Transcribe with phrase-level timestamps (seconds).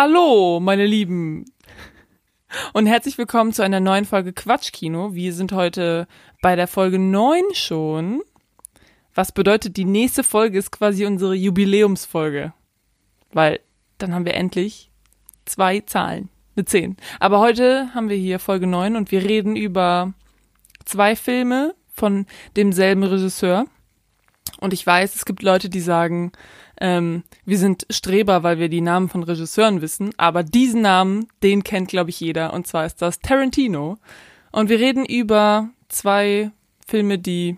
[0.00, 1.44] Hallo, meine Lieben.
[2.72, 5.12] Und herzlich willkommen zu einer neuen Folge Quatschkino.
[5.12, 6.06] Wir sind heute
[6.40, 8.22] bei der Folge 9 schon.
[9.16, 12.52] Was bedeutet, die nächste Folge ist quasi unsere Jubiläumsfolge.
[13.32, 13.58] Weil
[13.98, 14.92] dann haben wir endlich
[15.46, 16.28] zwei Zahlen.
[16.54, 16.96] Eine 10.
[17.18, 20.14] Aber heute haben wir hier Folge 9 und wir reden über
[20.84, 23.66] zwei Filme von demselben Regisseur.
[24.60, 26.30] Und ich weiß, es gibt Leute, die sagen,
[26.80, 31.64] ähm, wir sind Streber, weil wir die Namen von Regisseuren wissen, aber diesen Namen, den
[31.64, 32.52] kennt, glaube ich, jeder.
[32.52, 33.98] Und zwar ist das Tarantino.
[34.52, 36.50] Und wir reden über zwei
[36.86, 37.56] Filme, die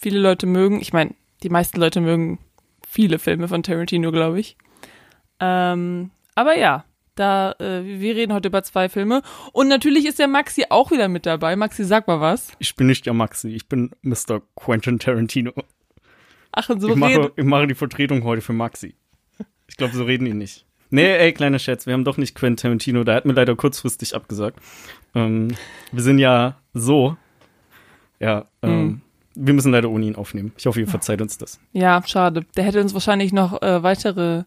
[0.00, 0.80] viele Leute mögen.
[0.80, 2.38] Ich meine, die meisten Leute mögen
[2.86, 4.56] viele Filme von Tarantino, glaube ich.
[5.40, 9.22] Ähm, aber ja, da, äh, wir reden heute über zwei Filme.
[9.52, 11.56] Und natürlich ist der Maxi auch wieder mit dabei.
[11.56, 12.52] Maxi, sag mal was.
[12.58, 14.40] Ich bin nicht der Maxi, ich bin Mr.
[14.54, 15.52] Quentin Tarantino.
[16.60, 17.30] Ach, und so Ich mache, reden.
[17.36, 18.94] ich mache die Vertretung heute für Maxi.
[19.68, 20.64] Ich glaube, so reden die nicht.
[20.90, 24.14] Nee, ey, kleiner Scherz, wir haben doch nicht Quentin Tarantino, der hat mir leider kurzfristig
[24.16, 24.58] abgesagt.
[25.14, 25.48] Ähm,
[25.92, 27.16] wir sind ja so,
[28.18, 29.00] ja, ähm, Hm.
[29.34, 30.52] wir müssen leider ohne ihn aufnehmen.
[30.56, 31.60] Ich hoffe, ihr verzeiht uns das.
[31.72, 32.44] Ja, schade.
[32.56, 34.44] Der hätte uns wahrscheinlich noch äh, weitere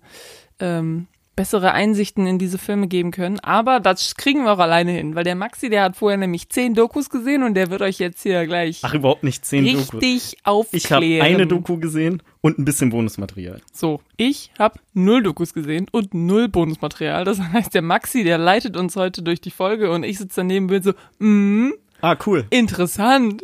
[0.59, 1.07] ähm,
[1.41, 3.39] bessere Einsichten in diese Filme geben können.
[3.39, 6.75] Aber das kriegen wir auch alleine hin, weil der Maxi, der hat vorher nämlich zehn
[6.75, 9.93] Dokus gesehen und der wird euch jetzt hier gleich Ach, überhaupt nicht zehn Dokus.
[9.95, 10.77] richtig aufklären.
[10.77, 13.59] Ich habe eine Doku gesehen und ein bisschen Bonusmaterial.
[13.73, 17.23] So, ich habe null Dokus gesehen und null Bonusmaterial.
[17.25, 20.65] Das heißt, der Maxi, der leitet uns heute durch die Folge und ich sitze daneben
[20.65, 22.45] und bin so, mm, Ah, cool.
[22.51, 23.41] interessant.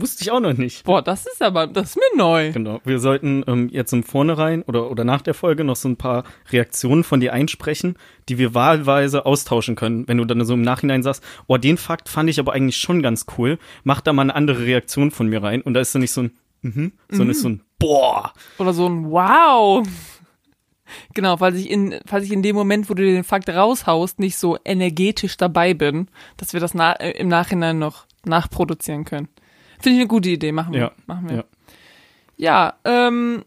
[0.00, 0.84] Wusste ich auch noch nicht.
[0.84, 2.52] Boah, das ist aber, das ist mir neu.
[2.52, 2.80] Genau.
[2.84, 6.24] Wir sollten ähm, jetzt im Vornherein oder, oder nach der Folge noch so ein paar
[6.50, 7.96] Reaktionen von dir einsprechen,
[8.28, 10.06] die wir wahlweise austauschen können.
[10.06, 13.02] Wenn du dann so im Nachhinein sagst, oh, den Fakt fand ich aber eigentlich schon
[13.02, 15.62] ganz cool, mach da mal eine andere Reaktion von mir rein.
[15.62, 16.30] Und da ist dann nicht so ein,
[16.62, 18.32] mhm, sondern ist so ein, boah.
[18.58, 19.86] Oder so ein Wow.
[21.14, 24.38] Genau, falls ich in, falls ich in dem Moment, wo du den Fakt raushaust, nicht
[24.38, 29.28] so energetisch dabei bin, dass wir das na äh, im Nachhinein noch nachproduzieren können.
[29.78, 30.80] Finde ich eine gute Idee, machen wir.
[30.80, 31.36] Ja, machen wir.
[31.36, 31.44] ja.
[32.36, 33.44] Ja, ähm,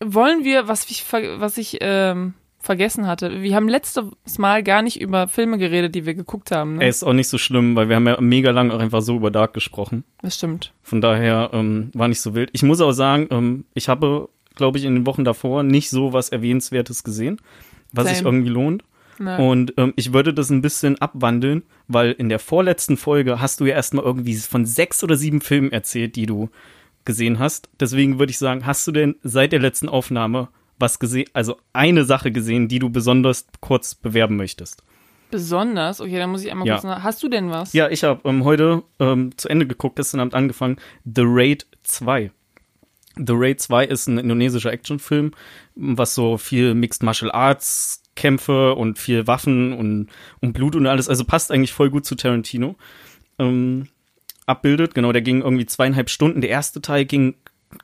[0.00, 5.00] wollen wir, was ich, was ich ähm, vergessen hatte, wir haben letztes Mal gar nicht
[5.00, 6.76] über Filme geredet, die wir geguckt haben.
[6.76, 6.84] Ne?
[6.84, 9.16] Ey, ist auch nicht so schlimm, weil wir haben ja mega lang auch einfach so
[9.16, 10.04] über Dark gesprochen.
[10.20, 10.72] Das stimmt.
[10.82, 12.50] Von daher ähm, war nicht so wild.
[12.52, 16.12] Ich muss auch sagen, ähm, ich habe, glaube ich, in den Wochen davor nicht so
[16.12, 17.40] was Erwähnenswertes gesehen,
[17.92, 18.28] was sich Same.
[18.30, 18.84] irgendwie lohnt.
[19.18, 19.38] Ne.
[19.38, 23.66] Und ähm, ich würde das ein bisschen abwandeln, weil in der vorletzten Folge hast du
[23.66, 26.48] ja erstmal irgendwie von sechs oder sieben Filmen erzählt, die du
[27.04, 27.68] gesehen hast.
[27.80, 32.04] Deswegen würde ich sagen, hast du denn seit der letzten Aufnahme was gesehen, also eine
[32.04, 34.82] Sache gesehen, die du besonders kurz bewerben möchtest?
[35.30, 36.74] Besonders, okay, dann muss ich einmal Ja.
[36.74, 37.02] kurz nach.
[37.02, 37.72] Hast du denn was?
[37.72, 42.30] Ja, ich habe ähm, heute ähm, zu Ende geguckt, gestern Abend angefangen, The Raid 2.
[43.16, 45.32] The Raid 2 ist ein indonesischer Actionfilm,
[45.74, 50.08] was so viel Mixed Martial Arts Kämpfe und viel Waffen und,
[50.40, 52.76] und Blut und alles, also passt eigentlich voll gut zu Tarantino.
[53.38, 53.88] Ähm,
[54.46, 56.40] abbildet, genau, der ging irgendwie zweieinhalb Stunden.
[56.40, 57.34] Der erste Teil ging,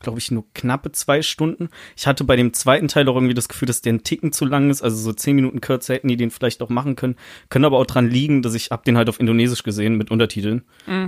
[0.01, 1.69] glaube ich, nur knappe zwei Stunden.
[1.97, 4.45] Ich hatte bei dem zweiten Teil auch irgendwie das Gefühl, dass der ein Ticken zu
[4.45, 7.17] lang ist, also so zehn Minuten kürzer hätten die den vielleicht auch machen können.
[7.49, 10.63] Können aber auch dran liegen, dass ich hab den halt auf Indonesisch gesehen mit Untertiteln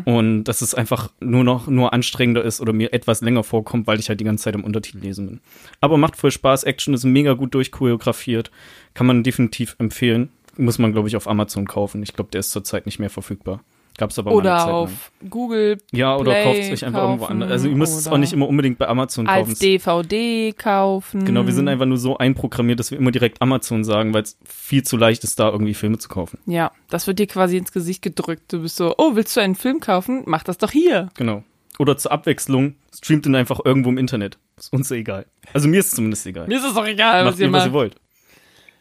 [0.05, 4.01] und dass es einfach nur noch nur anstrengender ist oder mir etwas länger vorkommt, weil
[4.01, 5.41] ich halt die ganze Zeit im Untertitel lesen bin.
[5.81, 8.51] Aber macht voll Spaß, Action ist mega gut durchchoreografiert,
[8.95, 10.31] kann man definitiv empfehlen.
[10.57, 12.03] Muss man, glaube ich, auf Amazon kaufen.
[12.03, 13.63] Ich glaube, der ist zurzeit nicht mehr verfügbar.
[14.01, 14.69] Gab's aber mal eine Oder lang.
[14.71, 17.51] auf Google Ja, oder Play kauft es euch einfach irgendwo anders.
[17.51, 19.51] Also ihr müsst es auch nicht immer unbedingt bei Amazon kaufen.
[19.51, 21.27] als DVD kaufen.
[21.27, 24.39] Genau, wir sind einfach nur so einprogrammiert, dass wir immer direkt Amazon sagen, weil es
[24.47, 26.39] viel zu leicht ist, da irgendwie Filme zu kaufen.
[26.47, 28.51] Ja, das wird dir quasi ins Gesicht gedrückt.
[28.51, 30.23] Du bist so, oh, willst du einen Film kaufen?
[30.25, 31.11] Mach das doch hier.
[31.15, 31.45] Genau.
[31.79, 34.39] Oder zur Abwechslung streamt ihn einfach irgendwo im Internet.
[34.57, 35.27] Ist uns egal.
[35.53, 36.47] Also mir ist es zumindest egal.
[36.47, 37.97] Mir ist es doch egal, Macht was ihr was ihr wollt.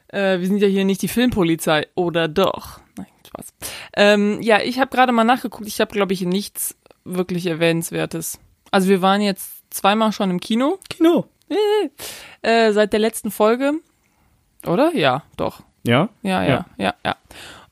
[0.07, 1.87] Äh, wir sind ja hier nicht die Filmpolizei.
[1.95, 2.79] Oder doch?
[3.29, 3.47] Spaß.
[3.95, 5.67] Ähm, ja, ich habe gerade mal nachgeguckt.
[5.67, 8.39] Ich habe, glaube ich, nichts wirklich Erwähnenswertes.
[8.71, 10.79] Also wir waren jetzt zweimal schon im Kino.
[10.89, 11.25] Kino.
[12.41, 13.73] Äh, seit der letzten Folge.
[14.67, 14.93] Oder?
[14.95, 15.61] Ja, doch.
[15.83, 16.09] Ja?
[16.21, 16.65] Ja, ja, Ja.
[16.77, 17.15] ja, ja.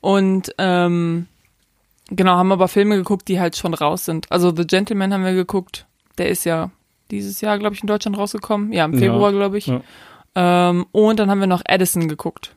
[0.00, 1.26] Und ähm,
[2.08, 4.30] genau, haben aber Filme geguckt, die halt schon raus sind.
[4.30, 5.86] Also The Gentleman haben wir geguckt.
[6.18, 6.70] Der ist ja
[7.10, 8.72] dieses Jahr, glaube ich, in Deutschland rausgekommen.
[8.72, 9.66] Ja, im Ja, Februar, glaube ich.
[9.66, 9.80] ja.
[10.34, 12.54] Ähm, und dann haben wir noch Edison geguckt.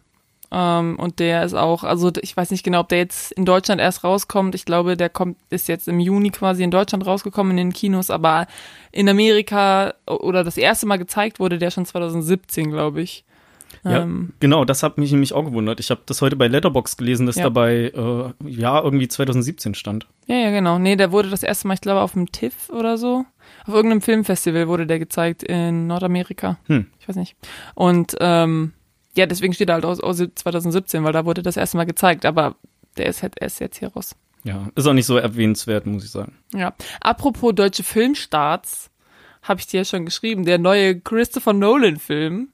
[0.51, 3.79] Ähm, und der ist auch, also ich weiß nicht genau, ob der jetzt in Deutschland
[3.79, 4.53] erst rauskommt.
[4.55, 8.09] Ich glaube, der kommt, ist jetzt im Juni quasi in Deutschland rausgekommen in den Kinos,
[8.09, 8.47] aber
[8.91, 13.23] in Amerika oder das erste Mal gezeigt wurde der schon 2017, glaube ich.
[13.85, 15.79] Ja, Ähm, genau, das hat mich nämlich auch gewundert.
[15.79, 17.43] Ich habe das heute bei Letterbox gelesen, dass Ja.
[17.43, 20.05] dabei äh, ja irgendwie 2017 stand.
[20.27, 20.77] Ja, ja, genau.
[20.77, 23.25] Nee, der wurde das erste Mal, ich glaube, auf dem TIFF oder so.
[23.65, 26.57] Auf irgendeinem Filmfestival wurde der gezeigt in Nordamerika.
[26.67, 26.87] Hm.
[26.99, 27.35] Ich weiß nicht.
[27.73, 28.73] Und ähm,
[29.15, 32.25] Ja, deswegen steht er halt aus, aus 2017, weil da wurde das erste Mal gezeigt,
[32.25, 32.55] aber
[32.97, 34.15] der ist halt erst jetzt hier raus.
[34.43, 36.37] Ja, ist auch nicht so erwähnenswert, muss ich sagen.
[36.53, 36.73] Ja.
[37.01, 38.89] Apropos deutsche Filmstarts,
[39.43, 40.45] habe ich dir ja schon geschrieben.
[40.45, 42.49] Der neue Christopher Nolan-Film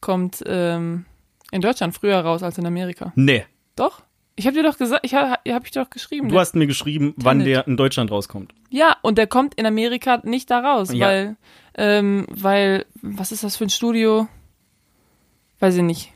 [0.00, 1.04] kommt ähm,
[1.50, 3.12] in Deutschland früher raus als in Amerika.
[3.14, 3.44] Nee.
[3.76, 4.02] Doch?
[4.36, 6.28] Ich habe dir doch gesagt, ich habe hab ich dir doch geschrieben.
[6.28, 7.54] Du hast mir geschrieben, wann Tenet.
[7.54, 8.52] der in Deutschland rauskommt.
[8.70, 11.06] ja, und der kommt in Amerika nicht da raus, Ja.
[11.06, 11.36] weil,
[11.76, 14.26] ähm, weil, was ist das für ein Studio?
[15.64, 16.12] Weiß ich nicht.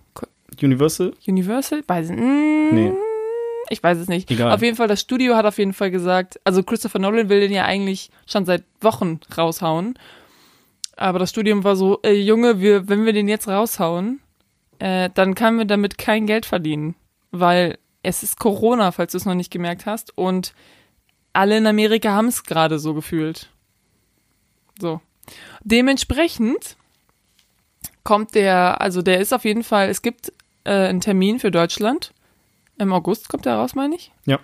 [0.61, 1.15] Universal?
[1.27, 1.83] Universal?
[1.87, 2.93] Weiß ich mm, Nee.
[3.71, 4.31] Ich weiß es nicht.
[4.31, 4.53] Egal.
[4.53, 7.53] Auf jeden Fall, das Studio hat auf jeden Fall gesagt, also Christopher Nolan will den
[7.53, 9.99] ja eigentlich schon seit Wochen raushauen.
[10.97, 14.21] Aber das Studium war so, äh, Junge, wir, wenn wir den jetzt raushauen,
[14.81, 16.95] äh, dann können wir damit kein Geld verdienen.
[17.31, 20.12] Weil es ist Corona, falls du es noch nicht gemerkt hast.
[20.19, 20.53] Und
[21.33, 23.49] alle in Amerika haben es gerade so gefühlt.
[24.79, 25.00] So.
[25.65, 26.77] Dementsprechend
[28.08, 30.32] kommt der, also der ist auf jeden Fall, es gibt
[30.64, 32.14] äh, einen Termin für Deutschland.
[32.78, 34.12] Im August kommt der raus, meine ich.
[34.25, 34.38] Ja.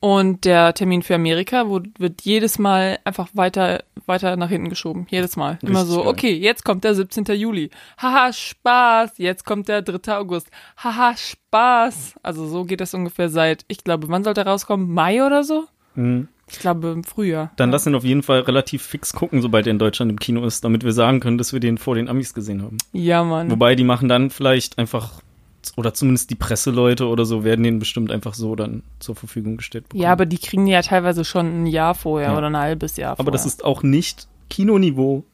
[0.00, 5.06] Und der Termin für Amerika wo, wird jedes Mal einfach weiter, weiter nach hinten geschoben.
[5.10, 5.58] Jedes Mal.
[5.60, 6.08] Immer Richtig so, geil.
[6.08, 7.26] okay, jetzt kommt der 17.
[7.34, 7.68] Juli.
[7.98, 9.18] Haha, Spaß.
[9.18, 10.16] Jetzt kommt der 3.
[10.16, 10.48] August.
[10.78, 12.14] Haha, Spaß.
[12.22, 14.90] Also so geht das ungefähr seit, ich glaube, wann soll der rauskommen?
[14.90, 15.66] Mai oder so?
[15.96, 16.28] Mhm.
[16.52, 17.50] Ich glaube im Frühjahr.
[17.56, 20.44] Dann lass ihn auf jeden Fall relativ fix gucken, sobald er in Deutschland im Kino
[20.44, 22.78] ist, damit wir sagen können, dass wir den vor den Amis gesehen haben.
[22.92, 23.50] Ja, Mann.
[23.50, 25.20] Wobei, die machen dann vielleicht einfach,
[25.76, 29.88] oder zumindest die Presseleute oder so, werden den bestimmt einfach so dann zur Verfügung gestellt
[29.88, 30.02] bekommen.
[30.02, 32.38] Ja, aber die kriegen die ja teilweise schon ein Jahr vorher Ja.
[32.38, 33.20] oder ein halbes Jahr vorher.
[33.20, 35.24] Aber das ist auch nicht Kinoniveau.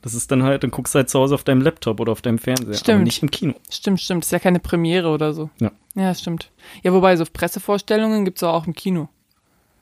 [0.00, 2.22] Das ist dann halt, dann guckst du halt zu Hause auf deinem Laptop oder auf
[2.22, 2.68] deinem Fernseher.
[2.68, 3.04] Aber Stimmt.
[3.04, 3.54] nicht im Kino.
[3.68, 4.24] Stimmt, stimmt.
[4.24, 5.50] Ist ja keine Premiere oder so.
[5.58, 5.72] Ja.
[5.96, 6.50] Ja, stimmt.
[6.84, 9.08] Ja, wobei, so Pressevorstellungen gibt's auch im Kino.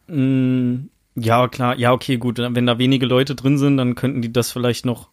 [0.08, 1.78] Mm, ja, klar.
[1.78, 2.38] Ja, okay, gut.
[2.38, 5.08] Wenn da wenige Leute drin sind, dann könnten die das vielleicht noch,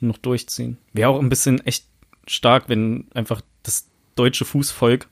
[0.00, 0.78] noch durchziehen.
[0.92, 1.86] Wäre auch ein bisschen echt
[2.26, 5.08] stark, wenn einfach das deutsche Fußvolk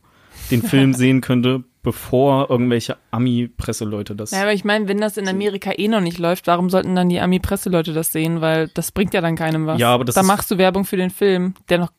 [0.50, 4.31] den Film sehen könnte, bevor irgendwelche Ami-Presseleute das.
[4.31, 7.09] Ja, aber ich meine, wenn das in Amerika eh noch nicht läuft, warum sollten dann
[7.09, 8.41] die Ami-Presseleute das sehen?
[8.41, 9.81] Weil das bringt ja dann keinem was.
[9.81, 11.93] Ja, aber das Da machst du Werbung für den Film, der noch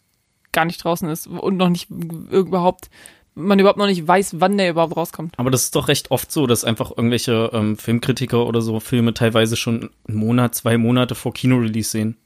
[0.52, 2.90] gar nicht draußen ist und noch nicht überhaupt,
[3.36, 5.34] man überhaupt noch nicht weiß, wann der überhaupt rauskommt.
[5.38, 9.14] Aber das ist doch recht oft so, dass einfach irgendwelche ähm, Filmkritiker oder so Filme
[9.14, 12.18] teilweise schon einen Monat, zwei Monate vor Kinorelease sehen.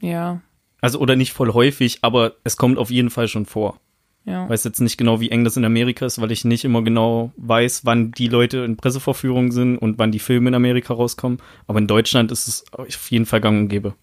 [0.00, 0.40] Ja,
[0.80, 3.78] Also oder nicht voll häufig, aber es kommt auf jeden Fall schon vor.
[4.24, 4.48] ja.
[4.48, 7.32] Weiß jetzt nicht genau, wie eng das in Amerika ist, weil ich nicht immer genau
[7.36, 11.38] weiß, wann die Leute in Pressevorführungen sind und wann die Filme in Amerika rauskommen.
[11.66, 13.94] Aber in Deutschland ist es auf jeden Fall gang und gäbe.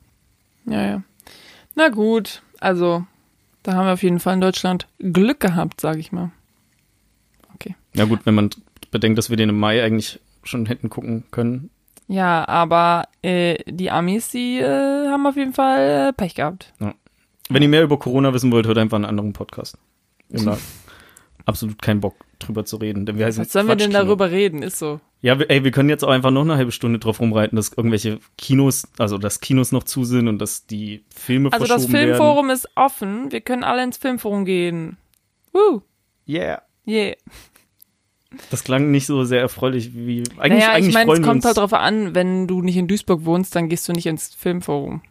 [0.66, 1.04] Ja, ja.
[1.76, 3.06] Na gut, also
[3.66, 6.32] da haben wir auf jeden Fall in Deutschland Glück gehabt, sage ich mal.
[7.96, 8.50] Ja gut, wenn man
[8.92, 11.70] bedenkt, dass wir den im Mai eigentlich schon hätten gucken können.
[12.08, 16.74] Ja, aber äh, die Amis, die äh, haben auf jeden Fall äh, Pech gehabt.
[17.50, 19.78] Wenn ihr mehr über Corona wissen wollt, hört einfach einen anderen Podcast.
[20.30, 20.58] Da
[21.46, 23.06] absolut keinen Bock drüber zu reden.
[23.06, 24.62] Denn wir Was sollen wir denn darüber reden?
[24.64, 25.00] Ist so.
[25.22, 27.72] Ja, wir- ey, wir können jetzt auch einfach noch eine halbe Stunde drauf rumreiten, dass
[27.74, 31.94] irgendwelche Kinos, also dass Kinos noch zu sind und dass die Filme Also das verschoben
[31.94, 32.08] werden.
[32.16, 33.32] Filmforum ist offen.
[33.32, 34.98] Wir können alle ins Filmforum gehen.
[35.54, 35.82] Woo.
[36.28, 36.62] Yeah.
[36.88, 37.16] Yeah.
[38.50, 40.64] Das klang nicht so sehr erfreulich wie eigentlich.
[40.64, 43.56] naja, eigentlich ich meine, es kommt halt drauf an, wenn du nicht in Duisburg wohnst,
[43.56, 45.02] dann gehst du nicht ins Filmforum.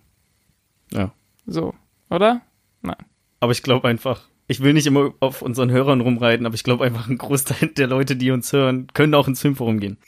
[0.92, 1.12] Ja.
[1.46, 1.74] So,
[2.10, 2.42] oder?
[3.40, 6.84] Aber ich glaube einfach, ich will nicht immer auf unseren Hörern rumreiten, aber ich glaube
[6.84, 9.98] einfach, ein Großteil der Leute, die uns hören, können auch ins Filmforum gehen.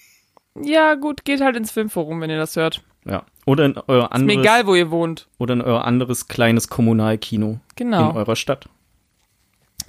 [0.63, 2.83] Ja, gut, geht halt ins Filmforum, wenn ihr das hört.
[3.05, 3.25] Ja.
[3.45, 5.29] Oder in euer Ist mir anderes, egal, wo ihr wohnt.
[5.39, 8.11] oder in euer anderes kleines Kommunalkino Genau.
[8.11, 8.69] in eurer Stadt.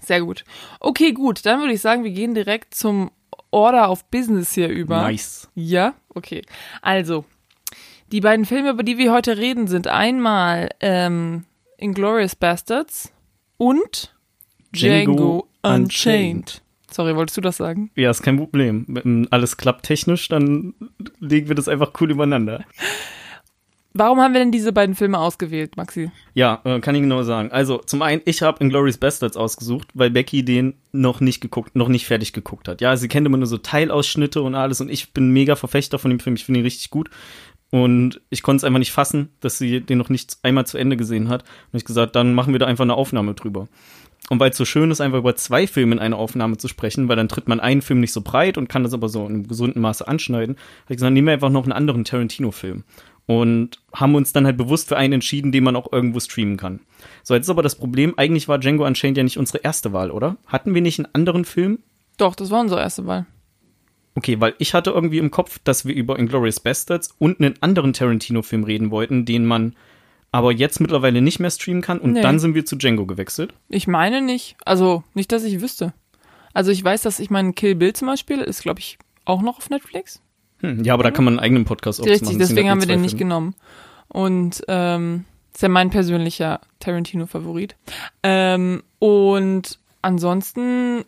[0.01, 0.43] Sehr gut.
[0.79, 1.45] Okay, gut.
[1.45, 3.11] Dann würde ich sagen, wir gehen direkt zum
[3.51, 5.01] Order of Business hier über.
[5.01, 5.49] Nice.
[5.55, 6.43] Ja, okay.
[6.81, 7.25] Also,
[8.11, 11.45] die beiden Filme, über die wir heute reden, sind einmal ähm,
[11.77, 13.11] Inglourious Bastards
[13.57, 14.13] und
[14.73, 15.47] Django.
[15.63, 16.61] Unchained.
[16.89, 17.91] Sorry, wolltest du das sagen?
[17.95, 18.85] Ja, ist kein Problem.
[18.87, 20.73] Wenn alles klappt technisch, dann
[21.19, 22.63] legen wir das einfach cool übereinander.
[23.93, 26.11] Warum haben wir denn diese beiden Filme ausgewählt, Maxi?
[26.35, 27.51] Ja, äh, kann ich genau sagen.
[27.51, 31.87] Also, zum einen, ich habe Inglourious Bastards ausgesucht, weil Becky den noch nicht geguckt, noch
[31.87, 32.79] nicht fertig geguckt hat.
[32.79, 36.11] Ja, sie kennt immer nur so Teilausschnitte und alles und ich bin mega Verfechter von
[36.11, 36.35] dem Film.
[36.35, 37.09] Ich finde ihn richtig gut.
[37.69, 40.95] Und ich konnte es einfach nicht fassen, dass sie den noch nicht einmal zu Ende
[40.95, 41.43] gesehen hat.
[41.71, 43.67] Und ich gesagt, dann machen wir da einfach eine Aufnahme drüber.
[44.29, 47.07] Und weil es so schön ist, einfach über zwei Filme in einer Aufnahme zu sprechen,
[47.07, 49.35] weil dann tritt man einen Film nicht so breit und kann das aber so in
[49.35, 52.83] einem gesunden Maße anschneiden, habe ich gesagt, nehmen wir einfach noch einen anderen Tarantino-Film.
[53.25, 56.79] Und haben uns dann halt bewusst für einen entschieden, den man auch irgendwo streamen kann.
[57.23, 60.11] So, jetzt ist aber das Problem, eigentlich war Django Unchained ja nicht unsere erste Wahl,
[60.11, 60.37] oder?
[60.45, 61.79] Hatten wir nicht einen anderen Film?
[62.17, 63.25] Doch, das war unsere erste Wahl.
[64.15, 67.93] Okay, weil ich hatte irgendwie im Kopf, dass wir über Inglourious Bastards und einen anderen
[67.93, 69.75] Tarantino-Film reden wollten, den man
[70.37, 72.21] aber jetzt mittlerweile nicht mehr streamen kann und Nee.
[72.21, 73.53] dann sind wir zu Django gewechselt.
[73.69, 74.55] Ich meine nicht.
[74.65, 75.93] Also, nicht, dass ich wüsste.
[76.53, 79.57] Also, ich weiß, dass ich meinen Kill Bill zum Beispiel ist, glaube ich, auch noch
[79.57, 80.21] auf Netflix.
[80.59, 82.19] Hm, ja, aber da kann man einen eigenen Podcast aufmachen.
[82.19, 83.53] Richtig, deswegen haben wir den nicht genommen.
[84.07, 87.75] Und ähm, ist ja mein persönlicher Tarantino-Favorit.
[88.23, 91.03] Ähm, und ansonsten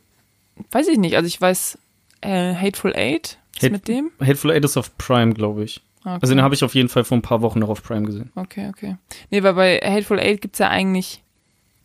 [0.71, 1.15] weiß ich nicht.
[1.15, 1.77] Also ich weiß,
[2.21, 4.11] äh, Hateful Eight ist Hate- mit dem.
[4.19, 5.81] Hateful Eight ist auf Prime, glaube ich.
[6.01, 6.17] Okay.
[6.21, 8.31] Also den habe ich auf jeden Fall vor ein paar Wochen noch auf Prime gesehen.
[8.35, 8.97] Okay, okay.
[9.29, 11.21] Nee, weil bei Hateful Eight gibt's ja eigentlich,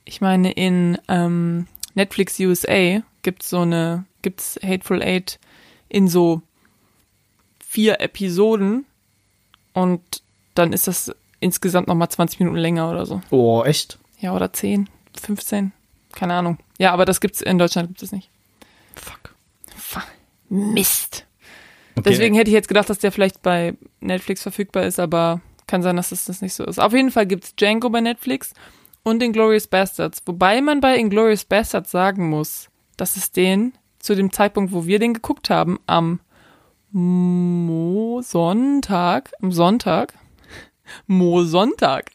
[0.04, 5.38] ich meine, in ähm, Netflix USA gibt's so eine, gibt's Hateful Eight
[5.88, 6.42] in so
[7.58, 8.84] vier Episoden
[9.72, 10.00] und
[10.54, 13.20] dann ist das insgesamt nochmal 20 Minuten länger oder so.
[13.30, 13.98] Oh, echt?
[14.20, 14.88] Ja, oder 10,
[15.20, 15.72] 15,
[16.12, 16.58] keine Ahnung.
[16.78, 18.30] Ja, aber das gibt's in Deutschland gibt es nicht.
[18.94, 19.34] Fuck.
[19.76, 20.06] Fuck.
[20.48, 21.26] Mist.
[21.96, 22.10] Okay.
[22.10, 25.96] Deswegen hätte ich jetzt gedacht, dass der vielleicht bei Netflix verfügbar ist, aber kann sein,
[25.96, 26.78] dass das, das nicht so ist.
[26.80, 28.52] Auf jeden Fall gibt's Django bei Netflix
[29.02, 30.22] und Inglourious Bastards.
[30.26, 34.98] Wobei man bei Inglourious Bastards sagen muss, dass es den zu dem Zeitpunkt, wo wir
[34.98, 36.20] den geguckt haben, am
[36.90, 40.14] Mo Sonntag, am Sonntag,
[41.06, 42.10] Mo Sonntag,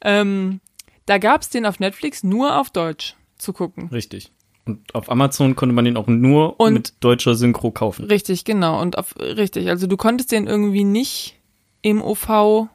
[0.00, 0.60] ähm,
[1.06, 3.88] da gab's den auf Netflix nur auf Deutsch zu gucken.
[3.88, 4.32] Richtig.
[4.66, 8.06] Und auf Amazon konnte man den auch nur Und- mit deutscher Synchro kaufen.
[8.06, 8.80] Richtig, genau.
[8.80, 11.36] Und auf, richtig, also du konntest den irgendwie nicht
[11.82, 12.68] im OV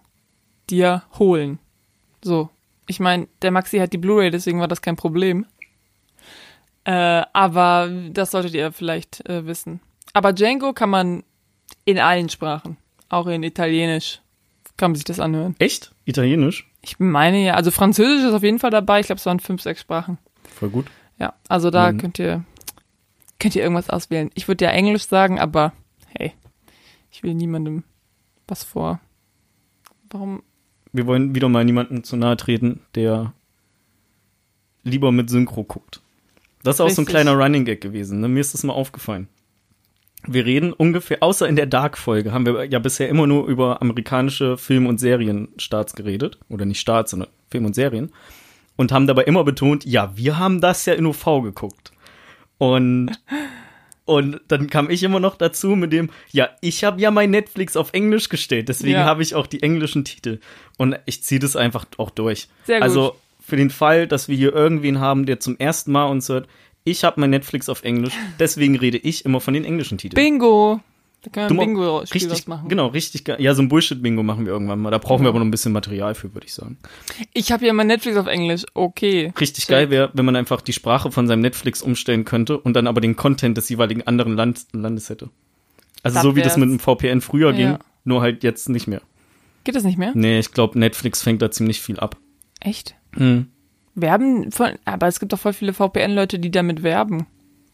[0.70, 1.58] dir holen.
[2.24, 2.50] So.
[2.88, 5.46] Ich meine, der Maxi hat die Blu-ray, deswegen war das kein Problem.
[6.86, 9.80] Äh, aber das solltet ihr vielleicht äh, wissen.
[10.14, 11.24] Aber Django kann man
[11.86, 12.78] in allen Sprachen,
[13.10, 14.22] auch in Italienisch,
[14.78, 15.56] kann man sich das anhören.
[15.60, 15.94] Echt?
[16.06, 16.68] Italienisch?
[16.82, 19.02] Ich meine ja, also Französisch ist auf jeden Fall dabei.
[19.02, 20.18] Ich glaube, es waren fünf, sechs Sprachen.
[20.56, 20.86] Voll gut.
[21.20, 21.98] Ja, also da Mhm.
[21.98, 22.44] könnt ihr
[23.40, 24.32] könnt ihr irgendwas auswählen.
[24.34, 25.74] Ich würde ja Englisch sagen, aber
[26.08, 26.34] hey,
[27.12, 27.84] ich will niemandem
[28.48, 29.00] was vor.
[30.10, 30.44] Warum?
[30.92, 33.34] Wir wollen wieder mal niemanden zu nahe treten, der
[34.84, 36.02] lieber mit Synchro guckt.
[36.64, 37.24] Das ist auch so ein Richtig.
[37.24, 38.20] kleiner Running Gag gewesen.
[38.20, 38.28] Ne?
[38.28, 39.28] Mir ist das mal aufgefallen.
[40.28, 44.58] Wir reden ungefähr, außer in der Dark-Folge, haben wir ja bisher immer nur über amerikanische
[44.58, 46.40] Film- und Serienstarts geredet.
[46.50, 48.12] Oder nicht Starts, sondern Film und Serien.
[48.80, 51.92] Und haben dabei immer betont, ja, wir haben das ja in UV geguckt.
[52.58, 53.12] Und,
[54.06, 57.76] und dann kam ich immer noch dazu mit dem, ja, ich habe ja mein Netflix
[57.76, 59.04] auf Englisch gestellt, deswegen Ja.
[59.04, 60.40] habe ich auch die englischen Titel.
[60.78, 62.48] Und ich ziehe das einfach auch durch.
[62.64, 62.84] Sehr gut.
[62.84, 66.48] Also für den Fall, dass wir hier irgendwen haben, der zum ersten Mal uns hört,
[66.86, 70.16] ich habe mein Netflix auf Englisch, deswegen rede ich immer von den englischen Titeln.
[70.24, 70.80] Bingo!
[71.22, 72.70] Da können wir ein Bingo-Spiel richtig, machen.
[72.70, 73.42] genau, richtig geil.
[73.42, 74.90] Ja, so ein Bullshit-Bingo machen wir irgendwann mal.
[74.90, 76.78] Da brauchen wir aber noch ein bisschen Material für, würde ich sagen.
[77.34, 78.66] Ich habe ja mein Netflix auf Englisch.
[78.74, 79.34] Okay.
[79.40, 79.70] Richtig Check.
[79.72, 83.02] geil wäre, wenn man einfach die Sprache von seinem Netflix umstellen könnte und dann aber
[83.02, 85.30] den Content des jeweiligen anderen Land Landes hätte.
[86.04, 87.56] Also Das so wie das mit dem VPN früher Ja.
[87.58, 89.02] ging, nur halt jetzt nicht mehr.
[89.66, 90.14] Geht das nicht mehr?
[90.16, 92.16] Nee, ich glaube, Netflix fängt da ziemlich viel ab.
[92.62, 92.96] Echt?
[93.16, 93.48] Hm.
[93.96, 97.28] Werben von, aber es gibt doch voll viele VPN-Leute, die damit werben.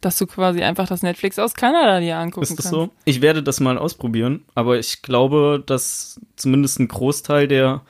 [0.06, 2.70] Dass du quasi einfach das Netflix aus Kanada dir angucken Ist das kannst.
[2.70, 2.90] so?
[3.06, 7.82] Ich werde das mal ausprobieren, aber ich glaube, dass zumindest ein Großteil der,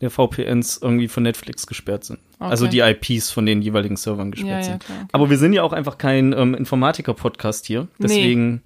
[0.00, 2.20] der VPNs irgendwie von Netflix gesperrt sind.
[2.38, 2.48] Okay.
[2.50, 4.84] Also die IPs von den jeweiligen Servern gesperrt Ja, ja, sind.
[4.86, 5.08] klar.
[5.12, 7.82] Aber wir sind ja auch einfach kein ähm, Informatiker-Podcast hier.
[7.82, 7.88] Nee.
[8.06, 8.62] Deswegen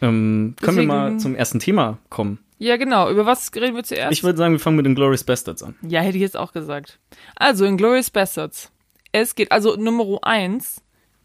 [0.00, 2.38] ähm, können wir mal zum ersten Thema kommen.
[2.58, 3.10] Ja, genau.
[3.10, 4.10] Über was reden wir zuerst?
[4.12, 5.74] Ich würde sagen, wir fangen mit den Glorious Bastards an.
[5.86, 6.98] Ja, hätte ich jetzt auch gesagt.
[7.36, 8.72] Also, in Glorious Bastards.
[9.12, 10.80] Es geht, also Nummer eins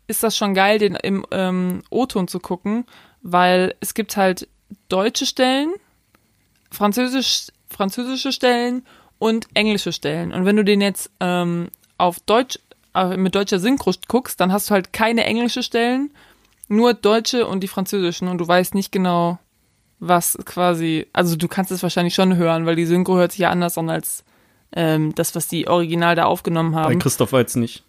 [0.07, 2.85] ist das schon geil, den im ähm, O-Ton zu gucken,
[3.21, 4.47] weil es gibt halt
[4.89, 5.73] deutsche Stellen,
[6.71, 8.85] französisch, französische Stellen
[9.19, 10.33] und englische Stellen.
[10.33, 12.59] Und wenn du den jetzt ähm, auf Deutsch,
[12.93, 16.11] äh, mit deutscher Synchro guckst, dann hast du halt keine englische Stellen,
[16.67, 19.39] nur deutsche und die französischen und du weißt nicht genau,
[19.99, 23.49] was quasi, also du kannst es wahrscheinlich schon hören, weil die Synchro hört sich ja
[23.49, 24.23] anders an als
[24.73, 26.99] ähm, das, was die original da aufgenommen Bei haben.
[26.99, 27.83] Christoph Waltz nicht.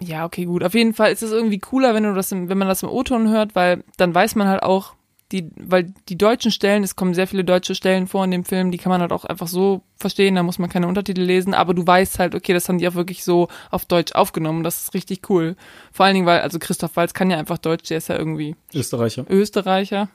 [0.00, 0.62] Ja, okay, gut.
[0.62, 2.88] Auf jeden Fall ist es irgendwie cooler, wenn du das, im, wenn man das im
[2.88, 4.94] O-Ton hört, weil dann weiß man halt auch,
[5.32, 8.70] die, weil die deutschen Stellen, es kommen sehr viele deutsche Stellen vor in dem Film,
[8.70, 11.74] die kann man halt auch einfach so verstehen, da muss man keine Untertitel lesen, aber
[11.74, 14.94] du weißt halt, okay, das haben die auch wirklich so auf Deutsch aufgenommen, das ist
[14.94, 15.56] richtig cool.
[15.92, 18.56] Vor allen Dingen, weil, also Christoph Waltz kann ja einfach Deutsch, der ist ja irgendwie
[18.72, 19.26] Österreicher.
[19.28, 20.08] Österreicher.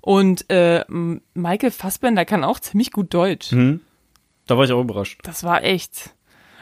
[0.00, 0.84] Und äh,
[1.34, 3.52] Michael Fassbender kann auch ziemlich gut Deutsch.
[3.52, 3.80] Mhm.
[4.46, 5.20] Da war ich auch überrascht.
[5.24, 6.14] Das war echt.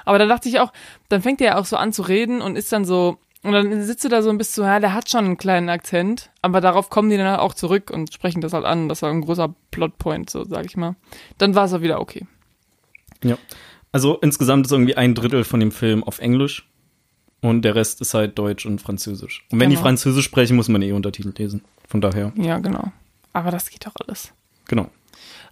[0.05, 0.73] Aber da dachte ich auch,
[1.09, 3.83] dann fängt er ja auch so an zu reden und ist dann so, und dann
[3.83, 6.61] sitzt du da so und bist so, ja, der hat schon einen kleinen Akzent, aber
[6.61, 8.89] darauf kommen die dann auch zurück und sprechen das halt an.
[8.89, 10.97] Das war ein großer Plotpoint, so sag ich mal.
[11.39, 12.27] Dann war es auch wieder okay.
[13.23, 13.37] Ja.
[13.93, 16.69] Also insgesamt ist irgendwie ein Drittel von dem Film auf Englisch
[17.43, 19.45] und der Rest ist halt Deutsch und Französisch.
[19.51, 19.87] Und wenn die Genau.
[19.87, 21.63] Französisch sprechen, muss man eh Untertitel lesen.
[21.87, 22.91] Von daher, Ja, genau.
[23.33, 24.33] Aber das geht doch alles.
[24.67, 24.89] genau.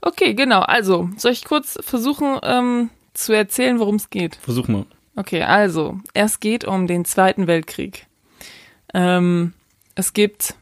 [0.01, 0.61] Okay, genau.
[0.63, 4.37] Also, soll ich kurz versuchen ähm, zu erzählen, worum es geht?
[4.37, 4.87] Versuch mal.
[5.17, 8.07] Okay, also, es geht um den Zweiten Weltkrieg.
[8.95, 9.53] Ähm,
[9.95, 10.55] es gibt,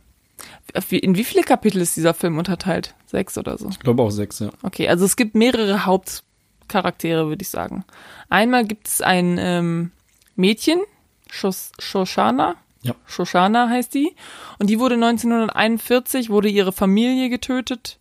[0.90, 2.95] in wie viele Kapitel ist dieser Film unterteilt?
[3.07, 3.69] Sechs oder so?
[3.69, 4.50] Ich glaube auch sechs, ja.
[4.62, 7.85] Okay, also es gibt mehrere Hauptcharaktere, würde ich sagen.
[8.28, 9.92] Einmal gibt es ein ähm,
[10.37, 10.80] Mädchen,
[11.28, 12.57] Shos Shoshana.
[12.83, 12.95] Ja.
[13.07, 14.14] Shoshana heißt die.
[14.59, 17.99] Und die wurde 1941, wurde ihre Familie getötet.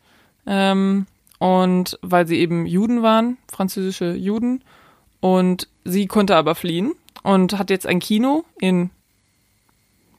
[0.48, 1.06] Ähm,
[1.40, 4.64] und weil sie eben Juden waren, französische Juden.
[5.22, 6.94] Und sie konnte aber fliehen
[7.24, 8.90] und hat jetzt ein Kino in,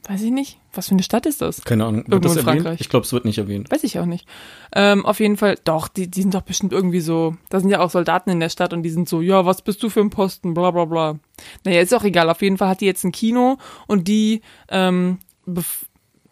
[0.07, 1.63] weiß ich nicht, was für eine Stadt ist das?
[1.63, 2.01] Keine Ahnung.
[2.01, 2.61] Wird Irgendwo das in erwähnt?
[2.63, 2.81] Frankreich.
[2.81, 3.71] Ich glaube, es wird nicht erwähnt.
[3.71, 4.27] Weiß ich auch nicht.
[4.73, 7.79] Ähm, auf jeden Fall, doch, die, die sind doch bestimmt irgendwie so, da sind ja
[7.79, 10.11] auch Soldaten in der Stadt und die sind so, ja, was bist du für ein
[10.11, 11.19] Posten, bla bla bla.
[11.65, 15.17] Naja, ist auch egal, auf jeden Fall hat die jetzt ein Kino und die, ähm,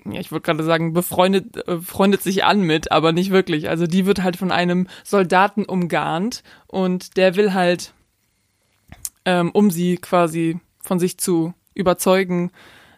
[0.05, 3.69] ja, ich wollte gerade sagen, befreundet, äh, freundet sich an mit, aber nicht wirklich.
[3.69, 7.93] Also die wird halt von einem Soldaten umgarnt und der will halt,
[9.25, 12.51] ähm, um sie quasi von sich zu überzeugen,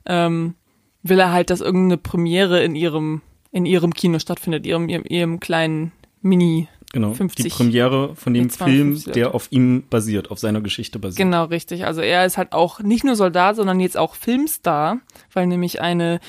[0.05, 0.55] ähm,
[1.03, 5.39] will er halt, dass irgendeine Premiere in ihrem, in ihrem Kino stattfindet, ihrem, ihrem, ihrem
[5.39, 5.91] kleinen
[6.21, 6.67] Mini.
[6.93, 7.13] Genau.
[7.13, 11.17] 50 die Premiere von dem Film, 52 der auf ihm basiert, auf seiner Geschichte basiert.
[11.17, 11.85] Genau, richtig.
[11.85, 14.99] Also er ist halt auch nicht nur Soldat, sondern jetzt auch Filmstar,
[15.31, 16.19] weil nämlich eine,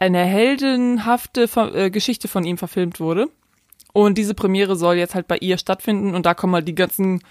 [0.00, 3.28] eine heldenhafte äh, Geschichte von ihm verfilmt wurde.
[3.92, 7.22] Und diese Premiere soll jetzt halt bei ihr stattfinden und da kommen halt die ganzen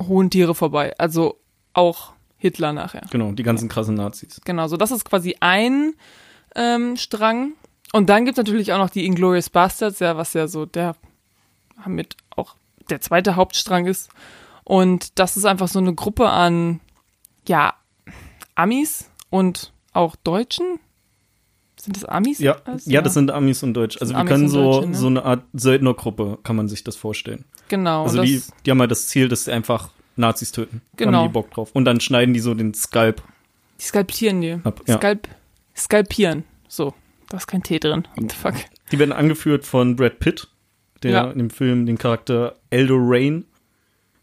[0.00, 0.94] hohen Tiere vorbei.
[0.98, 1.38] Also
[1.72, 3.02] auch Hitler nachher.
[3.10, 4.40] Genau, die ganzen krassen Nazis.
[4.44, 5.94] Genau, so das ist quasi ein
[6.56, 7.52] ähm, Strang.
[7.92, 10.96] Und dann gibt's natürlich auch noch die Inglourious Bastards, ja, was ja so der
[11.86, 12.56] mit auch
[12.88, 14.10] der zweite Hauptstrang ist.
[14.64, 16.80] Und das ist einfach so eine Gruppe an,
[17.46, 17.74] ja,
[18.54, 20.78] Amis und auch Deutschen.
[21.80, 22.38] Sind das Amis?
[22.38, 22.86] Ja, alles?
[22.86, 23.96] ja, das sind Amis und Deutsch.
[24.00, 24.94] Also wir Amis können so, ne?
[24.94, 27.44] so eine Art Söldnergruppe, kann man sich das vorstellen.
[27.68, 28.02] Genau.
[28.02, 30.82] Also die, die haben halt das Ziel, dass sie einfach Nazis töten.
[30.96, 31.18] Genau.
[31.18, 31.70] Haben die Bock drauf.
[31.72, 33.22] Und dann schneiden die so den Skalp
[33.80, 34.58] die skalpieren die.
[34.62, 34.82] ab.
[34.86, 34.98] Ja.
[34.98, 35.26] Skalp,
[35.74, 36.44] skalpieren.
[36.68, 36.92] So,
[37.30, 38.06] da ist kein T drin.
[38.16, 38.54] What the fuck?
[38.92, 40.48] Die werden angeführt von Brad Pitt,
[41.02, 41.30] der Ja.
[41.30, 43.46] in dem Film den Charakter Eldo Rain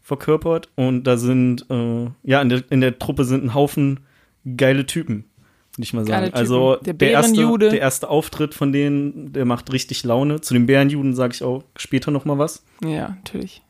[0.00, 0.68] verkörpert.
[0.76, 4.00] Und da sind, äh, ja, in der, in der Truppe sind ein Haufen
[4.56, 5.24] geile Typen,
[5.78, 6.34] würde ich mal sagen.
[6.34, 10.40] Also Der der, erste, der erste Auftritt von denen, der macht richtig Laune.
[10.40, 12.64] Zu den Bärenjuden sage ich auch später noch mal was.
[12.84, 13.62] Ja, natürlich.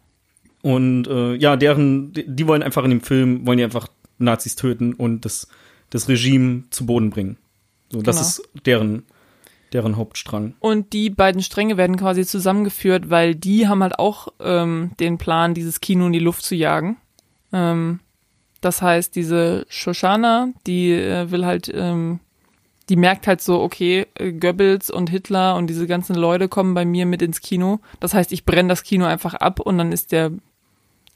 [0.62, 4.56] Und äh, ja, deren, die, die wollen einfach in dem Film, wollen die einfach Nazis
[4.56, 5.48] töten und das,
[5.90, 7.36] das Regime zu Boden bringen.
[7.90, 8.26] So, das Genau.
[8.28, 9.02] ist deren,
[9.72, 10.54] deren Hauptstrang.
[10.60, 15.54] Und die beiden Stränge werden quasi zusammengeführt, weil die haben halt auch ähm, den Plan,
[15.54, 16.96] dieses Kino in die Luft zu jagen.
[17.52, 18.00] Ähm,
[18.60, 22.20] das heißt, diese Shoshana, die äh, will halt, ähm,
[22.88, 26.84] die merkt halt so, okay, äh, Goebbels und Hitler und diese ganzen Leute kommen bei
[26.84, 27.80] mir mit ins Kino.
[28.00, 30.32] Das heißt, ich brenne das Kino einfach ab und dann ist der,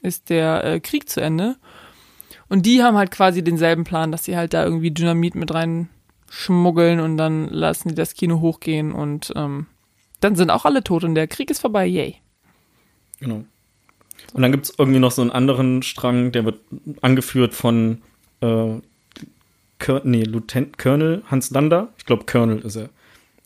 [0.01, 1.57] ist der äh, Krieg zu Ende.
[2.47, 5.89] Und die haben halt quasi denselben Plan, dass sie halt da irgendwie Dynamit mit rein
[6.29, 9.67] schmuggeln und dann lassen die das Kino hochgehen und ähm,
[10.19, 12.15] dann sind auch alle tot und der Krieg ist vorbei, yay.
[13.19, 13.43] Genau.
[14.33, 16.59] Und dann gibt's irgendwie noch so einen anderen Strang, der wird
[17.01, 18.01] angeführt von
[18.41, 18.75] äh,
[19.79, 21.89] Kör nee, Lieutenant Colonel Hans Lander.
[21.97, 22.89] Ich glaube, Colonel ist er.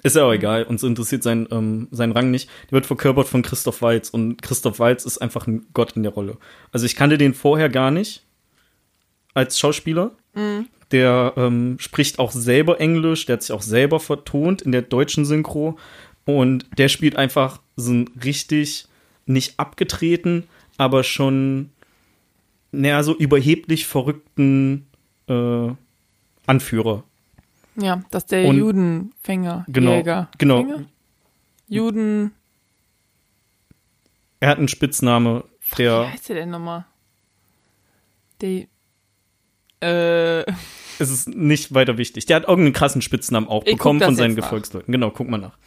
[0.04, 2.50] Ist ja auch egal, uns interessiert sein, ähm, sein Rang nicht.
[2.66, 6.12] Der wird verkörpert von Christoph Waltz und Christoph Waltz ist einfach ein Gott in der
[6.12, 6.38] Rolle.
[6.72, 8.24] Also ich kannte den vorher gar nicht
[9.34, 10.12] als Schauspieler.
[10.92, 15.26] Der ähm, spricht auch selber Englisch, der hat sich auch selber vertont in der deutschen
[15.26, 15.78] Synchro
[16.26, 18.88] und der spielt einfach so einen richtig
[19.26, 20.44] nicht abgetreten,
[20.78, 21.72] aber schon
[22.72, 24.88] naja, so überheblich verrückten
[25.28, 25.70] äh,
[26.46, 27.04] Anführer.
[27.76, 30.30] Ja, das ist der Und- Judenfänger, Genau, Jäger.
[30.38, 30.62] genau.
[30.64, 30.86] Fänger?
[31.70, 32.32] Juden,
[34.40, 36.86] Er hat einen Spitzname, wie der heißt der denn nochmal?
[38.42, 38.68] Der,
[39.82, 40.42] äh,
[41.00, 42.26] es ist nicht weiter wichtig.
[42.28, 44.36] Der hat irgendeinen krassen Spitznamen auch Ich bekommen von seinen.
[44.36, 44.92] Gefolgsleuten.
[44.92, 45.58] Genau, guck mal nach.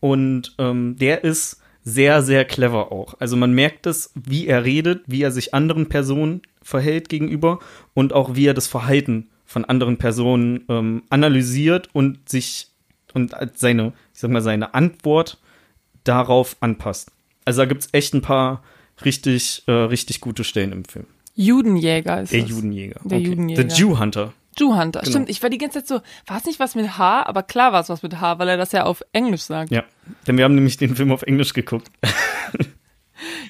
[0.00, 3.14] Und ähm, der ist sehr, sehr clever auch.
[3.20, 7.60] Also man merkt es, wie er redet, wie er sich anderen Personen verhält gegenüber
[7.92, 12.68] und auch wie er das Verhalten von anderen Personen ähm, analysiert und sich
[13.12, 15.38] und seine, ich sag mal, seine Antwort
[16.02, 17.12] darauf anpasst.
[17.44, 18.64] Also da gibt's echt ein paar
[19.04, 21.06] richtig, äh, richtig gute Stellen im Film.
[21.34, 22.50] Judenjäger ist Der das.
[22.50, 23.00] Judenjäger.
[23.04, 23.70] Der Judenjäger.
[23.70, 24.32] The Jew Hunter.
[24.58, 25.00] Jew Hunter.
[25.00, 25.10] Genau.
[25.10, 27.72] Stimmt, ich war die ganze Zeit so, war es nicht was mit H, aber klar
[27.72, 29.70] war es was mit H, weil er das ja auf Englisch sagt.
[29.70, 29.84] Ja,
[30.26, 31.90] denn wir haben nämlich den Film auf Englisch geguckt.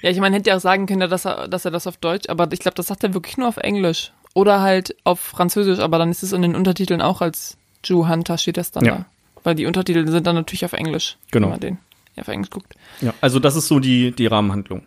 [0.02, 2.28] Ja, ich meine, hätte ja auch sagen können, dass er, dass er das auf Deutsch,
[2.28, 4.12] aber ich glaube, das sagt er wirklich nur auf Englisch.
[4.34, 8.36] Oder halt auf Französisch, aber dann ist es in den Untertiteln auch als Jew Hunter
[8.36, 8.96] steht das dann Ja.
[8.96, 9.06] da.
[9.42, 11.16] Weil die Untertitel sind dann natürlich auf Englisch.
[11.30, 11.46] Genau.
[11.46, 11.78] wenn man Den.
[12.18, 12.74] auf Englisch guckt.
[13.00, 14.82] Ja, also das ist so die, die Rahmenhandlung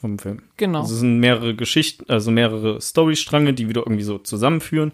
[0.00, 0.42] vom Film.
[0.56, 0.80] Genau.
[0.80, 4.92] Also es sind mehrere Geschichten, also mehrere Storystränge, die wieder irgendwie so zusammenführen.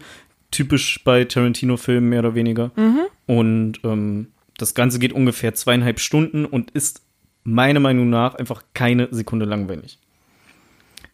[0.53, 2.71] Typisch bei Tarantino-Filmen mehr oder weniger.
[2.75, 2.99] Mhm.
[3.25, 7.01] Und ähm, das Ganze geht ungefähr zweieinhalb Stunden und ist
[7.43, 9.97] meiner Meinung nach einfach keine Sekunde langweilig.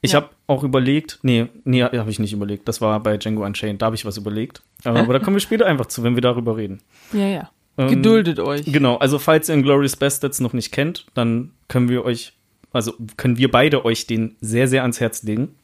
[0.01, 0.17] Ich Ja.
[0.21, 2.67] habe auch überlegt, nee, nee, habe ich nicht überlegt.
[2.67, 4.61] Das war bei Django Unchained, da habe ich was überlegt.
[4.83, 6.81] Aber, aber da kommen wir später einfach zu, wenn wir darüber reden.
[7.13, 7.49] Ja, ja.
[7.77, 8.65] Ähm, Geduldet euch.
[8.65, 12.33] Genau, also falls ihr Inglourious Bastards noch nicht kennt, dann können wir euch,
[12.73, 15.55] also können wir beide euch den sehr, sehr ans Herz legen.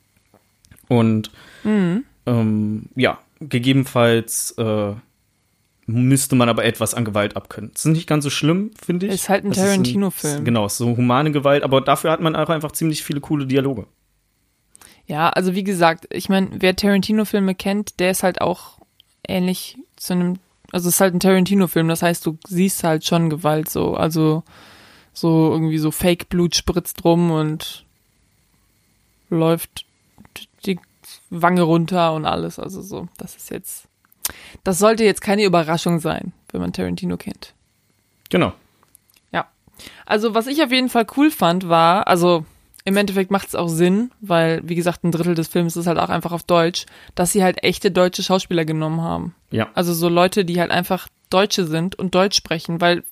[0.88, 1.32] Und
[1.64, 2.04] Mhm.
[2.26, 4.94] ähm, ja, gegebenenfalls äh,
[5.88, 7.72] müsste man aber etwas an Gewalt abkönnen.
[7.74, 9.14] Das ist nicht ganz so schlimm, finde ich.
[9.14, 10.44] Ist halt ein Tarantino-Film.
[10.44, 13.86] Genau, so humane Gewalt, aber dafür hat man auch einfach ziemlich viele coole Dialoge.
[15.08, 18.80] Ja, also wie gesagt, ich meine, wer Tarantino-Filme kennt, der ist halt auch
[19.28, 20.40] ähnlich zu einem,
[20.72, 24.44] also es ist halt ein Tarantino-Film, das heißt, du siehst halt schon Gewalt so, also
[25.14, 27.86] so irgendwie so Fake-Blut spritzt rum und
[29.30, 29.86] läuft
[30.66, 30.80] die
[31.42, 33.88] Wange runter und alles, also so, das ist jetzt,
[34.64, 37.54] das sollte jetzt keine Überraschung sein, wenn man Tarantino kennt.
[38.30, 38.54] Genau.
[40.06, 42.46] Also, was ich auf jeden Fall cool fand, war, also
[42.84, 45.98] im Endeffekt macht es auch Sinn, weil, wie gesagt, ein Drittel des Films ist halt
[45.98, 49.34] auch einfach auf Deutsch, dass sie halt echte deutsche Schauspieler genommen haben.
[49.50, 49.70] Ja.
[49.74, 53.04] Also so Leute, die halt einfach Deutsche sind und Deutsch sprechen, weil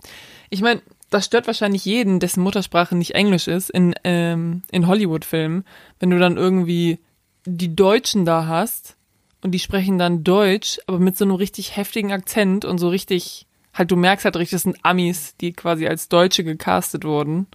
[0.52, 5.66] ich meine, das stört wahrscheinlich jeden, dessen Muttersprache nicht Englisch ist, in, ähm, in Hollywood-Filmen,
[6.00, 7.00] wenn du dann irgendwie
[7.46, 8.96] die Deutschen da hast
[9.42, 13.46] und die sprechen dann Deutsch, aber mit so einem richtig heftigen Akzent und so richtig,
[13.74, 17.48] halt du merkst halt richtig, das sind Amis, die quasi als Deutsche gecastet wurden.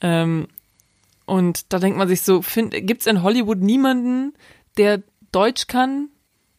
[0.00, 0.48] Ähm,
[1.26, 4.34] und da denkt man sich so, find, gibt's in Hollywood niemanden,
[4.76, 6.08] der Deutsch kann?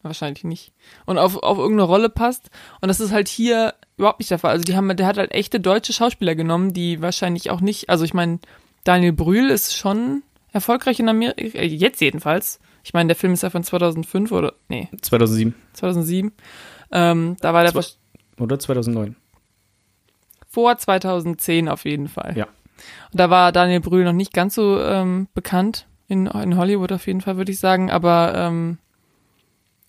[0.02, 0.72] Wahrscheinlich nicht.
[1.04, 2.50] Und auf, auf irgendeine Rolle passt.
[2.80, 4.50] Und das ist halt hier überhaupt nicht der Fall.
[4.50, 8.04] Also die haben, der hat halt echte deutsche Schauspieler genommen, die wahrscheinlich auch nicht, also
[8.04, 8.40] ich meine,
[8.84, 10.22] Daniel Brühl ist schon
[10.56, 12.58] erfolgreich in Amerika, äh, jetzt jedenfalls.
[12.82, 16.32] Ich meine, der Film ist ja von 2005 oder, nee, 2007 2007.
[16.92, 19.16] Ähm, da war der Zwei- oder 2009.
[20.48, 22.36] vor 2010 auf jeden Fall.
[22.36, 22.46] Ja.
[23.12, 27.06] Und da war Daniel Brühl noch nicht ganz so ähm, bekannt, in, in Hollywood auf
[27.06, 28.78] jeden Fall, würde ich sagen, aber ähm,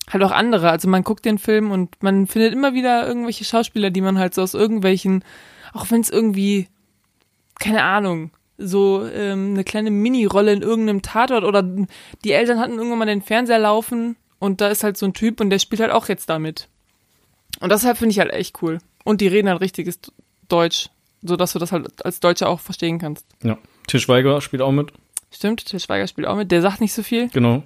[0.10, 0.70] halt auch andere.
[0.70, 4.34] Also man guckt den Film und man findet immer wieder irgendwelche Schauspieler, die man halt
[4.34, 5.24] so aus irgendwelchen,
[5.74, 6.68] auch wenn es irgendwie,
[7.60, 11.64] keine Ahnung, so ähm, eine kleine Mini-Rolle in irgendeinem Tatort oder
[12.24, 15.40] die Eltern hatten irgendwann mal den Fernseher laufen und da ist halt so ein Typ
[15.40, 16.68] und der spielt halt auch jetzt damit.
[17.60, 18.80] Und deshalb finde ich halt echt cool.
[19.04, 20.00] Und die reden halt richtiges
[20.48, 20.90] Deutsch,
[21.22, 23.26] so dass du das halt als Deutscher auch verstehen kannst.
[23.44, 23.58] Ja.
[23.88, 24.92] Til Schweiger spielt auch mit.
[25.32, 26.52] Stimmt, Til Schweiger spielt auch mit.
[26.52, 27.30] Der sagt nicht so viel.
[27.30, 27.64] Genau.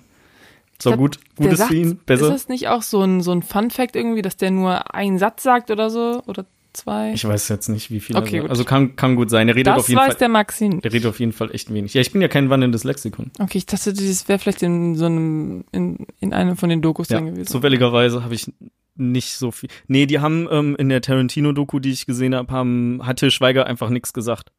[0.82, 1.20] So gut.
[1.36, 1.92] Gutes sagt, für ihn.
[1.92, 2.30] Ist Besser.
[2.30, 5.72] das nicht auch so ein, so ein Fun-Fact irgendwie, dass der nur einen Satz sagt
[5.72, 6.24] oder so?
[6.26, 7.12] Oder zwei?
[7.14, 8.16] Ich weiß jetzt nicht, wie viel.
[8.18, 8.50] Okay, er- gut.
[8.50, 9.48] Also kann, kann gut sein.
[9.50, 10.16] Er redet das auf jeden weiß Fall.
[10.18, 10.84] der Maxi nicht.
[10.84, 11.94] Der redet auf jeden Fall echt wenig.
[11.94, 13.32] Ja, ich bin ja kein wandelndes Lexikon.
[13.40, 17.10] Okay, ich dachte, das wäre vielleicht in so einem, in, in einem von den Dokus
[17.10, 17.48] Ja, drin gewesen.
[17.48, 18.52] zufälligerweise habe ich
[18.96, 19.70] nicht so viel.
[19.88, 23.90] Nee, die haben ähm, in der Tarantino-Doku, die ich gesehen habe, haben, hat Schweiger einfach
[23.90, 24.52] nichts gesagt.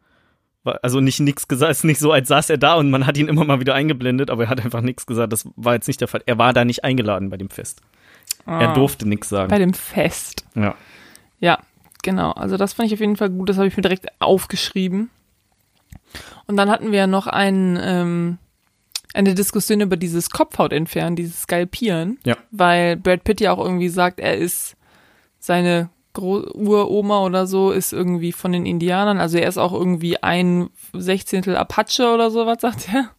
[0.64, 3.26] Also nicht nichts gesagt, ist nicht so, als saß er da und man hat ihn
[3.26, 5.32] immer mal wieder eingeblendet, aber er hat einfach nichts gesagt.
[5.32, 6.22] Das war jetzt nicht der Fall.
[6.24, 7.80] Er war da nicht eingeladen bei dem Fest.
[8.46, 9.58] Er Ah, durfte nichts Bei sagen.
[9.58, 10.44] dem Fest.
[10.54, 10.76] Ja.
[11.40, 11.58] Ja,
[12.02, 12.32] genau.
[12.32, 13.48] Also das fand ich auf jeden Fall gut.
[13.48, 15.10] Das habe ich mir direkt aufgeschrieben.
[16.46, 18.38] Und dann hatten wir ja noch einen, ähm,
[19.14, 22.18] eine Diskussion über dieses Kopfhaut entfernen, dieses Skalpieren.
[22.24, 22.36] Ja.
[22.50, 24.76] Weil Brad Pitt ja auch irgendwie sagt, er ist
[25.38, 29.18] seine Gro Uroma oder so ist irgendwie von den Indianern.
[29.18, 33.10] Also er ist auch irgendwie ein Sechzehntel Apache oder sowas, sagt er.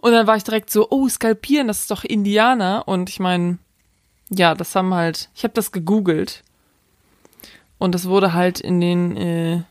[0.00, 2.84] Und dann war ich direkt so, oh, Skalpieren, das ist doch Indianer.
[2.86, 3.58] Und ich meine,
[4.30, 6.42] ja, das haben halt, ich habe das gegoogelt.
[7.78, 9.62] Und das wurde halt in den, äh,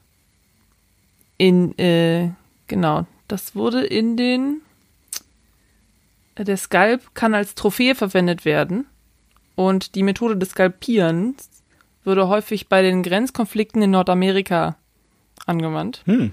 [1.38, 2.32] in, äh,
[2.68, 4.62] genau, das wurde in den,
[6.36, 8.86] äh, der Skalp kann als Trophäe verwendet werden.
[9.56, 11.50] Und die Methode des Skalpierens
[12.04, 14.78] würde häufig bei den Grenzkonflikten in Nordamerika
[15.46, 16.04] angewandt.
[16.06, 16.32] Hm.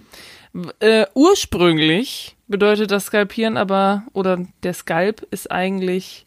[0.78, 6.26] Äh, ursprünglich bedeutet das Skalpieren aber, oder der Skalp ist eigentlich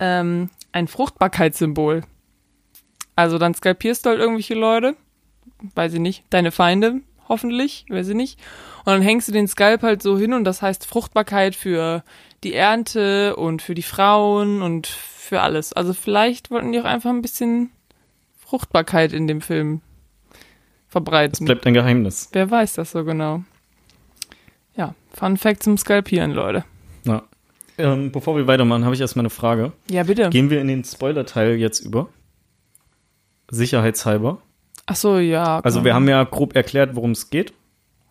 [0.00, 2.02] ähm, ein Fruchtbarkeitssymbol.
[3.20, 4.96] Also dann skalpierst du halt irgendwelche Leute,
[5.74, 8.38] weiß ich nicht, deine Feinde, hoffentlich, weiß ich nicht.
[8.80, 12.02] Und dann hängst du den Skalp halt so hin und das heißt Fruchtbarkeit für
[12.44, 15.72] die Ernte und für die Frauen und für alles.
[15.72, 17.70] Also vielleicht wollten die auch einfach ein bisschen
[18.38, 19.80] Fruchtbarkeit in dem Film
[20.30, 20.38] Das
[20.88, 21.44] verbreiten.
[21.44, 22.30] bleibt ein Geheimnis.
[22.32, 23.44] Wer weiß das so genau?
[24.76, 26.64] Ja, Fun Fact zum Skalpieren, Leute.
[27.04, 27.22] Ja.
[27.78, 29.72] Ähm, bevor wir weitermachen, habe ich erstmal eine Frage.
[29.90, 30.28] Ja, bitte.
[30.30, 32.08] Gehen wir in den Spoiler-Teil jetzt über?
[33.50, 34.40] Sicherheitshalber.
[34.86, 35.60] Ach so, ja.
[35.60, 37.52] Also wir haben ja grob erklärt, worum es geht.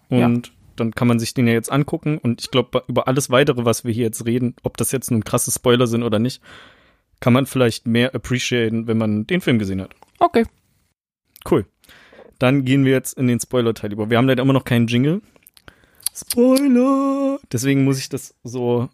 [0.09, 0.53] Und ja.
[0.75, 2.17] dann kann man sich den ja jetzt angucken.
[2.17, 5.23] Und ich glaube, über alles weitere, was wir hier jetzt reden, ob das jetzt nun
[5.23, 6.41] krasse Spoiler sind oder nicht,
[7.19, 9.93] kann man vielleicht mehr appreciaten, wenn man den Film gesehen hat.
[10.19, 10.45] Okay.
[11.49, 11.65] Cool.
[12.37, 14.09] Dann gehen wir jetzt in den Spoiler-Teil über.
[14.09, 15.21] Wir haben leider immer noch keinen Jingle.
[16.15, 17.39] Spoiler!
[17.51, 18.89] Deswegen muss ich das so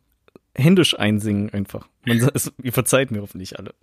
[0.56, 1.88] händisch einsingen einfach.
[2.06, 3.74] Man, es, ihr verzeiht mir hoffentlich alle.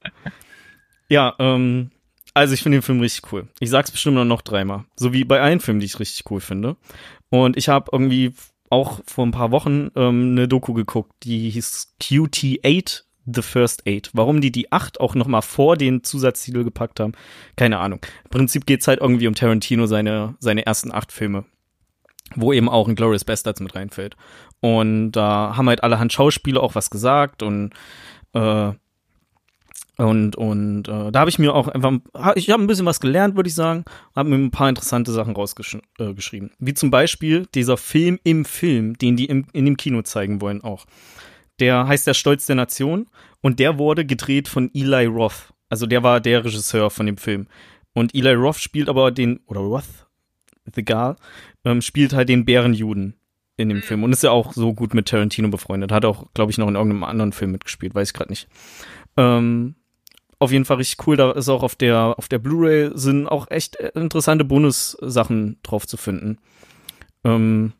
[1.09, 1.91] Ja, ähm,
[2.35, 3.49] also ich finde den Film richtig cool.
[3.61, 4.85] Ich sag's bestimmt noch dreimal.
[4.97, 6.77] So wie bei allen Filmen, die ich richtig cool finde.
[7.31, 8.33] Und ich habe irgendwie
[8.71, 14.11] auch vor ein paar Wochen ähm, eine Doku geguckt, die hieß QT8 The First Eight.
[14.15, 17.13] Warum die die acht auch noch mal vor den Zusatztitel gepackt haben,
[17.57, 18.01] keine Ahnung.
[18.25, 21.45] Im Prinzip geht's halt irgendwie um Tarantino seine seine ersten acht Filme,
[22.35, 24.17] wo eben auch ein Glorious Bastards mit reinfällt.
[24.61, 27.73] Und da haben halt allerhand Schauspieler auch was gesagt und
[28.33, 28.73] äh,
[29.99, 31.93] und und äh, da habe ich mir auch einfach
[32.35, 33.85] ich habe ein bisschen was gelernt, würde ich sagen,
[34.17, 36.15] habe mir ein paar interessante Sachen rausgeschrieben, äh,
[36.59, 40.63] wie zum Beispiel dieser Film im Film, den die im, in dem Kino zeigen wollen
[40.63, 40.87] auch.
[41.61, 43.07] Der heißt Der Stolz der Nation
[43.41, 45.53] und der wurde gedreht von Eli Roth.
[45.69, 47.47] Also der war der Regisseur von dem Film.
[47.95, 50.07] Und Eli Roth spielt aber den, oder Roth,
[50.75, 51.17] The Gal,
[51.65, 53.15] ähm, spielt halt den Bärenjuden
[53.57, 53.83] in dem mhm.
[53.83, 55.93] Film und ist ja auch so gut mit Tarantino befreundet.
[55.93, 58.49] Hat auch, glaube ich, noch in irgendeinem anderen Film mitgespielt, weiß ich gerade nicht.
[59.17, 59.75] Ähm,
[60.43, 61.17] auf jeden Fall richtig cool.
[61.17, 65.97] Da ist auch auf der, auf der Blu-ray sind auch echt interessante Bonus-Sachen drauf zu
[65.97, 66.39] finden.
[67.25, 67.73] Ähm,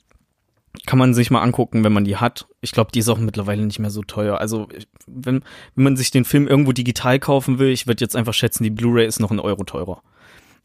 [0.87, 2.47] kann man sich mal angucken, wenn man die hat.
[2.61, 4.39] Ich glaube, die ist auch mittlerweile nicht mehr so teuer.
[4.39, 4.69] Also,
[5.07, 5.43] wenn,
[5.75, 8.71] wenn man sich den Film irgendwo digital kaufen will, ich würde jetzt einfach schätzen, die
[8.71, 10.03] Blu-ray ist noch ein Euro teurer.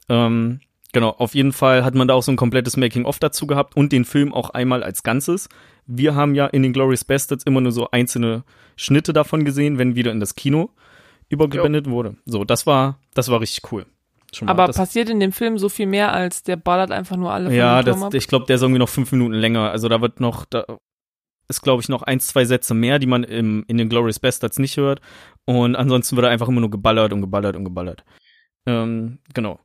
[0.08, 0.62] Ähm,
[0.94, 3.92] genau, auf jeden Fall hat man da auch so ein komplettes Making-of dazu gehabt und
[3.92, 5.50] den Film auch einmal als Ganzes.
[5.88, 8.44] Wir haben ja in den Glorious Bastards immer nur so einzelne
[8.76, 10.70] Schnitte davon gesehen, wenn wieder in das Kino
[11.30, 12.18] übergeblendet wurde.
[12.26, 13.86] So, das war, das war richtig cool.
[14.34, 17.54] Schon Aber passiert in dem Film so viel mehr, als der ballert einfach nur alle
[17.56, 19.72] Ja, das, ich glaube, der ist irgendwie noch fünf Minuten länger.
[19.72, 20.66] Also da wird noch, da
[21.48, 24.60] ist, glaube ich, noch ein, zwei Sätze mehr, die man im, in den Glorious Bastards
[24.60, 25.00] nicht hört.
[25.46, 28.04] Und ansonsten wird er einfach immer nur geballert und geballert und geballert.
[28.66, 29.60] Ähm, genau.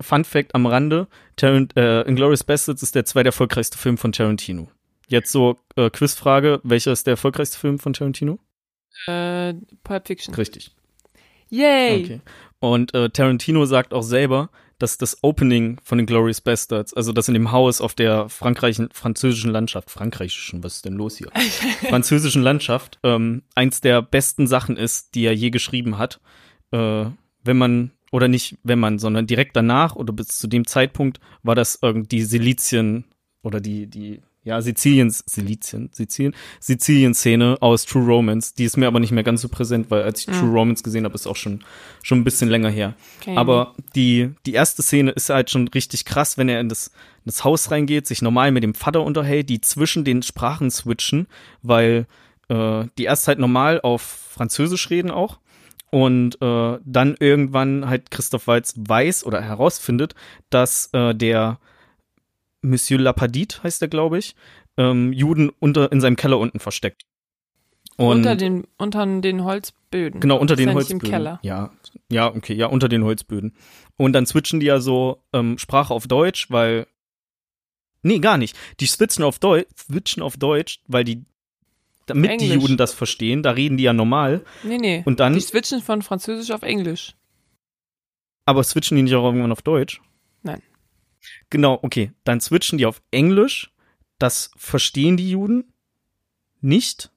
[0.00, 4.68] Fun Fact am Rande: Tarant äh, Inglourious Bastards ist der zweiterfolgreichste Film von Tarantino.
[5.08, 8.38] Jetzt so äh, Quizfrage: Welcher ist der erfolgreichste Film von Tarantino?
[9.06, 10.34] Äh, Pulp Fiction.
[10.34, 10.70] Richtig.
[11.50, 12.04] Yay!
[12.04, 12.20] Okay.
[12.60, 17.28] Und äh, Tarantino sagt auch selber, dass das Opening von den Glorious Bastards, also das
[17.28, 21.28] in dem Haus auf der französischen Landschaft, frankreichischen, was ist denn los hier?
[21.88, 26.20] französischen Landschaft, ähm, eins der besten Sachen ist, die er je geschrieben hat.
[26.72, 27.06] Äh,
[27.44, 31.54] wenn man, oder nicht wenn man, sondern direkt danach oder bis zu dem Zeitpunkt war
[31.54, 33.04] das irgendwie die Silizien
[33.42, 38.54] oder die, die ja, Siziliens, Silizien, Sizilien, Sizilien-Szene aus True Romance.
[38.54, 40.32] Die ist mir aber nicht mehr ganz so präsent, weil als ich mhm.
[40.32, 41.64] True Romance gesehen habe, ist auch schon,
[42.02, 42.94] schon ein bisschen länger her.
[43.20, 43.36] Okay.
[43.36, 47.26] Aber die, die erste Szene ist halt schon richtig krass, wenn er in das, in
[47.26, 51.26] das Haus reingeht, sich normal mit dem Vater unterhält, die zwischen den Sprachen switchen,
[51.62, 52.06] weil
[52.48, 55.38] äh, die erst halt normal auf Französisch reden auch.
[55.90, 60.14] Und äh, dann irgendwann halt Christoph Walz weiß oder herausfindet,
[60.50, 61.60] dass äh, der
[62.64, 64.34] Monsieur Lapadit heißt er, glaube ich,
[64.76, 67.02] ähm, Juden unter in seinem Keller unten versteckt.
[67.96, 70.20] Und unter den unter den Holzböden.
[70.20, 71.04] Genau, unter den ja Holzböden.
[71.04, 71.38] Im Keller.
[71.42, 71.70] Ja,
[72.10, 73.54] ja, okay, ja, unter den Holzböden.
[73.96, 76.86] Und dann switchen die ja so ähm, Sprache auf Deutsch, weil
[78.02, 78.54] Nee, gar nicht.
[78.80, 81.24] Die switchen auf Deutsch, switchen auf Deutsch, weil die
[82.06, 82.50] damit Englisch.
[82.50, 84.44] die Juden das verstehen, da reden die ja normal.
[84.62, 85.02] Nee, nee.
[85.06, 87.14] Und dann die switchen von Französisch auf Englisch.
[88.44, 90.02] Aber switchen die nicht auch irgendwann auf Deutsch?
[90.42, 90.62] Nein.
[91.50, 92.12] Genau, okay.
[92.24, 93.72] Dann switchen die auf Englisch.
[94.18, 95.72] Das verstehen die Juden
[96.60, 97.10] nicht.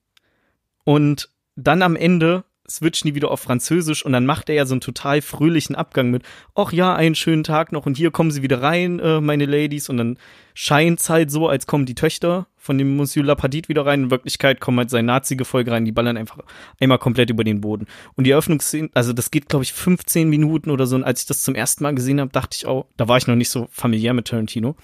[0.84, 4.73] Und dann am Ende switchen die wieder auf Französisch und dann macht er ja so
[4.73, 8.41] einen total fröhlichen Abgang mit, ach ja, einen schönen Tag noch und hier kommen sie
[8.41, 9.89] wieder rein, äh, meine Ladies.
[9.89, 10.17] Und dann
[10.53, 14.03] scheint's halt so, als kommen die Töchter von dem Monsieur Lapadit wieder rein.
[14.03, 16.39] In Wirklichkeit kommen halt sein Nazi-Gefolge rein, die ballern einfach
[16.82, 17.86] einmal komplett über den Boden.
[18.15, 20.97] Und die Eröffnungsszene, also das geht, glaube ich, 15 Minuten oder so.
[20.97, 23.27] Und als ich das zum ersten Mal gesehen habe, dachte ich auch, da war ich
[23.27, 24.75] noch nicht so familiär mit Tarantino.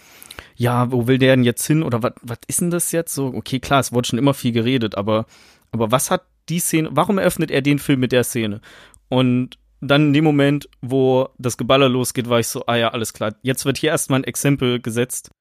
[0.56, 1.84] Ja, wo will der denn jetzt hin?
[1.84, 3.14] Oder was ist denn das jetzt?
[3.14, 5.26] So, okay, klar, es wurde schon immer viel geredet, aber,
[5.72, 8.62] aber was hat die Szene, warum eröffnet er den Film mit der Szene?
[9.10, 13.14] Und dann in dem Moment, wo das Geballer losgeht, war ich so, ah ja, alles
[13.14, 13.36] klar.
[13.42, 15.32] Jetzt wird hier erstmal ein Exempel gesetzt,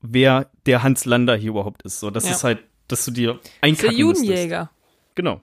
[0.00, 2.00] wer der Hans Lander hier überhaupt ist.
[2.00, 2.32] So, das ja.
[2.32, 4.70] ist halt, dass du dir einkacken Der Judenjäger.
[5.14, 5.42] Genau.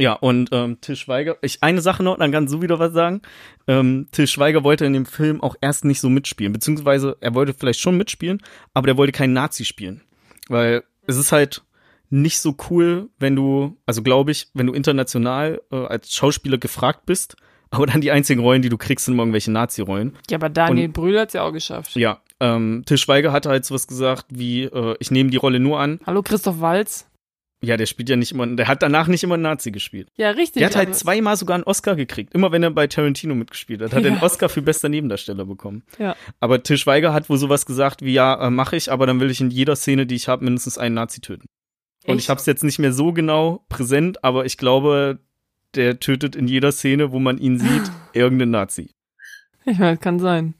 [0.00, 3.20] Ja, und ähm, Till Schweiger, ich eine Sache noch, dann kannst du wieder was sagen.
[3.66, 7.52] Ähm, Till Schweiger wollte in dem Film auch erst nicht so mitspielen, beziehungsweise er wollte
[7.52, 8.40] vielleicht schon mitspielen,
[8.74, 10.02] aber der wollte keinen Nazi spielen.
[10.48, 11.64] Weil es ist halt,
[12.10, 17.06] nicht so cool, wenn du, also glaube ich, wenn du international äh, als Schauspieler gefragt
[17.06, 17.36] bist,
[17.70, 20.16] aber dann die einzigen Rollen, die du kriegst, sind irgendwelche Nazi-Rollen.
[20.30, 21.94] Ja, aber Daniel Brühl hat's ja auch geschafft.
[21.96, 25.78] Ja, ähm, Til Schweiger hatte halt sowas gesagt wie, äh, ich nehme die Rolle nur
[25.80, 26.00] an.
[26.06, 27.04] Hallo, Christoph Walz.
[27.60, 30.08] Ja, der spielt ja nicht immer, der hat danach nicht immer einen Nazi gespielt.
[30.16, 30.60] Ja, richtig.
[30.60, 32.32] Der hat halt zweimal sogar einen Oscar gekriegt.
[32.32, 34.12] Immer wenn er bei Tarantino mitgespielt hat, hat er Ja.
[34.14, 35.82] einen Oscar für bester Nebendarsteller bekommen.
[35.98, 36.14] Ja.
[36.38, 39.28] Aber Til Schweiger hat wohl sowas gesagt wie, ja, äh, mache ich, aber dann will
[39.28, 41.48] ich in jeder Szene, die ich habe, mindestens einen Nazi töten.
[42.08, 42.24] Und Echt?
[42.24, 45.18] ich habe es jetzt nicht mehr so genau präsent, aber ich glaube,
[45.74, 48.90] der tötet in jeder Szene, wo man ihn sieht, irgendeinen Nazi.
[49.66, 50.54] Ich meine, kann sein.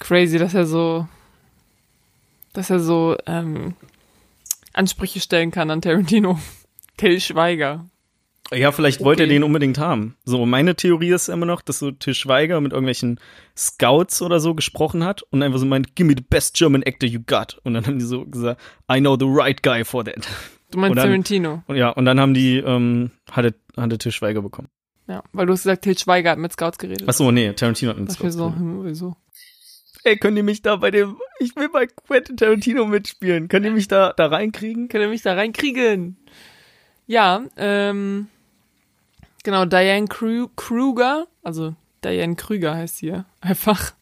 [0.00, 1.08] Crazy, dass er so,
[2.52, 3.74] dass er so ähm,
[4.74, 6.38] Ansprüche stellen kann an Tarantino.
[6.98, 7.88] Till Schweiger.
[8.52, 9.34] Ja, vielleicht wollte er Okay.
[9.34, 10.16] den unbedingt haben.
[10.24, 13.20] So, meine Theorie ist immer noch, dass so Til Schweiger mit irgendwelchen
[13.56, 17.08] Scouts oder so gesprochen hat und einfach so meint, give me the best German actor
[17.08, 17.60] you got.
[17.64, 18.60] Und dann haben die so gesagt,
[18.92, 20.26] I know the right guy for that.
[20.72, 21.62] Du meinst Und dann- Tarantino.
[21.68, 24.68] Und ja, und dann haben die, ähm, hatte, hatte Til Schweiger bekommen.
[25.08, 27.04] Ja, weil du hast gesagt, Till Schweiger hat mit Scouts geredet.
[27.08, 29.16] Ach so, nee, Tarantino hat Das wir Scouts so, hm, wieso?
[30.04, 33.48] Ey, könnt ihr mich da bei dem, ich will bei Quentin Tarantino mitspielen.
[33.48, 34.88] Könnt ihr mich da, da reinkriegen?
[34.88, 36.16] Kann er mich da reinkriegen?
[37.06, 38.28] Ja, ähm,
[39.42, 41.74] genau, Diane Kru Kruger, also
[42.04, 43.92] Diane Krüger heißt sie einfach.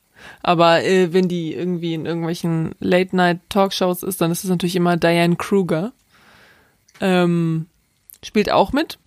[0.43, 5.37] Aber äh, wenn die irgendwie in irgendwelchen Late-Night-Talkshows ist, dann ist es natürlich immer Diane
[5.37, 5.93] Kruger.
[7.01, 7.67] Ähm,
[8.25, 8.99] spielt auch mit.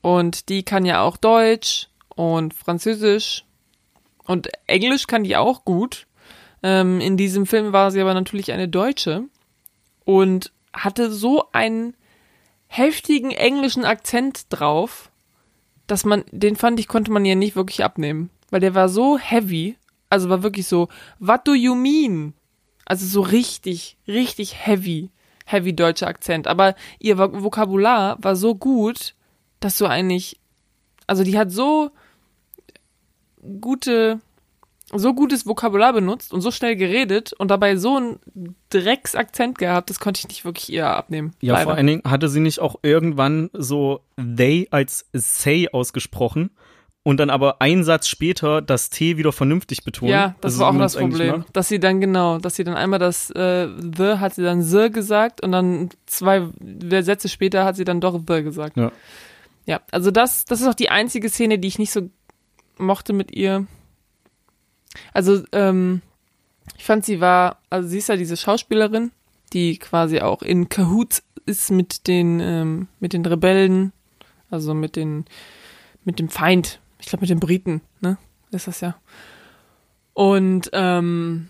[0.00, 3.44] Und die kann ja auch Deutsch und Französisch
[4.24, 6.06] und Englisch kann die auch gut.
[6.62, 9.24] Ähm, in diesem Film war sie aber natürlich eine Deutsche
[10.04, 11.94] und hatte so einen
[12.66, 15.10] heftigen englischen Akzent drauf,
[15.86, 18.30] dass man, den fand ich, konnte man ihr nicht wirklich abnehmen.
[18.50, 19.76] Weil der war so heavy,
[20.08, 22.34] also war wirklich so, what do you mean?
[22.84, 25.10] Also so richtig, richtig heavy,
[25.46, 26.46] heavy deutscher Akzent.
[26.46, 29.14] Aber ihr Vok- Vokabular war so gut,
[29.60, 30.38] dass du eigentlich,
[31.06, 31.90] also die hat so
[33.60, 34.20] gute,
[34.92, 38.18] so gutes Vokabular benutzt und so schnell geredet und dabei so einen
[38.70, 41.32] Drecksakzent gehabt, das konnte ich nicht wirklich ihr abnehmen.
[41.40, 41.64] Ja, Leider.
[41.64, 46.50] vor allen Dingen hatte sie nicht auch irgendwann so they als say ausgesprochen
[47.02, 50.10] und dann aber einen Satz später das T wieder vernünftig betont.
[50.10, 51.38] Ja, das Also war wie auch das Problem.
[51.38, 51.56] macht.
[51.56, 54.90] Dass sie dann genau, dass sie dann einmal das äh, The hat sie dann The
[54.90, 56.48] gesagt und dann zwei
[57.00, 58.76] Sätze später hat sie dann doch The gesagt.
[58.76, 58.92] Ja.
[59.66, 62.10] Ja, also das, das ist auch die einzige Szene, die ich nicht so
[62.76, 63.66] mochte mit ihr.
[65.12, 66.02] Also, ähm,
[66.76, 69.12] ich fand sie war, also sie ist ja diese Schauspielerin,
[69.52, 73.92] die quasi auch in Cahoots ist mit den, ähm, mit den Rebellen,
[74.50, 75.24] also mit den,
[76.04, 76.80] mit dem Feind.
[76.98, 78.18] Ich glaube mit den Briten, ne?
[78.50, 78.96] Ist das ja.
[80.14, 81.48] Und ähm,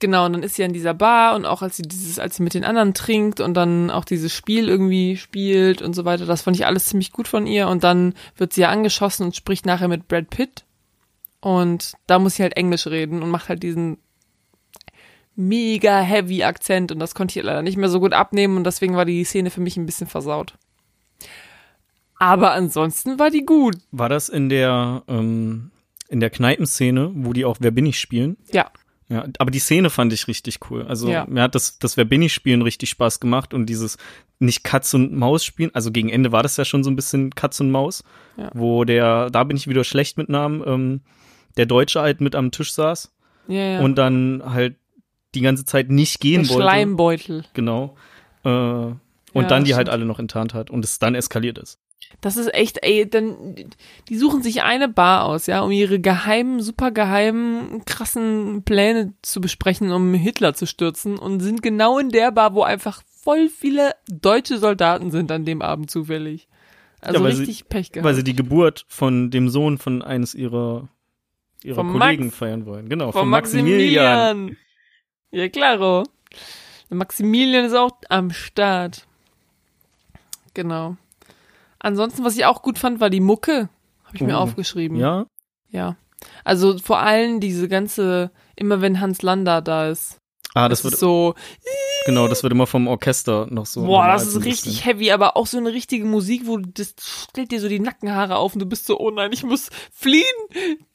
[0.00, 2.42] genau, und dann ist sie an dieser Bar und auch als sie dieses, als sie
[2.42, 6.42] mit den anderen trinkt und dann auch dieses Spiel irgendwie spielt und so weiter, das
[6.42, 7.68] fand ich alles ziemlich gut von ihr.
[7.68, 10.64] Und dann wird sie ja angeschossen und spricht nachher mit Brad Pitt.
[11.44, 13.98] Und da muss sie halt Englisch reden und macht halt diesen
[15.36, 18.96] mega heavy Akzent und das konnte ich leider nicht mehr so gut abnehmen und deswegen
[18.96, 20.54] war die Szene für mich ein bisschen versaut.
[22.18, 23.76] Aber ansonsten war die gut.
[23.90, 25.70] War das in der ähm,
[26.08, 28.36] in der Kneipenszene, wo die auch Wer bin ich spielen?
[28.52, 28.70] Ja.
[29.10, 30.86] Ja, aber die Szene fand ich richtig cool.
[30.86, 31.26] Also Ja.
[31.28, 33.98] mir hat das, das Wer bin ich spielen richtig Spaß gemacht und dieses
[34.38, 37.34] nicht Katz und Maus spielen, also gegen Ende war das ja schon so ein bisschen
[37.34, 38.02] Katz und Maus,
[38.38, 38.50] Ja.
[38.54, 41.00] wo der, da bin ich wieder schlecht mit Namen, ähm,
[41.56, 43.12] der Deutsche halt mit am Tisch saß
[43.48, 43.80] Ja, ja.
[43.80, 44.76] und dann halt
[45.34, 46.62] die ganze Zeit nicht gehen der wollte.
[46.62, 47.44] Schleimbeutel.
[47.54, 47.96] Genau.
[48.44, 48.98] Äh, und
[49.34, 49.94] Ja, dann die halt stimmt.
[49.94, 51.78] alle noch enttarnt hat und es dann eskaliert ist.
[52.20, 53.34] Das ist echt, ey, dann,
[54.08, 59.40] die suchen sich eine Bar aus, ja, um ihre geheimen, super geheimen, krassen Pläne zu
[59.40, 63.92] besprechen, um Hitler zu stürzen und sind genau in der Bar, wo einfach voll viele
[64.08, 66.46] deutsche Soldaten sind an dem Abend zufällig.
[67.00, 68.04] Also Ja, weil sie- richtig Pech gehabt.
[68.06, 70.88] Weil sie die Geburt von dem Sohn von eines ihrer,
[71.64, 72.36] ihrer Vom Kollegen Max.
[72.36, 72.88] feiern wollen.
[72.88, 74.46] Genau, Von von, Maximilian.
[74.46, 74.56] Maximilian.
[75.32, 76.04] Ja, klaro.
[76.90, 79.06] Maximilian ist auch am Start.
[80.54, 80.96] Genau.
[81.80, 83.68] Ansonsten, was ich auch gut fand, war die Mucke.
[84.04, 84.42] Habe ich mir Oh.
[84.42, 84.96] aufgeschrieben.
[84.98, 85.26] Ja,
[85.70, 85.96] Ja.
[86.42, 90.16] Also vor allem diese ganze, immer wenn Hans Landa da ist.
[90.54, 91.34] ah, das das wird, ist so,
[92.06, 93.84] genau, das wird immer vom Orchester noch so.
[93.84, 94.84] boah, das ist richtig bisschen.
[94.84, 96.94] heavy, aber auch so eine richtige Musik, wo du, das
[97.30, 100.24] stellt dir so die Nackenhaare auf und du bist so, oh nein, ich muss fliehen.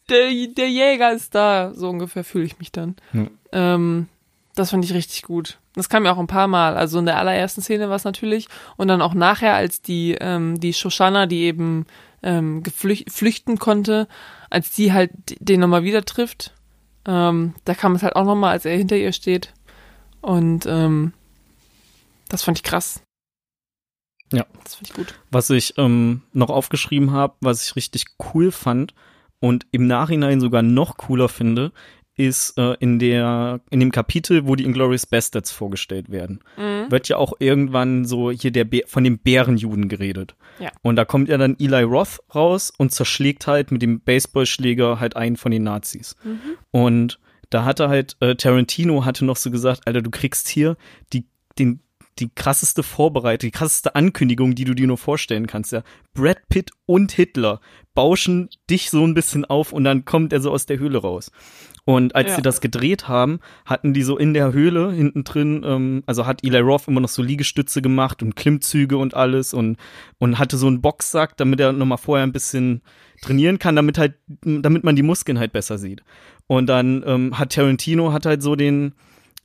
[0.10, 1.74] Der, der Jäger ist da.
[1.74, 2.96] So ungefähr fühle ich mich dann.
[3.14, 3.28] Ja.
[3.52, 4.08] Ähm,
[4.56, 5.60] das fand ich richtig gut.
[5.76, 6.76] Das kam ja auch ein paar Mal.
[6.76, 8.48] Also in der allerersten Szene war es natürlich.
[8.78, 11.86] Und dann auch nachher, als die, ähm, die Shoshana, die eben
[12.24, 14.08] ähm, flüchten konnte,
[14.50, 16.54] als die halt den nochmal wieder trifft,
[17.06, 19.54] ähm, da kam es halt auch nochmal, als er hinter ihr steht.
[20.22, 21.14] Und ähm,
[22.28, 23.02] das fand ich krass.
[24.34, 24.46] Ja.
[24.64, 25.14] Das fand ich gut.
[25.32, 28.94] Was ich ähm, noch aufgeschrieben habe, was ich richtig cool fand,
[29.40, 31.72] und im Nachhinein sogar noch cooler finde,
[32.16, 36.92] ist äh, in der in dem Kapitel, wo die Inglourious Bastards vorgestellt werden, Mhm.
[36.92, 40.36] wird ja auch irgendwann so hier der Bär, von dem Bärenjuden geredet.
[40.60, 40.70] Ja.
[40.82, 45.16] Und da kommt ja dann Eli Roth raus und zerschlägt halt mit dem Baseballschläger halt
[45.16, 46.18] einen von den Nazis.
[46.26, 46.40] Mhm.
[46.72, 47.20] Und
[47.50, 50.76] da hatte halt äh, Tarantino hatte noch so gesagt, Alter, du kriegst hier
[51.14, 51.26] die
[51.58, 51.80] den
[52.20, 55.84] die krasseste Vorbereitung, die krasseste Ankündigung, die du dir nur vorstellen kannst, ja.
[56.14, 57.62] Brad Pitt und Hitler
[57.94, 61.32] bauschen dich so ein bisschen auf und dann kommt er so aus der Höhle raus.
[61.86, 62.36] Und als Ja.
[62.36, 66.44] sie das gedreht haben, hatten die so in der Höhle hinten drin, ähm, also hat
[66.44, 69.78] Eli Roth immer noch so Liegestütze gemacht und Klimmzüge und alles und,
[70.20, 72.82] und hatte so einen Boxsack, damit er nochmal vorher ein bisschen
[73.22, 74.14] trainieren kann, damit halt,
[74.44, 76.04] damit man die Muskeln halt besser sieht.
[76.48, 78.94] Und dann ähm, hat Tarantino hat halt so den,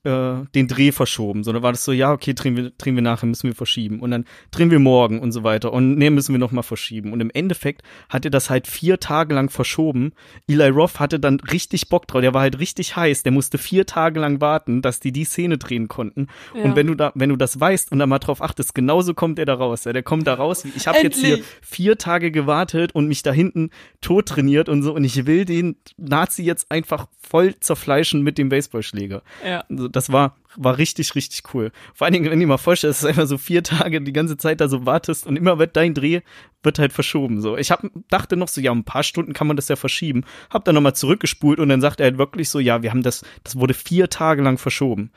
[0.04, 1.44] äh, den Dreh verschoben.
[1.44, 4.00] So, dann war das so, ja, okay, drehen wir, drehen wir nachher, müssen wir verschieben.
[4.00, 5.72] Und dann drehen wir morgen und so weiter.
[5.72, 7.12] Und nee, müssen wir nochmal verschieben.
[7.12, 10.12] Und im Endeffekt hat er das halt vier Tage lang verschoben.
[10.46, 12.20] Eli Roth hatte dann richtig Bock drauf.
[12.20, 13.22] Der war halt richtig heiß.
[13.22, 16.28] Der musste vier Tage lang warten, dass die die Szene drehen konnten.
[16.54, 16.64] Ja.
[16.64, 19.38] Und wenn du da, wenn du das weißt und da mal drauf achtest, genauso kommt
[19.38, 19.84] er da raus.
[19.84, 20.64] Ja, der kommt da raus.
[20.76, 24.94] Ich habe jetzt hier vier Tage gewartet und mich da hinten tot trainiert und so.
[24.94, 29.22] Und ich will den Nazi jetzt einfach voll zerfleischen mit dem Baseballschläger.
[29.46, 29.64] Ja.
[29.70, 31.72] Also das war, war richtig, richtig cool.
[31.94, 34.36] Vor allen Dingen, wenn dir mal vorstellst, dass du einfach so vier Tage die ganze
[34.36, 36.20] Zeit da so wartest und immer wird dein Dreh,
[36.62, 37.40] wird halt verschoben.
[37.40, 40.24] So, ich hab, dachte noch so, ja, ein paar Stunden kann man das ja verschieben.
[40.50, 43.24] Hab dann nochmal zurückgespult und dann sagt er halt wirklich so, ja, wir haben das,
[43.42, 45.10] das wurde vier Tage lang verschoben.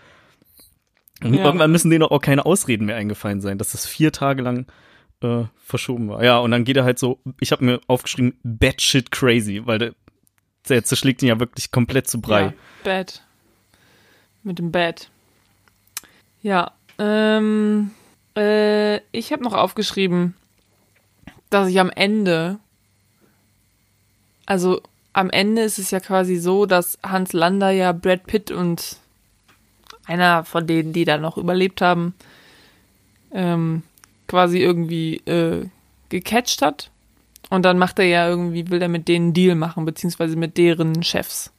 [1.24, 1.46] Und Ja.
[1.46, 4.68] irgendwann müssen denen auch keine Ausreden mehr eingefallen sein, dass das vier Tage lang
[5.22, 6.24] äh, verschoben war.
[6.24, 9.96] Ja, und dann geht er halt so, ich habe mir aufgeschrieben, batshit crazy, weil der,
[10.70, 12.42] der zerschlägt ihn ja wirklich komplett zu Brei.
[12.42, 12.54] Ja,
[12.84, 13.24] Bad.
[14.48, 15.10] Mit dem Bad.
[16.41, 17.91] Ja, ähm,
[18.38, 20.36] äh, ich habe noch aufgeschrieben,
[21.50, 22.58] dass ich am Ende,
[24.45, 24.80] also
[25.12, 28.95] am Ende ist es ja quasi so, dass Hans Lander ja Brad Pitt und
[30.06, 32.16] einer von denen, die da noch überlebt haben,
[33.34, 33.84] ähm,
[34.30, 35.68] quasi irgendwie äh,
[36.08, 36.89] gecatcht hat.
[37.50, 40.58] Und dann macht er ja irgendwie, will er mit denen einen Deal machen, beziehungsweise mit
[40.58, 41.52] deren Chefs.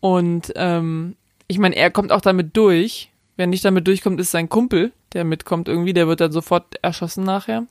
[0.00, 1.14] Und ähm,
[1.48, 3.10] ich meine, er kommt auch damit durch.
[3.36, 7.24] Wer nicht damit durchkommt, ist sein Kumpel, der mitkommt irgendwie, der wird dann sofort erschossen
[7.24, 7.66] nachher.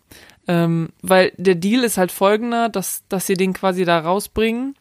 [0.48, 4.76] Ähm, weil der Deal ist halt folgender, dass, dass sie den quasi da rausbringen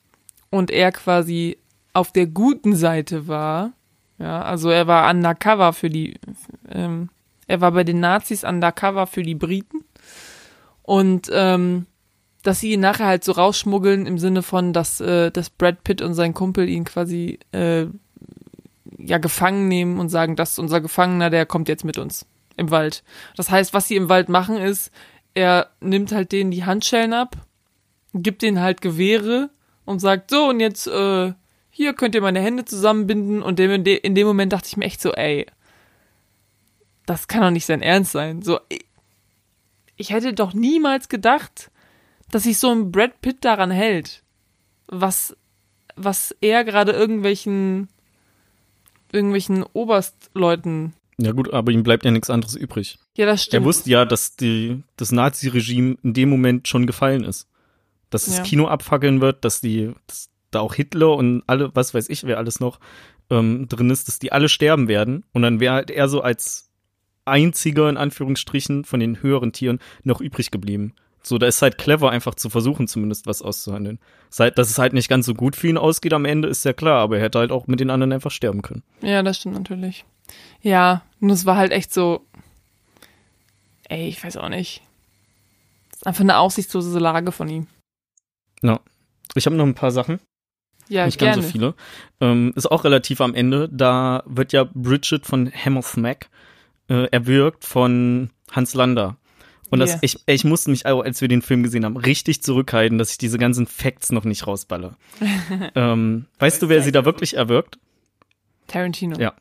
[0.51, 1.57] und er quasi
[1.95, 3.73] auf der guten Seite war.
[4.19, 6.19] Ja, also er war undercover für die,
[6.71, 7.09] ähm,
[7.47, 9.85] er war bei den Nazis undercover für die Briten.
[10.83, 11.87] Und ähm,
[12.43, 16.03] dass sie ihn nachher halt so rausschmuggeln im Sinne von, dass, äh, dass Brad Pitt
[16.03, 17.87] und sein Kumpel ihn quasi äh,
[19.07, 22.27] ja gefangen nehmen und sagen, das ist unser Gefangener, der kommt jetzt mit uns
[22.57, 23.03] im Wald.
[23.37, 24.91] Das heißt, was sie im Wald machen ist,
[25.35, 27.37] er nimmt halt denen die Handschellen ab,
[28.15, 29.51] gibt denen halt Gewehre
[29.85, 31.33] und sagt, so und jetzt äh,
[31.71, 34.85] hier könnt ihr meine Hände zusammenbinden und in, de, in dem Moment dachte ich mir
[34.85, 35.47] echt so, ey,
[37.05, 38.43] das kann doch nicht sein Ernst sein.
[38.43, 38.61] So,
[39.97, 41.73] ich hätte doch niemals gedacht,
[42.31, 44.23] dass sich so ein Brad Pitt daran hält,
[44.87, 45.37] was,
[45.97, 47.89] was er gerade irgendwelchen,
[49.15, 50.95] irgendwelchen Oberstleuten.
[51.19, 52.99] Ja gut, aber ihm bleibt ja nichts anderes übrig.
[53.17, 53.63] Ja, das stimmt.
[53.63, 57.49] Er wusste ja, dass die, das Nazi-Regime in dem Moment schon gefallen ist.
[58.11, 58.43] Dass das Ja.
[58.43, 62.39] Kino abfackeln wird, dass die, dass da auch Hitler und alle, was weiß ich, wer
[62.39, 62.81] alles noch
[63.31, 65.25] ähm, drin ist, dass die alle sterben werden.
[65.33, 66.71] Und dann wäre halt er so als
[67.25, 70.95] einziger, in Anführungsstrichen, von den höheren Tieren noch übrig geblieben.
[71.27, 73.99] So, da ist halt clever, einfach zu versuchen, zumindest was auszuhandeln.
[74.29, 76.73] Seit, dass es halt nicht ganz so gut für ihn ausgeht am Ende, ist ja
[76.73, 78.83] klar, aber er hätte halt auch mit den anderen einfach sterben können.
[79.01, 80.05] Ja, das stimmt natürlich.
[80.61, 82.27] Ja, nur es war halt echt so,
[83.89, 84.83] ey, ich weiß auch nicht.
[85.91, 87.67] Das ist einfach eine aussichtslose Lage von ihm.
[89.35, 90.21] Ich habe noch ein paar Sachen.
[90.89, 91.37] Ja, nicht gerne.
[91.37, 91.75] ganz so viele.
[92.21, 93.69] Ähm, ist auch relativ am Ende.
[93.71, 96.29] Da wird ja Bridget von Hammersmack
[96.89, 99.17] äh, erwürgt von Hans Lander.
[99.71, 99.99] Und das, Yeah.
[100.03, 103.19] ich, ich musste mich, auch, als wir den Film gesehen haben, richtig zurückhalten, dass ich
[103.19, 104.97] diese ganzen Facts noch nicht rausballe.
[105.75, 107.79] ähm, weißt du, wer sie da wirklich erwürgt?
[108.67, 109.19] Tarantino.
[109.19, 109.33] Ja.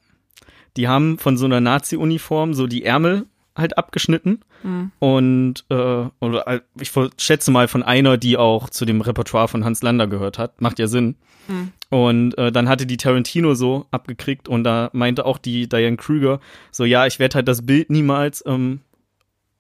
[0.77, 4.91] Die haben von so einer Nazi-Uniform so die Ärmel halt abgeschnitten Mhm.
[4.99, 9.81] und äh, äh, ich schätze mal von einer, die auch zu dem Repertoire von Hans
[9.83, 10.61] Lander gehört hat.
[10.61, 11.15] Macht ja Sinn.
[11.49, 11.71] Mhm.
[11.89, 16.39] Und äh, dann hatte die Tarantino so abgekriegt und da meinte auch die Diane Krüger
[16.71, 18.79] so, ja, ich werde halt das Bild niemals ähm,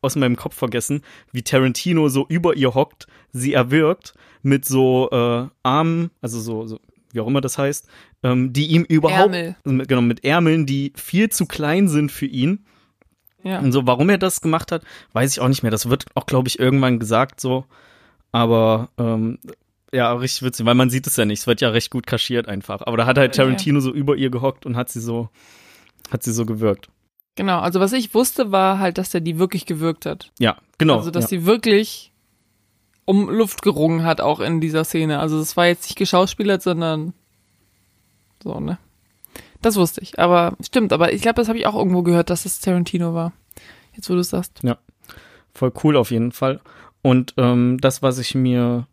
[0.03, 1.01] aus meinem Kopf vergessen,
[1.31, 6.79] wie Tarantino so über ihr hockt, sie erwürgt mit so äh, Armen, also so, so
[7.11, 7.87] wie auch immer das heißt,
[8.23, 9.55] ähm, die ihm überhaupt, Ärmel.
[9.65, 12.65] mit- genau, mit Ärmeln, die viel zu klein sind für ihn.
[13.43, 13.59] Ja.
[13.59, 15.71] Und so, warum er das gemacht hat, weiß ich auch nicht mehr.
[15.71, 17.65] Das wird auch, glaube ich, irgendwann gesagt so.
[18.31, 19.37] Aber ähm,
[19.91, 21.39] ja, richtig witzig, weil man sieht es ja nicht.
[21.41, 22.81] Es wird ja recht gut kaschiert einfach.
[22.81, 25.29] Aber da hat halt Tarantino so über ihr gehockt und hat sie so,
[26.09, 26.87] hat sie so gewirkt.
[27.35, 30.31] Genau, also was ich wusste, war halt, dass der die wirklich gewirkt hat.
[30.39, 30.97] Ja, genau.
[30.97, 31.29] Also, dass ja.
[31.29, 32.11] sie wirklich
[33.05, 35.19] um Luft gerungen hat, auch in dieser Szene.
[35.19, 37.13] Also, es war jetzt nicht geschauspielert, sondern
[38.41, 38.77] so, ne?
[39.61, 40.19] Das wusste ich.
[40.19, 43.31] Aber stimmt, aber ich glaube, das habe ich auch irgendwo gehört, dass es Tarantino war.
[43.95, 44.63] Jetzt, wo du es sagst.
[45.53, 46.59] Voll cool auf jeden Fall.
[47.01, 48.87] Und ähm, das, was ich mir,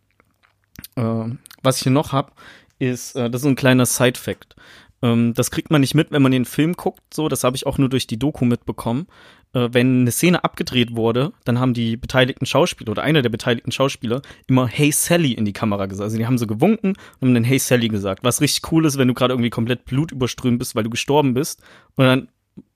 [0.96, 1.24] äh,
[1.62, 2.36] was ich hier noch hab,
[2.78, 4.56] ist, äh, das ist ein kleiner Side-Fact.
[5.02, 7.66] Ähm, das kriegt man nicht mit, wenn man den Film guckt, so, das habe ich
[7.66, 9.06] auch nur durch die Doku mitbekommen.
[9.52, 13.72] Äh, wenn eine Szene abgedreht wurde, dann haben die beteiligten Schauspieler oder einer der beteiligten
[13.72, 16.04] Schauspieler immer Hey Sally in die Kamera gesagt.
[16.04, 16.90] Also die haben so gewunken
[17.20, 18.24] und haben dann Hey Sally gesagt.
[18.24, 21.62] Was richtig cool ist, wenn du gerade irgendwie komplett blutüberströmt bist, weil du gestorben bist.
[21.96, 22.28] Und dann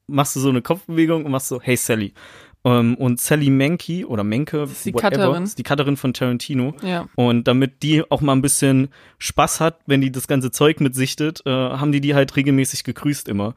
[0.07, 2.13] machst du so eine Kopfbewegung und machst so Hey Sally.
[2.65, 5.43] Ähm, und Sally Menke oder Menke, ist die Cutterin.
[5.43, 6.75] ist die Cutterin von Tarantino.
[6.83, 7.09] Ja.
[7.15, 8.89] Und damit die auch mal ein bisschen
[9.19, 13.29] Spaß hat, wenn die das ganze Zeug mitsichtet, äh, haben die die halt regelmäßig gegrüßt
[13.29, 13.55] immer.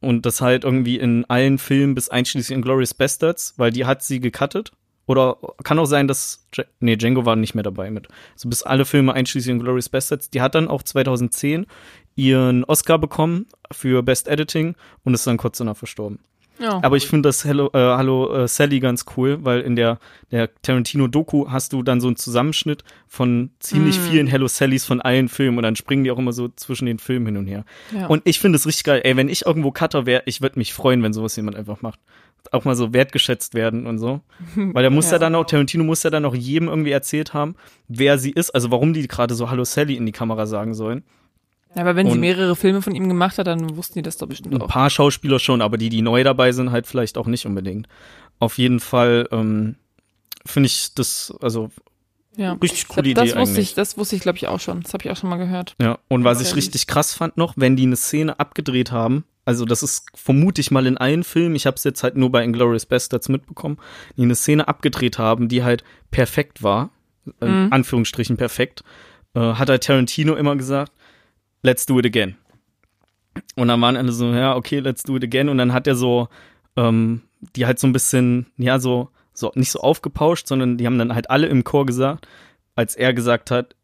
[0.00, 4.02] Und das halt irgendwie in allen Filmen bis einschließlich in Glorious Bastards, weil die hat
[4.02, 4.72] sie gecuttet.
[5.06, 6.46] Oder kann auch sein, dass,
[6.78, 8.06] nee, Django war nicht mehr dabei mit.
[8.36, 10.30] So bis alle Filme einschließlich in Glorious Bastards.
[10.30, 11.66] Die hat dann auch 2010
[12.14, 16.20] ihren Oscar bekommen für Best Editing und ist dann kurz danach verstorben.
[16.60, 16.78] Ja.
[16.82, 19.98] Aber ich finde das Hello, äh, Hallo äh, Sally ganz cool, weil in der,
[20.30, 24.02] der Tarantino-Doku hast du dann so einen Zusammenschnitt von ziemlich Mm.
[24.10, 26.98] vielen Hello Sallys von allen Filmen und dann springen die auch immer so zwischen den
[26.98, 27.64] Filmen hin und her.
[27.94, 28.06] ja.
[28.06, 29.00] Und ich finde es richtig geil.
[29.04, 31.98] Ey, wenn ich irgendwo Cutter wäre, ich würde mich freuen, wenn sowas jemand einfach macht.
[32.52, 34.20] Auch mal so wertgeschätzt werden und so.
[34.54, 35.12] Weil der muss ja.
[35.12, 35.18] Ja.
[35.18, 37.54] dann auch, Tarantino muss ja dann auch jedem irgendwie erzählt haben,
[37.88, 41.04] wer sie ist, also warum die gerade so Hallo Sally in die Kamera sagen sollen.
[41.74, 44.16] Ja, aber wenn sie Und- mehrere Filme von ihm gemacht hat, dann wussten die das
[44.16, 44.68] doch bestimmt Ein auch.
[44.68, 47.86] paar Schauspieler schon, aber die, die neu dabei sind, halt vielleicht auch nicht unbedingt.
[48.40, 49.76] Auf jeden Fall ähm,
[50.44, 51.70] finde ich das, also
[52.36, 52.52] Ja.
[52.54, 53.68] richtig Das, coole das Idee wusste eigentlich.
[53.70, 54.80] ich, das wusste ich, glaube ich, auch schon.
[54.82, 55.76] Das habe ich auch schon mal gehört.
[55.80, 59.64] Ja, und was ich richtig krass fand noch, wenn die eine Szene abgedreht haben, also
[59.64, 62.42] das ist vermute ich mal in allen Filmen, ich habe es jetzt halt nur bei
[62.44, 63.78] Inglourious Bastards mitbekommen,
[64.16, 66.90] die eine Szene abgedreht haben, die halt perfekt war,
[67.40, 67.72] in Mhm.
[67.72, 68.82] Anführungsstrichen perfekt,
[69.34, 70.92] äh, hat halt Tarantino immer gesagt,
[71.62, 72.36] let's do it again.
[73.56, 75.48] Und dann waren alle so, ja, okay, let's do it again.
[75.48, 76.28] Und dann hat er so,
[76.76, 77.22] ähm,
[77.56, 81.14] die halt so ein bisschen, ja, so, so, nicht so aufgepauscht, sondern die haben dann
[81.14, 82.28] halt alle im Chor gesagt,
[82.74, 83.76] als er gesagt hat,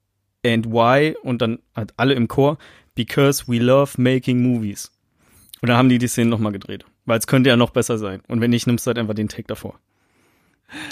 [0.44, 1.16] and why?
[1.22, 2.58] Und dann halt alle im Chor,
[2.94, 4.90] because we love making movies.
[5.60, 6.84] Und dann haben die die Szene nochmal gedreht.
[7.04, 8.20] Weil es könnte ja noch besser sein.
[8.28, 9.78] Und wenn nicht, nimmst du halt einfach den Take davor.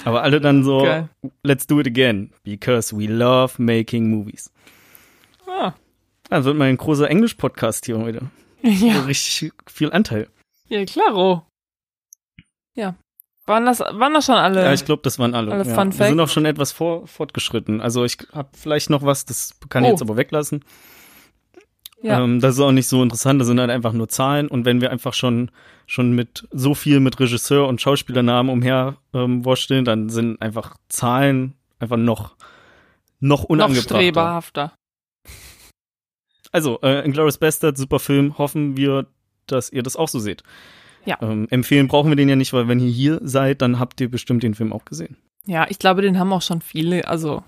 [0.05, 1.09] Aber alle dann so, Geil.
[1.43, 4.51] let's do it again, because we love making movies.
[5.47, 5.73] Ah.
[6.29, 8.21] Also wird mal ein großer Englisch-Podcast hier heute.
[8.61, 10.27] Ja, richtig viel Anteil.
[10.69, 11.43] ja klaro.
[12.73, 12.95] Ja.
[13.45, 14.63] Waren das, waren das schon alle?
[14.63, 15.51] Ja, ich glaube, das waren alle.
[15.51, 15.75] alle ja.
[15.75, 17.79] Fun Wir sind auch schon etwas vor, fortgeschritten.
[17.79, 19.91] Also ich habe vielleicht noch was, das kann ich Oh.
[19.91, 20.65] jetzt aber weglassen.
[22.01, 22.21] Ja.
[22.23, 24.47] Ähm, das ist auch nicht so interessant, das sind halt einfach nur Zahlen.
[24.47, 25.51] Und wenn wir einfach schon,
[25.85, 29.43] schon mit so viel mit Regisseur und Schauspielernamen umher ähm,
[29.85, 32.35] dann sind einfach Zahlen einfach noch,
[33.19, 33.95] noch noch unangebrachter.
[33.95, 34.73] streberhafter.
[36.55, 38.37] Also, äh, Inglourious Bastard, super Film.
[38.37, 39.07] Hoffen wir,
[39.45, 40.41] dass ihr das auch so seht.
[41.03, 41.17] Ja.
[41.21, 44.09] Ähm, empfehlen brauchen wir den ja nicht, weil wenn ihr hier seid, dann habt ihr
[44.09, 45.17] bestimmt den Film auch gesehen.
[45.45, 47.43] Ja, ich glaube, den haben auch schon viele, also,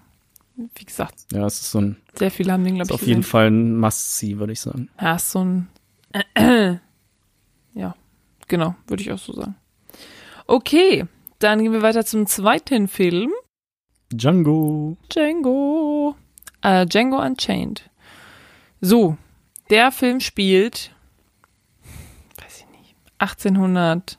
[0.57, 3.21] wie gesagt, Ja, es ist so ein, sehr viele haben den, glaube ich, auf jeden
[3.21, 3.31] gesehen.
[3.31, 4.89] Fall ein Must-See, würde ich sagen.
[4.99, 5.67] Ja, ist so ein,
[7.73, 7.95] ja,
[8.49, 9.55] genau, würde ich auch so sagen.
[10.47, 11.05] Okay,
[11.39, 13.31] dann gehen wir weiter zum zweiten Film.
[14.11, 14.97] Django.
[15.09, 16.15] Django.
[16.61, 17.89] Äh, Django Unchained.
[18.81, 19.17] So,
[19.69, 20.91] der Film spielt,
[22.41, 24.17] weiß ich nicht, 1800,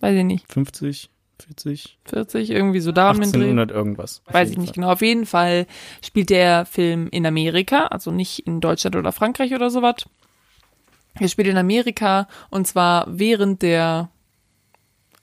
[0.00, 3.48] weiß ich nicht, 50, 40, 40, irgendwie so da um den Dreh.
[3.50, 4.22] 1800 irgendwas.
[4.26, 4.74] Weiß ich nicht Fall.
[4.74, 4.92] genau.
[4.92, 5.66] Auf jeden Fall
[6.04, 10.06] spielt der Film in Amerika, also nicht in Deutschland oder Frankreich oder sowas.
[11.14, 14.10] Er spielt in Amerika und zwar während der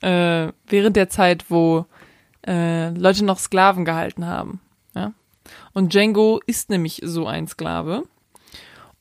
[0.01, 1.85] äh, während der Zeit, wo
[2.45, 4.61] äh, Leute noch Sklaven gehalten haben.
[4.95, 5.13] Ja?
[5.73, 8.03] Und Django ist nämlich so ein Sklave.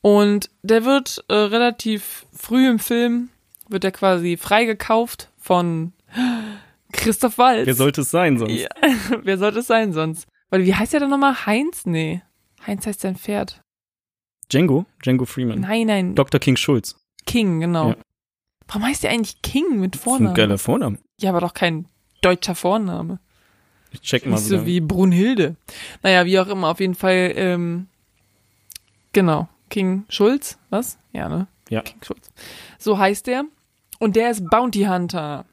[0.07, 3.27] Und der wird äh, relativ früh im Film,
[3.67, 5.91] wird er quasi freigekauft von
[6.93, 7.65] Christoph Waltz.
[7.67, 8.53] Wer sollte es sein sonst?
[8.53, 8.69] Ja,
[9.23, 10.25] wer sollte es sein sonst?
[10.49, 11.45] Weil, wie heißt der denn nochmal?
[11.45, 11.85] Heinz?
[11.85, 12.21] Nee.
[12.65, 13.59] Heinz heißt sein Pferd.
[14.49, 14.85] Django?
[15.03, 15.59] Django Freeman.
[15.59, 16.15] Nein, nein.
[16.15, 16.39] Dr.
[16.39, 16.95] King Schulz.
[17.25, 17.89] King, genau.
[17.89, 17.95] Ja.
[18.67, 20.35] Warum heißt der eigentlich King mit Das ist ein Vornamen?
[20.35, 20.99] geiler Vorname.
[21.19, 21.89] Ja, aber doch kein
[22.21, 23.19] deutscher Vorname.
[23.91, 24.59] Ich check mal Nicht wieder.
[24.59, 25.57] so wie Brunhilde.
[26.01, 27.87] Naja, wie auch immer, auf jeden Fall, ähm,
[29.11, 29.49] genau.
[29.69, 30.97] King Schulz, was?
[31.11, 31.47] Ja, ne?
[31.69, 31.81] Ja.
[31.81, 32.29] King Schulz.
[32.77, 33.43] So heißt der.
[33.99, 35.45] Und der ist Bounty Hunter.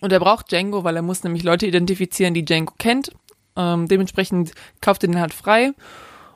[0.00, 3.12] Und er braucht Django, weil er muss nämlich Leute identifizieren, die Django kennt.
[3.56, 5.72] Ähm, dementsprechend kauft er den halt frei.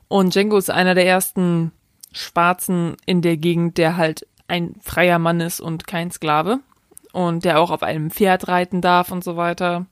[0.09, 1.72] Und Django ist einer der ersten
[2.12, 6.61] Schwarzen in der Gegend, der halt ein freier Mann ist und kein Sklave.
[7.12, 9.86] Und der auch auf einem Pferd reiten darf und so weiter.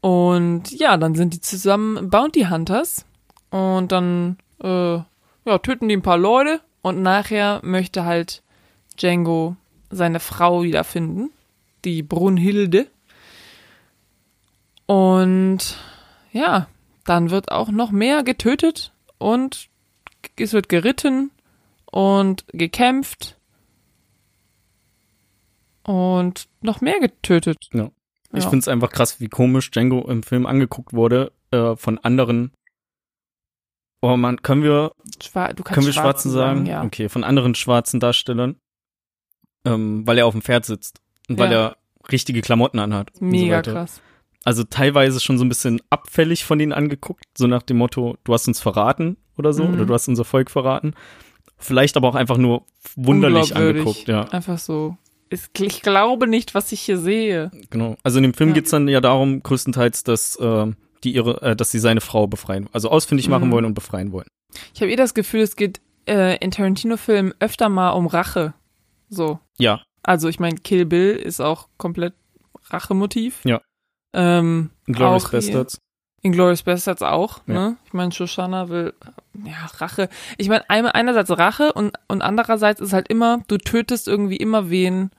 [0.00, 3.04] Und ja, dann sind die zusammen Bounty Hunters.
[3.50, 5.00] Und dann äh,
[5.44, 6.60] ja, töten die ein paar Leute.
[6.82, 8.42] Und nachher möchte halt
[9.00, 9.56] Django
[9.90, 11.30] seine Frau wiederfinden.
[11.84, 12.88] Die Brunhilde.
[14.86, 15.78] Und
[16.32, 16.68] ja,
[17.04, 19.68] dann wird auch noch mehr getötet und
[20.36, 21.30] es wird geritten
[21.86, 23.36] und gekämpft
[25.82, 27.68] und noch mehr getötet.
[27.72, 27.90] Ja.
[28.32, 28.50] Ich ja.
[28.50, 32.52] finde es einfach krass, wie komisch Django im Film angeguckt wurde äh, von anderen.
[34.02, 34.92] Oh man, können wir,
[35.22, 36.58] Schwa können wir Schwarzen sagen?
[36.64, 36.66] sagen?
[36.66, 36.82] Ja.
[36.84, 38.56] Okay, von anderen schwarzen Darstellern,
[39.64, 41.76] ähm, weil er auf dem Pferd sitzt und weil er
[42.10, 43.10] richtige Klamotten anhat.
[43.20, 44.00] Mega so krass.
[44.44, 48.34] Also teilweise schon so ein bisschen abfällig von denen angeguckt, so nach dem Motto, du
[48.34, 49.74] hast uns verraten oder so, Mhm.
[49.74, 50.94] oder du hast unser Volk verraten.
[51.58, 54.22] Vielleicht aber auch einfach nur wunderlich angeguckt, ja.
[54.30, 54.96] Einfach so.
[55.30, 57.52] Ich, ich glaube nicht, was ich hier sehe.
[57.70, 57.96] Genau.
[58.02, 58.54] Also in dem Film Ja.
[58.56, 60.72] geht's dann ja darum, größtenteils, dass äh,
[61.04, 63.52] die ihre, äh, dass sie seine Frau befreien, also ausfindig machen Mhm.
[63.52, 64.28] wollen und befreien wollen.
[64.74, 68.54] Ich habe eh das Gefühl, es geht äh, in Tarantino-Filmen öfter mal um Rache.
[69.08, 69.38] So.
[69.58, 72.14] Ja, Also ich meine, Kill Bill ist auch komplett
[72.70, 73.40] Rachemotiv.
[73.44, 73.60] Ja.
[74.12, 75.30] Ähm, Glorious.
[75.30, 75.78] Bastards.
[76.22, 77.54] Inglourious Bastards auch, Ja.
[77.54, 77.76] ne?
[77.86, 78.94] Ich meine, Shoshana will,
[79.44, 80.08] ja, Rache.
[80.38, 85.10] Ich meine, einerseits Rache und, und andererseits ist halt immer, du tötest irgendwie immer wen,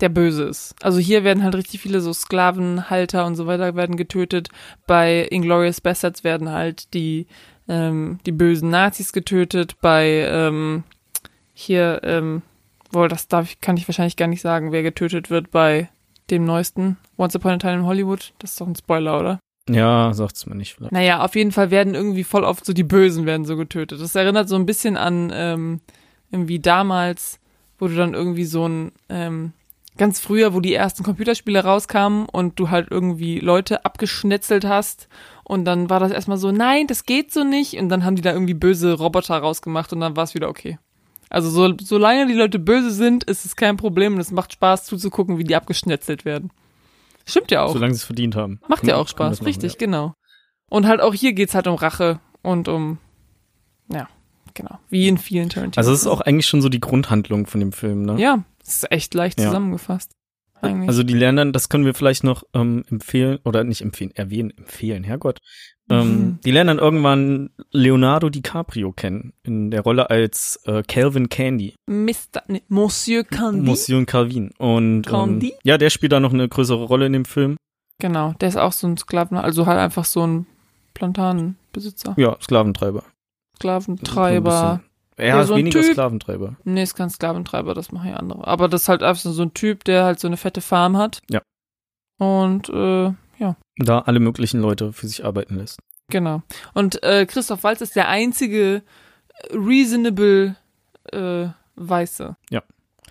[0.00, 0.74] der böse ist.
[0.82, 4.48] Also hier werden halt richtig viele so Sklavenhalter und so weiter werden getötet.
[4.86, 7.26] Bei Inglourious Bastards werden halt die,
[7.68, 9.76] ähm, die bösen Nazis getötet.
[9.80, 10.84] Bei, ähm,
[11.54, 12.42] hier, ähm,
[12.90, 15.88] wohl, das darf ich, kann ich wahrscheinlich gar nicht sagen, wer getötet wird bei
[16.30, 18.32] dem neuesten Once Upon a Time in Hollywood.
[18.38, 19.40] Das ist doch ein Spoiler, oder?
[19.68, 20.92] Ja, sagt's mir nicht vielleicht.
[20.92, 24.00] Naja, auf jeden Fall werden irgendwie voll oft so die Bösen werden so getötet.
[24.00, 25.80] Das erinnert so ein bisschen an ähm,
[26.30, 27.40] irgendwie damals,
[27.78, 29.52] wo du dann irgendwie so ein ähm,
[29.96, 35.08] ganz früher, wo die ersten Computerspiele rauskamen und du halt irgendwie Leute abgeschnetzelt hast
[35.44, 38.22] und dann war das erstmal so, nein, das geht so nicht und dann haben die
[38.22, 40.78] da irgendwie böse Roboter rausgemacht und dann war es wieder okay.
[41.28, 44.84] Also so, solange die Leute böse sind, ist es kein Problem und es macht Spaß
[44.84, 46.50] zuzugucken, wie die abgeschnetzelt werden.
[47.24, 47.72] Stimmt ja auch.
[47.72, 48.60] Solange sie es verdient haben.
[48.68, 50.14] Macht ja auch Spaß, machen, richtig, genau.
[50.68, 52.98] Und halt auch hier geht's halt um Rache und um,
[53.88, 54.08] ja,
[54.54, 55.80] genau, wie in vielen Tarantino.
[55.80, 58.20] Also es ist auch eigentlich schon so die Grundhandlung von dem Film, ne?
[58.20, 59.46] ja, es ist echt leicht Ja.
[59.46, 60.12] zusammengefasst.
[60.62, 60.88] Eigentlich.
[60.88, 64.52] Also die lernen dann, das können wir vielleicht noch ähm, empfehlen, oder nicht empfehlen, erwähnen,
[64.56, 65.38] empfehlen, Herrgott.
[65.90, 66.38] Ähm, Mhm.
[66.44, 71.74] Die lernen dann irgendwann Leonardo DiCaprio kennen, in der Rolle als äh, Calvin Candy.
[71.86, 72.42] Mr.
[72.48, 73.60] Nee, Monsieur Candy.
[73.60, 74.50] Monsieur Calvin.
[74.58, 77.56] Und ähm, ja, der spielt da noch eine größere Rolle in dem Film.
[78.00, 80.46] Genau, der ist auch so ein Sklaven, also halt einfach so ein
[80.94, 82.14] Plantanenbesitzer.
[82.16, 83.04] Ja, Sklaventreiber.
[83.56, 84.80] Sklaventreiber.
[85.16, 85.92] Er Ja, ist so ein weniger Typ.
[85.92, 86.56] Sklaventreiber.
[86.64, 88.46] Nee, ist kein Sklaventreiber, das machen ja andere.
[88.46, 91.20] Aber das ist halt einfach so ein Typ, der halt so eine fette Farm hat.
[91.30, 91.40] Ja.
[92.18, 93.56] Und, äh, ja.
[93.78, 95.78] Da alle möglichen Leute für sich arbeiten lässt.
[96.08, 96.42] Genau.
[96.74, 98.82] Und äh, Christoph Waltz ist der einzige
[99.50, 100.56] äh, reasonable
[101.12, 102.36] äh, Weiße.
[102.50, 102.62] Ja.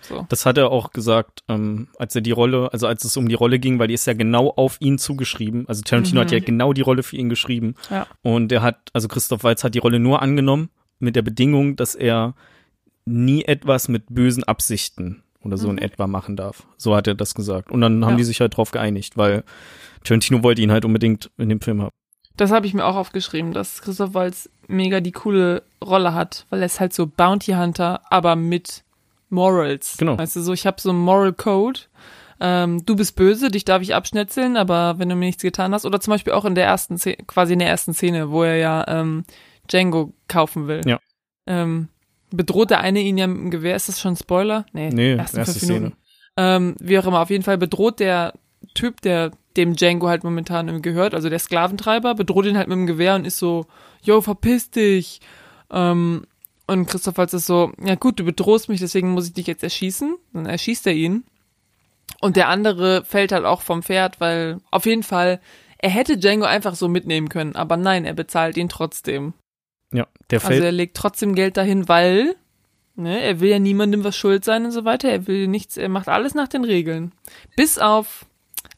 [0.02, 0.26] So.
[0.28, 3.34] Das hat er auch gesagt, ähm, als er die Rolle, also als es um die
[3.34, 5.66] Rolle ging, weil die ist ja genau auf ihn zugeschrieben.
[5.68, 6.24] Also Tarantino Mhm.
[6.24, 7.74] hat ja genau die Rolle für ihn geschrieben.
[7.90, 8.06] Ja.
[8.22, 11.94] Und er hat, also Christoph Waltz hat die Rolle nur angenommen mit der Bedingung, dass
[11.94, 12.34] er
[13.04, 15.82] nie etwas mit bösen Absichten oder so in Mhm.
[15.82, 16.66] etwa machen darf.
[16.76, 17.70] So hat er das gesagt.
[17.70, 18.16] Und dann haben Ja.
[18.16, 19.44] die sich halt drauf geeinigt, weil
[20.04, 21.90] Tarantino wollte ihn halt unbedingt in dem Film haben.
[22.36, 26.60] Das habe ich mir auch aufgeschrieben, dass Christoph Waltz mega die coole Rolle hat, weil
[26.60, 28.82] er ist halt so Bounty Hunter, aber mit
[29.30, 29.96] Morals.
[29.98, 30.18] Genau.
[30.18, 31.80] Weißt du, so ich habe so einen Moral Code.
[32.38, 35.86] Ähm, du bist böse, dich darf ich abschnetzeln, aber wenn du mir nichts getan hast,
[35.86, 38.56] oder zum Beispiel auch in der ersten Szene, quasi in der ersten Szene, wo er
[38.56, 39.24] ja ähm,
[39.66, 40.82] Django kaufen will.
[40.86, 41.00] Ja.
[41.46, 41.88] Ähm,
[42.30, 43.76] bedroht der eine ihn ja mit dem Gewehr?
[43.76, 44.66] Ist das schon ein Spoiler?
[44.72, 45.86] Nee, Nee, erste fünf Minuten.
[45.86, 45.96] Szene.
[46.36, 48.34] Ähm, wie auch immer, auf jeden Fall bedroht der
[48.74, 52.86] Typ, der dem Django halt momentan gehört, also der Sklaventreiber, bedroht ihn halt mit dem
[52.86, 53.66] Gewehr und ist so,
[54.02, 55.20] yo, verpiss dich.
[55.70, 56.26] Ähm,
[56.66, 59.62] und Christoph Waltz ist so, ja gut, du bedrohst mich, deswegen muss ich dich jetzt
[59.62, 60.16] erschießen.
[60.32, 61.24] Dann erschießt er ihn.
[62.20, 65.40] Und der andere fällt halt auch vom Pferd, weil auf jeden Fall,
[65.78, 69.34] er hätte Django einfach so mitnehmen können, aber nein, er bezahlt ihn trotzdem.
[69.92, 72.36] Ja, der Also fällt, er legt trotzdem Geld dahin, weil
[72.96, 75.08] ne, er will ja niemandem was schuld sein und so weiter.
[75.08, 77.12] Er will nichts, er macht alles nach den Regeln.
[77.56, 78.26] Bis auf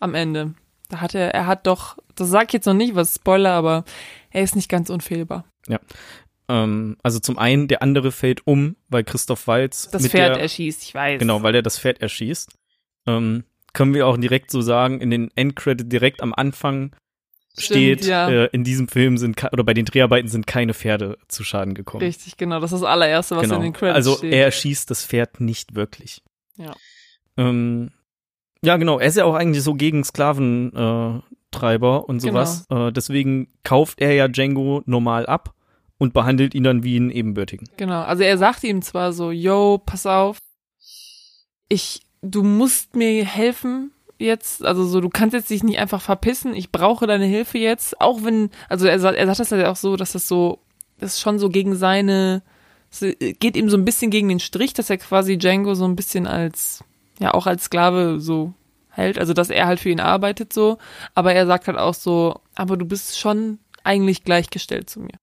[0.00, 0.54] am Ende.
[0.88, 3.84] Da hat er, er hat doch, das sag ich jetzt noch nicht, was Spoiler, aber
[4.30, 5.44] er ist nicht ganz unfehlbar.
[6.48, 10.82] ähm, also zum einen, der andere fällt um, weil Christoph Waltz Das Pferd der, erschießt,
[10.82, 11.18] ich weiß.
[11.18, 12.54] Genau, weil er das Pferd erschießt.
[13.06, 13.44] Ähm,
[13.74, 16.96] können wir auch direkt so sagen, in den Endcredit direkt am Anfang
[17.60, 18.28] steht, ja.
[18.28, 22.02] äh, in diesem Film sind, oder bei den Dreharbeiten sind keine Pferde zu Schaden gekommen.
[22.02, 22.60] Richtig, genau.
[22.60, 23.56] Das ist das allererste, was genau.
[23.56, 24.32] in den Credits also steht.
[24.32, 26.22] er schießt das Pferd nicht wirklich.
[26.56, 26.74] Ja.
[27.36, 27.90] Ähm,
[28.62, 28.98] ja, genau.
[28.98, 31.22] Er ist ja auch eigentlich so gegen Sklaventreiber
[31.62, 32.66] äh, und sowas.
[32.68, 32.88] Genau.
[32.88, 35.54] Äh, deswegen kauft er ja Django normal ab
[35.98, 37.68] und behandelt ihn dann wie einen Ebenbürtigen.
[37.76, 40.38] Genau, also er sagt ihm zwar so, yo, pass auf,
[41.68, 46.54] ich, du musst mir helfen jetzt, also so, du kannst jetzt dich nicht einfach verpissen,
[46.54, 49.76] ich brauche deine Hilfe jetzt, auch wenn, also er sagt, er sagt das ja auch
[49.76, 50.58] so, dass das so,
[50.98, 52.42] das ist schon so gegen seine,
[52.90, 53.00] es
[53.38, 56.26] geht ihm so ein bisschen gegen den Strich, dass er quasi Django so ein bisschen
[56.26, 56.82] als,
[57.20, 58.52] ja, auch als Sklave so
[58.90, 60.78] hält, also dass er halt für ihn arbeitet so,
[61.14, 65.14] aber er sagt halt auch so, aber du bist schon eigentlich gleichgestellt zu mir.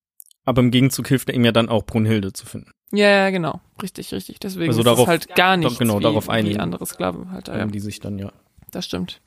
[0.46, 2.70] Aber im Gegenzug hilft er ihm ja dann auch Brunhilde zu finden.
[2.92, 3.60] Ja, ja, genau.
[3.82, 4.38] Richtig, richtig.
[4.38, 6.60] Deswegen Also ist darauf- es halt gar nicht genau, wie, darauf wie einigen.
[6.60, 7.58] andere Sklavenhalter.
[7.58, 8.32] Ja, Die sich dann ja.
[8.76, 9.20] Das stimmt.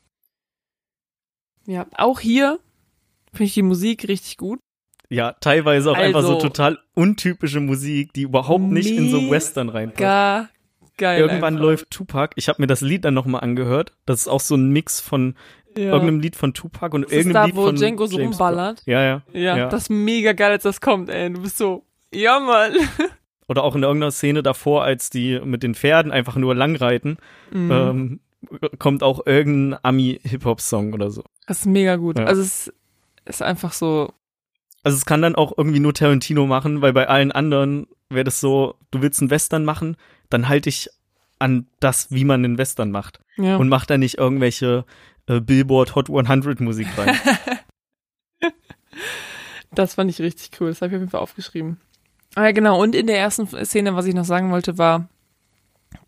[1.66, 2.58] Ja, auch hier
[3.32, 4.60] finde ich die Musik richtig gut.
[5.08, 9.68] Ja, teilweise auch einfach so Also- total untypische Musik, die überhaupt nicht in so Western
[9.68, 9.98] reinpasst.
[9.98, 10.48] Gar
[10.96, 11.20] geil.
[11.20, 11.64] Irgendwann einfach.
[11.66, 12.32] läuft Tupac.
[12.36, 13.92] Ich habe mir das Lied dann nochmal angehört.
[14.06, 15.34] Das ist auch so ein Mix von
[15.76, 15.84] ja.
[15.92, 18.38] irgendeinem Lied von Tupac und das ist irgendeinem da, Lied wo von Django so James
[18.38, 18.82] rumballert.
[18.86, 19.22] Ja, ja.
[19.32, 19.68] Ja, Ja.
[19.68, 21.32] das ist mega geil, als das kommt, ey.
[21.32, 22.72] Du bist so, ja, Mann.
[23.48, 27.18] Oder auch in irgendeiner Szene davor, als die mit den Pferden einfach nur langreiten,
[27.50, 27.70] Mhm.
[27.72, 28.20] ähm,
[28.78, 31.22] kommt auch irgendein Ami-Hip-Hop-Song oder so.
[31.46, 32.18] das ist mega gut.
[32.18, 32.24] Ja.
[32.24, 32.72] Also es
[33.26, 34.12] ist einfach so,
[34.82, 38.40] Also es kann dann auch irgendwie nur Tarantino machen, weil bei allen anderen wäre das
[38.40, 39.96] so, du willst einen Western machen,
[40.30, 40.88] dann halte ich
[41.38, 43.20] an das, wie man einen Western macht.
[43.36, 43.56] ja.
[43.56, 44.84] Und mach da nicht irgendwelche
[45.26, 47.16] äh, Billboard Hot 100 Musik rein.
[49.72, 50.68] Das fand ich richtig cool.
[50.70, 51.80] Das habe ich auf jeden Fall aufgeschrieben.
[52.34, 52.82] Ah ja, genau.
[52.82, 55.08] Und in der ersten Szene, was ich noch sagen wollte, war,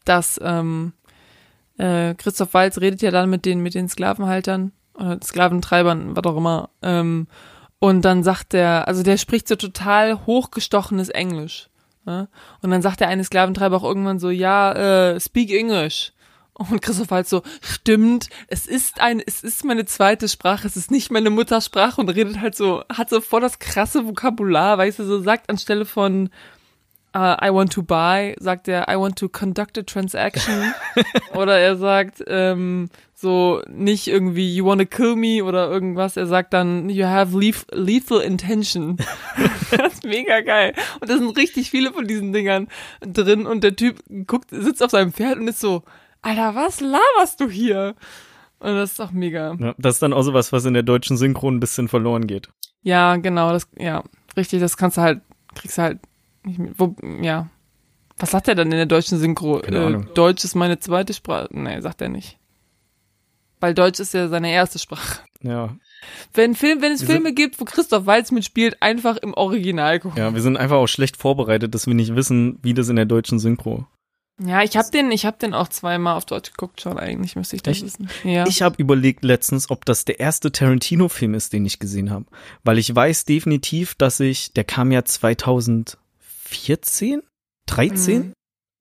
[0.04, 0.92] dass ähm,
[1.82, 6.36] äh, Christoph Walz redet ja dann mit den mit den Sklavenhaltern oder Sklaventreibern, was auch
[6.36, 6.70] immer.
[6.82, 7.26] Ähm,
[7.80, 11.68] und dann sagt der, also der spricht so total hochgestochenes Englisch.
[12.04, 12.28] Ne?
[12.62, 16.12] Und dann sagt der eine Sklaventreiber auch irgendwann so, ja, äh, speak English.
[16.54, 20.90] Und Christoph Waltz so, stimmt, es ist ein, es ist meine zweite Sprache, es ist
[20.90, 25.04] nicht meine Muttersprache und redet halt so, hat so voll das krasse Vokabular, weißt du,
[25.04, 26.28] so sagt anstelle von
[27.14, 30.74] uh, I want to buy, sagt er I want to conduct a transaction
[31.34, 36.52] oder er sagt ähm, so nicht irgendwie you wanna kill me oder irgendwas, er sagt
[36.52, 38.96] dann you have leth lethal intention.
[39.70, 42.68] das ist mega geil und da sind richtig viele von diesen Dingern
[43.00, 45.82] drin und der Typ guckt, sitzt auf seinem Pferd und ist so
[46.22, 47.96] Alter, was laberst du hier?
[48.60, 49.56] Und das ist auch mega.
[49.58, 52.48] ja, das ist dann auch sowas, was in der deutschen Synchron ein bisschen verloren geht.
[52.82, 54.04] Ja, genau, das, ja,
[54.36, 55.20] richtig, das kannst du halt,
[55.56, 55.98] kriegst du halt
[56.76, 57.49] wo, ja.
[58.18, 59.61] Was sagt er dann in der deutschen Synchro?
[59.61, 60.01] Äh.
[60.14, 61.49] Deutsch ist meine zweite Sprache.
[61.51, 62.38] Nee, sagt er nicht.
[63.61, 65.20] Weil Deutsch ist ja seine erste Sprache.
[65.40, 65.76] Ja,
[66.34, 70.18] Wenn, Film, wenn es Wir Filme gibt, wo Christoph Waltz mitspielt, einfach im Original gucken.
[70.18, 73.07] ja, wir sind einfach auch schlecht vorbereitet, dass wir nicht wissen, wie das in der
[73.07, 73.86] deutschen Synchro.
[74.45, 77.57] Ja, ich hab den, ich hab den auch zweimal auf Deutsch geguckt schon, eigentlich müsste
[77.57, 77.84] ich das Echt?
[77.84, 78.09] wissen.
[78.24, 78.47] Ja.
[78.47, 82.26] Ich habe überlegt letztens, ob das der erste Tarantino-Film ist, den ich gesehen habe.
[82.64, 85.05] Weil ich weiß definitiv, dass ich, der kam ja
[86.53, 87.22] 2014?
[87.66, 88.34] 13?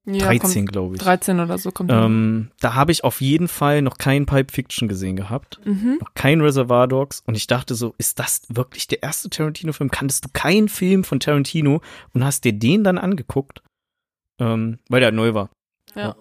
[0.06, 0.14] Mhm.
[0.14, 1.02] ja, 13, glaube ich.
[1.02, 1.92] 13 oder so kommt.
[1.92, 5.60] Ähm, da habe ich auf jeden Fall noch kein Pipe Fiction gesehen gehabt.
[5.66, 5.98] Mhm.
[6.00, 7.22] Noch kein Reservoir Dogs.
[7.26, 9.92] Und ich dachte so, ist das wirklich der erste Tarantino-Film?
[9.92, 11.82] Kanntest du keinen Film von Tarantino
[12.14, 13.62] und hast dir den dann angeguckt?
[14.40, 15.50] Ähm, weil der neu war.
[15.96, 16.16] Ja.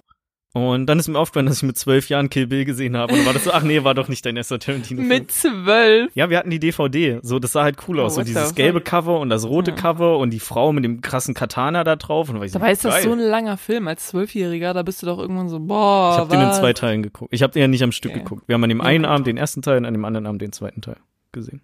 [0.53, 3.13] Und dann ist mir aufgefallen, dass ich mit zwölf Jahren Kill Bill gesehen habe.
[3.13, 5.07] Und dann war das so, ach nee, war doch nicht dein erster Tarantino-Film.
[5.09, 6.11] Mit zwölf.
[6.17, 7.21] Ja, wir hatten die DVD.
[7.23, 8.15] So, das sah halt cool Oh, aus.
[8.17, 9.77] So what the dieses gelbe Cover und das rote Ja.
[9.77, 12.29] Cover und die Frau mit dem krassen Katana da drauf.
[12.29, 13.03] Und da war ich so, Dabei ist das geil.
[13.05, 13.87] so ein langer Film.
[13.87, 17.05] Als Zwölfjähriger, da bist du doch irgendwann so, boah, Ich habe den in zwei Teilen
[17.05, 17.33] geguckt.
[17.33, 18.21] Ich habe den ja nicht am Stück Okay.
[18.25, 18.43] geguckt.
[18.49, 19.05] Wir haben an dem einen.
[19.05, 20.97] Abend den ersten Teil und an dem anderen Abend den zweiten Teil
[21.31, 21.63] gesehen.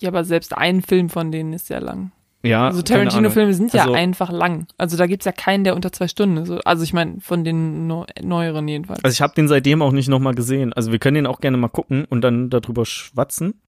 [0.00, 2.12] Ja, aber selbst ein Film von denen ist ja lang.
[2.44, 2.82] Ja, Also.
[2.82, 4.66] Tarantino-Filme sind ja Also- einfach lang.
[4.76, 6.50] Also da gibt's ja keinen, der unter zwei Stunden ist.
[6.66, 9.04] Also ich meine, von den neu neueren jedenfalls.
[9.04, 10.72] Also ich habe den seitdem auch nicht nochmal gesehen.
[10.72, 13.60] Also wir können den auch gerne mal gucken und dann darüber schwatzen.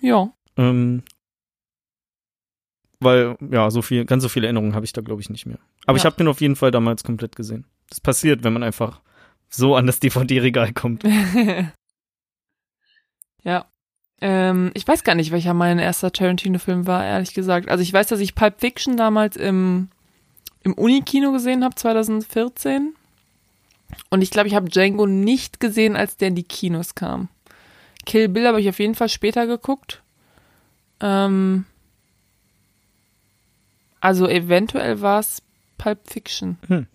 [0.00, 0.30] ja.
[0.56, 1.04] Ähm,
[3.00, 5.58] weil, ja, so viel, ganz so viele Erinnerungen habe ich da, glaube ich, nicht mehr.
[5.86, 6.10] Aber ich Ja.
[6.10, 7.64] habe den auf jeden Fall damals komplett gesehen.
[7.88, 9.00] Das passiert, wenn man einfach
[9.48, 11.04] so an das DVD-Regal kommt.
[13.44, 13.66] ja.
[14.20, 17.68] Ähm, ich weiß gar nicht, welcher mein erster Tarantino-Film war, ehrlich gesagt.
[17.68, 19.88] Also ich weiß, dass ich Pulp Fiction damals im,
[20.62, 22.94] im Unikino gesehen habe, 2014.
[24.10, 27.28] Und ich glaube, ich habe Django nicht gesehen, als der in die Kinos kam.
[28.06, 30.02] Kill Bill habe ich auf jeden Fall später geguckt.
[31.00, 31.64] Ähm,
[34.00, 35.42] also eventuell war es
[35.76, 36.58] Pulp Fiction.
[36.66, 36.86] Hm.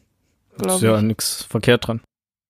[0.58, 1.04] Ist ja ich.
[1.04, 2.02] nix verkehrt dran.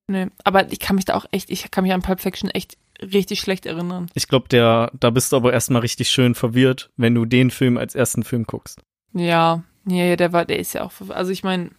[0.08, 2.78] Nee, aber ich kann mich da auch echt, ich kann mich an Pulp Fiction echt
[3.12, 4.10] richtig schlecht erinnern.
[4.14, 7.78] Ich glaube, der, da bist du aber erstmal richtig schön verwirrt, wenn du den Film
[7.78, 8.82] als ersten Film guckst.
[9.14, 11.72] Ja, ja, der war, der ist ja auch, also ich meine,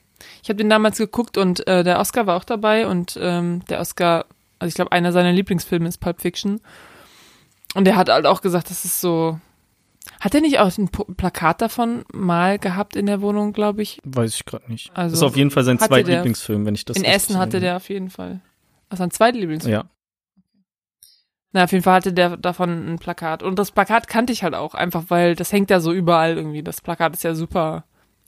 [0.43, 3.81] ich habe den damals geguckt und äh, der Oscar war auch dabei und ähm, der
[3.81, 4.27] Oscar,
[4.59, 6.61] also ich glaube, einer seiner Lieblingsfilme ist Pulp Fiction.
[7.75, 9.41] Und der hat halt auch gesagt, das ist so.
[10.21, 14.01] Hat er nicht auch ein Plakat davon mal gehabt in der Wohnung, glaube ich?
[14.05, 14.91] Weiß ich gerade nicht.
[14.95, 17.77] Also das ist auf jeden Fall sein Zweitlieblingsfilm, wenn ich das in Essen hatte der
[17.77, 18.41] auf jeden Fall.
[18.91, 19.73] Also ein Zweitlieblingsfilm.
[19.73, 19.85] Ja,
[21.55, 23.43] Na, auf jeden Fall hatte der davon ein Plakat.
[23.45, 26.63] Und das Plakat kannte ich halt auch, einfach weil das hängt ja so überall irgendwie.
[26.65, 27.85] Das Plakat ist ja super,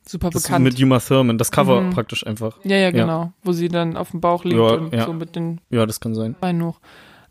[0.07, 0.65] super das ist bekannt.
[0.65, 1.91] mit Uma Thurman, das Cover Mhm.
[1.91, 2.57] praktisch einfach.
[2.63, 3.33] ja, ja, genau.
[3.43, 5.05] Wo sie dann auf dem Bauch liegt Ja, und ja.
[5.07, 6.37] so mit den Ja, das kann sein.
[6.41, 6.79] Beinen hoch.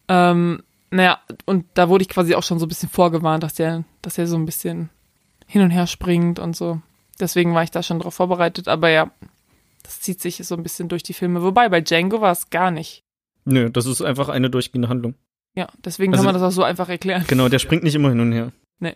[0.09, 3.85] Ähm, naja, und da wurde ich quasi auch schon so ein bisschen vorgewarnt, dass der,
[4.01, 4.89] dass er so ein bisschen
[5.47, 6.81] hin und her springt und so.
[7.21, 9.11] Deswegen war ich da schon drauf vorbereitet, aber ja,
[9.83, 11.41] das zieht sich so ein bisschen durch die Filme.
[11.41, 13.03] Wobei, bei Django war es gar nicht.
[13.45, 15.15] Nö, das ist einfach eine durchgehende Handlung.
[15.55, 17.23] Ja, deswegen Also- kann man das auch so einfach erklären.
[17.27, 18.51] Genau, der springt nicht immer hin und her.
[18.79, 18.95] Nee.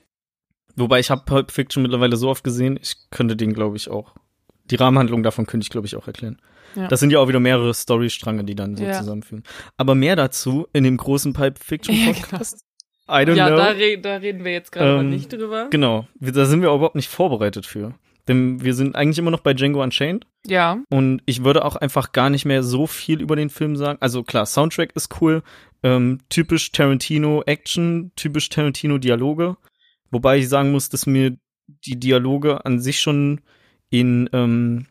[0.75, 4.13] Wobei ich habe Pulp Fiction mittlerweile so oft gesehen, ich könnte den, glaube ich, auch.
[4.65, 6.39] Die Rahmenhandlung davon könnte ich, glaube ich, auch erklären.
[6.75, 6.87] Ja.
[6.87, 8.93] Das sind ja auch wieder mehrere Storystränge, die dann so Ja.
[8.93, 9.43] zusammenführen.
[9.77, 12.63] Aber mehr dazu in dem großen Pulp Fiction Ja, Podcast.
[13.07, 13.57] I don't Ja, know.
[13.57, 15.67] da, re da reden wir jetzt gerade mal Ähm, nicht drüber.
[15.71, 17.95] Genau, wir- da sind wir überhaupt nicht vorbereitet für.
[18.27, 20.27] Denn wir sind eigentlich immer noch bei Django Unchained.
[20.45, 23.97] Ja, Und ich würde auch einfach gar nicht mehr so viel über den Film sagen.
[24.01, 25.41] Also klar, Soundtrack ist cool.
[25.83, 29.57] Ähm, typisch Tarantino Action, typisch Tarantino Dialoge.
[30.11, 31.37] Wobei ich sagen muss, dass mir
[31.85, 33.41] die Dialoge an sich schon
[33.89, 34.87] in, ähm,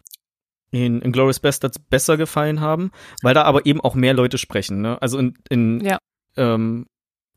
[0.70, 2.90] in Inglourious Bastards besser gefallen haben,
[3.22, 4.80] weil da aber eben auch mehr Leute sprechen.
[4.80, 5.00] Ne?
[5.02, 5.98] Also in, in Ja.
[6.36, 6.86] ähm,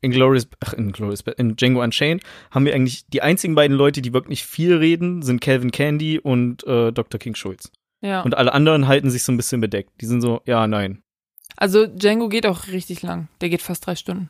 [0.03, 4.13] Inglourious, ach, Inglourious, Ba- in Django Unchained haben wir eigentlich die einzigen beiden Leute, die
[4.13, 7.19] wirklich viel reden, sind Calvin Candy und äh, Dr.
[7.19, 7.71] King Schulz.
[8.01, 8.21] ja.
[8.21, 9.91] Und alle anderen halten sich so ein bisschen bedeckt.
[10.01, 11.03] Die sind so, ja, nein.
[11.57, 13.27] Also Django geht auch richtig lang.
[13.41, 14.29] Der geht fast drei Stunden.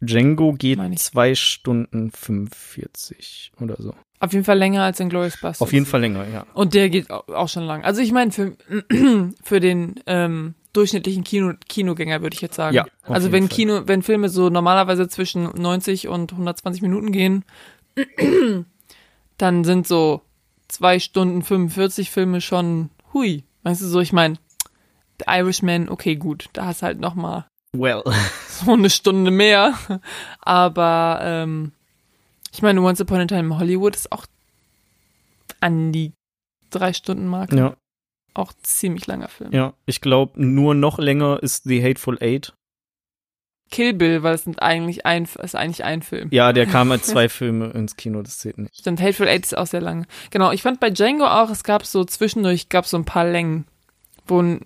[0.00, 3.94] Django geht zwei Stunden 45 oder so.
[4.18, 5.60] Auf jeden Fall länger als in Glorious Bastards.
[5.62, 6.46] Auf jeden Fall länger, ja.
[6.54, 7.84] Und der geht au- auch schon lang.
[7.84, 8.56] Also ich meine, für,
[9.42, 12.74] für den ähm, durchschnittlichen Kino, Kinogänger würde ich jetzt sagen.
[12.74, 13.56] Ja, also wenn Fall.
[13.56, 17.44] Kino, wenn Filme so normalerweise zwischen 90 und 120 Minuten gehen,
[19.38, 20.22] dann sind so
[20.68, 23.44] zwei Stunden 45 Filme schon hui.
[23.62, 24.36] Weißt du so, ich meine,
[25.26, 28.02] Irishman, okay, gut, da hast halt noch mal Well.
[28.48, 29.74] so eine Stunde mehr.
[30.40, 31.72] Aber ähm,
[32.52, 34.24] ich meine, Once Upon a Time in Hollywood ist auch
[35.60, 36.12] an die
[36.70, 37.56] drei Stunden Marke.
[37.56, 37.76] Ja,
[38.34, 39.52] Auch ziemlich langer Film.
[39.52, 39.74] ja.
[39.86, 42.54] Ich glaube, nur noch länger ist The Hateful Eight.
[43.70, 46.28] Kill Bill, weil es sind eigentlich ein, ist eigentlich ein Film.
[46.30, 48.76] Ja, der kam als zwei Filme ins Kino, das zählt nicht.
[48.76, 50.06] Stimmt, Hateful Eight ist auch sehr lang.
[50.30, 53.66] Genau, ich fand bei Django auch, es gab so zwischendurch, gab so ein paar Längen,
[54.26, 54.60] wo ein,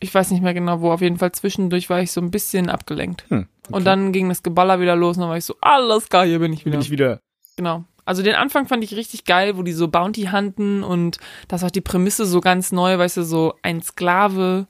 [0.00, 2.68] ich weiß nicht mehr genau wo, auf jeden Fall zwischendurch war ich so ein bisschen
[2.68, 3.24] abgelenkt.
[3.28, 6.28] Hm, Und dann ging das Geballer wieder los und dann war ich so, alles geil,
[6.28, 6.72] hier bin ich wieder.
[6.72, 7.20] bin ich wieder.
[7.56, 7.84] Genau.
[8.04, 11.18] Also den Anfang fand ich richtig geil, wo die so Bounty hunten und
[11.48, 14.66] das auch die Prämisse so ganz neu, weißt du, so ein Sklave,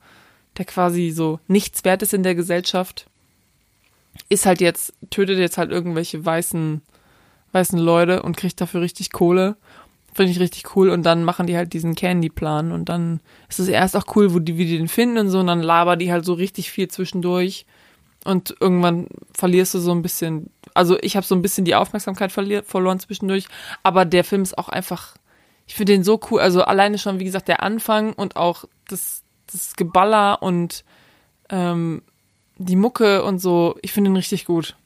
[0.57, 3.07] der quasi so nichts wert ist in der Gesellschaft,
[4.31, 6.81] ist halt jetzt, tötet jetzt halt irgendwelche weißen,
[7.53, 9.57] weißen Leute und kriegt dafür richtig Kohle.
[10.17, 13.69] Finde ich richtig cool und dann machen die halt diesen Candy-Plan und dann ist es
[13.69, 16.11] erst auch cool, wo die, wie die den finden und so und dann labern die
[16.11, 17.67] halt so richtig viel zwischendurch
[18.25, 22.33] und irgendwann verlierst du so ein bisschen, also ich habe so ein bisschen die Aufmerksamkeit
[22.33, 23.45] verloren zwischendurch,
[23.83, 25.19] aber der Film ist auch einfach,
[25.67, 29.23] ich finde den so cool, also alleine schon, wie gesagt, der Anfang und auch das,
[29.53, 30.83] das Geballer und
[31.51, 32.01] ähm,
[32.57, 34.77] die Mucke und so, ich finde den richtig gut.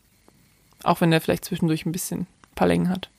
[0.83, 3.11] Auch wenn der vielleicht zwischendurch ein bisschen ein paar Längen hat.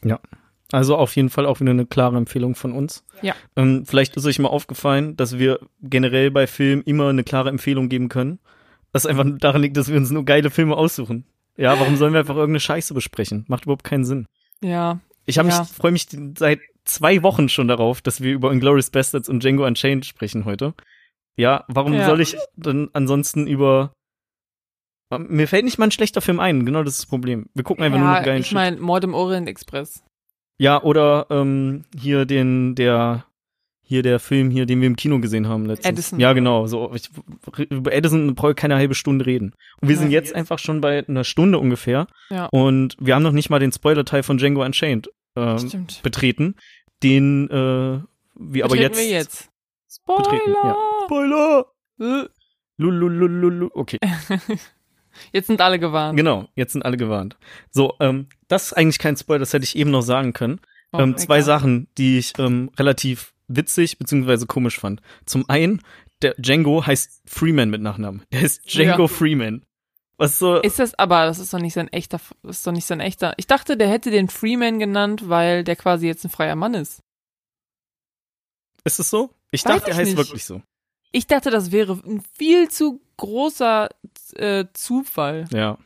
[0.72, 3.04] Also auf jeden Fall auch wieder eine klare Empfehlung von uns.
[3.22, 3.36] Ja.
[3.56, 7.90] Ähm, vielleicht ist euch mal aufgefallen, dass wir generell bei Filmen immer eine klare Empfehlung
[7.90, 8.40] geben können.
[8.94, 11.26] Das einfach daran liegt, dass wir uns nur geile Filme aussuchen.
[11.58, 13.46] Ja, warum sollen wir einfach irgendeine Scheiße besprechen?
[13.48, 14.26] Macht überhaupt keinen Sinn.
[14.64, 15.60] Ja, Ich habe Ja.
[15.60, 16.08] mich, freue mich
[16.38, 20.74] seit zwei Wochen schon darauf, dass wir über Inglourious Bastards und Django Unchained sprechen heute.
[21.38, 22.06] Ja, warum Ja.
[22.06, 23.94] soll ich dann ansonsten über
[25.18, 27.48] mir fällt nicht mal ein schlechter Film ein, genau das ist das Problem.
[27.54, 30.04] Wir gucken einfach nur noch ja geilen ich meine, Mord im Orient Express.
[30.62, 33.26] Ja, oder ähm, hier den, der,
[33.82, 35.88] hier der Film hier, den wir im Kino gesehen haben letztens.
[35.88, 36.20] Edison.
[36.20, 36.68] Ja, genau.
[36.68, 37.10] So, ich,
[37.72, 39.54] über Edison brauche ich keine halbe Stunde reden.
[39.82, 40.02] Und wir Ja.
[40.02, 42.06] sind jetzt einfach schon bei einer Stunde ungefähr.
[42.30, 42.46] Ja.
[42.52, 45.10] Und wir haben noch nicht mal den Spoiler-Teil von Django Unchained
[45.58, 46.02] Stimmt.
[46.04, 46.56] betreten,
[47.02, 48.00] den äh,
[48.36, 49.50] wir aber Betreten jetzt, wir jetzt.
[50.06, 50.76] betreten, ja.
[51.06, 51.66] Spoiler!
[51.98, 52.24] Spoiler!
[52.26, 52.30] Äh,
[52.78, 53.70] Lululululu.
[53.74, 53.98] Okay,
[55.32, 56.18] Jetzt sind alle gewarnt.
[56.18, 56.48] genau.
[56.56, 57.38] Jetzt sind alle gewarnt.
[57.72, 60.60] So, ähm, das ist eigentlich kein Spoiler, das hätte ich eben noch sagen können.
[60.94, 61.44] Oh, ähm, zwei egal.
[61.46, 65.02] Sachen, die ich ähm, relativ witzig beziehungsweise komisch fand.
[65.26, 65.82] Zum einen,
[66.22, 68.24] der Django heißt Freeman mit Nachnamen.
[68.32, 69.08] Der heißt Django Ja.
[69.08, 69.64] Freeman.
[70.18, 70.58] Was so.
[70.62, 73.34] Ist das, aber das ist doch nicht sein echter, ist doch nicht sein echter.
[73.38, 77.02] Ich dachte, der hätte den Freeman genannt, weil der quasi jetzt ein freier Mann ist.
[78.84, 79.32] Ist es so?
[79.52, 80.18] Ich Weiß dachte, ich er heißt nicht.
[80.18, 80.62] wirklich so.
[81.12, 83.90] Ich dachte, das wäre ein viel zu großer
[84.36, 85.46] äh, Zufall.
[85.54, 85.78] Ja.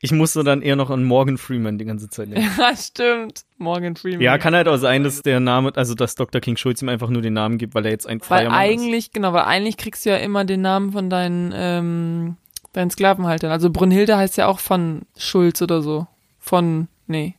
[0.00, 2.48] Ich musste dann eher noch an Morgan Freeman die ganze Zeit denken.
[2.58, 3.42] Ja, stimmt.
[3.58, 4.22] Morgan Freeman.
[4.22, 6.40] Ja, kann halt auch sein, dass der Name, also dass Dr.
[6.40, 8.58] King Schulz ihm einfach nur den Namen gibt, weil er jetzt ein Weil freier Mann
[8.58, 12.36] eigentlich, genau, weil eigentlich kriegst du ja immer den Namen von deinen, ähm,
[12.72, 13.50] deinen Sklavenhaltern.
[13.50, 16.06] Also Brunhilde heißt ja auch von Schulz oder so.
[16.38, 17.34] Von, nee.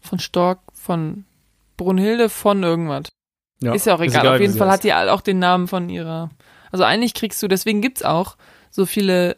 [0.00, 1.24] Von Stork, von
[1.76, 3.02] Brunhilde von irgendwas.
[3.02, 3.12] ist.
[3.60, 4.26] Ja, ist ja auch egal.
[4.26, 6.30] Auf wie jeden Fall hat die auch den Namen von ihrer.
[6.70, 8.36] Also eigentlich kriegst du, deswegen gibt's auch
[8.70, 9.36] so viele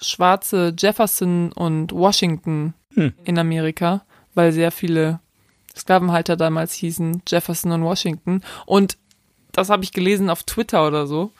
[0.00, 3.12] schwarze Jefferson und Washington Hm.
[3.24, 4.04] in Amerika,
[4.34, 5.20] weil sehr viele
[5.76, 8.42] Sklavenhalter damals hießen Jefferson und Washington.
[8.66, 8.98] Und
[9.52, 11.32] das habe ich gelesen auf Twitter oder so.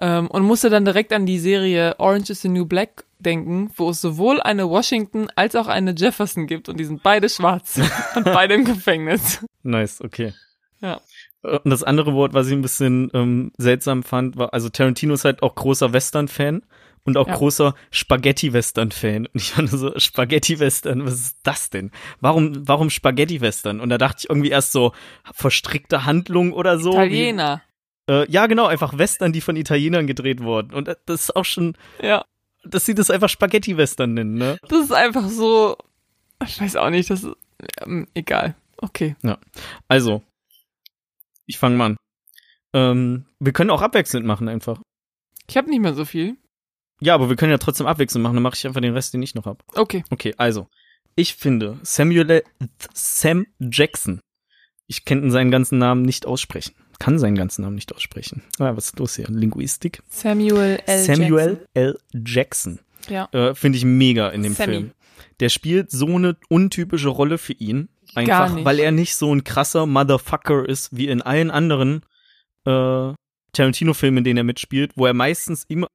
[0.00, 3.90] Ähm, und musste dann direkt an die Serie Orange is the New Black denken, wo
[3.90, 7.80] es sowohl eine Washington als auch eine Jefferson gibt und die sind beide schwarz
[8.14, 9.44] und beide im Gefängnis.
[9.62, 10.32] Nice, okay.
[10.80, 11.00] Ja.
[11.42, 15.14] Äh, Und das andere Wort, was ich ein bisschen ähm, seltsam fand, war, also Tarantino
[15.14, 16.62] ist halt auch großer Western-Fan
[17.04, 17.34] und auch Ja.
[17.34, 19.26] großer Spaghetti-Western-Fan.
[19.26, 21.90] Und ich fand so, Spaghetti-Western, was ist das denn?
[22.20, 23.80] Warum, warum Spaghetti-Western?
[23.80, 24.92] Und da dachte ich irgendwie erst so,
[25.32, 26.92] verstrickte Handlung oder so.
[26.92, 27.62] Italiener.
[28.06, 30.74] Wie, äh, ja, genau, einfach Western, die von Italienern gedreht wurden.
[30.74, 32.24] Und das ist auch schon, Ja.
[32.64, 34.58] dass sie das einfach Spaghetti-Western nennen, ne?
[34.68, 35.76] Das ist einfach so.
[36.44, 37.36] Ich weiß auch nicht, das ist.
[37.82, 38.54] Ähm, egal.
[38.78, 39.14] Okay.
[39.88, 40.22] Also,
[41.50, 41.96] ich fange mal an.
[42.72, 44.80] Ähm, wir können auch abwechselnd machen einfach.
[45.48, 46.36] Ich habe nicht mehr so viel.
[47.00, 49.22] Ja, aber wir können ja trotzdem abwechselnd machen, dann mache ich einfach den Rest, den
[49.22, 49.64] ich noch hab.
[49.74, 50.04] Okay.
[50.10, 50.68] Okay, also,
[51.16, 52.44] ich finde Samuel L-
[52.94, 54.20] Sam Jackson.
[54.86, 56.74] Ich kann seinen ganzen Namen nicht aussprechen.
[56.98, 58.42] Kann seinen ganzen Namen nicht aussprechen.
[58.58, 59.26] Ah, was ist los hier?
[59.28, 60.02] Linguistik.
[60.08, 60.98] Samuel L.
[61.04, 61.98] Samuel L.
[62.12, 62.80] Jackson.
[63.08, 63.28] Ja.
[63.32, 64.72] Äh, finde ich mega in dem Sammy.
[64.72, 64.90] Film.
[65.40, 67.88] Der spielt so eine untypische Rolle für ihn.
[68.14, 72.02] Einfach, weil er nicht so ein krasser Motherfucker ist wie in allen anderen
[72.64, 73.12] äh,
[73.52, 75.86] Tarantino-Filmen, in denen er mitspielt, wo er meistens immer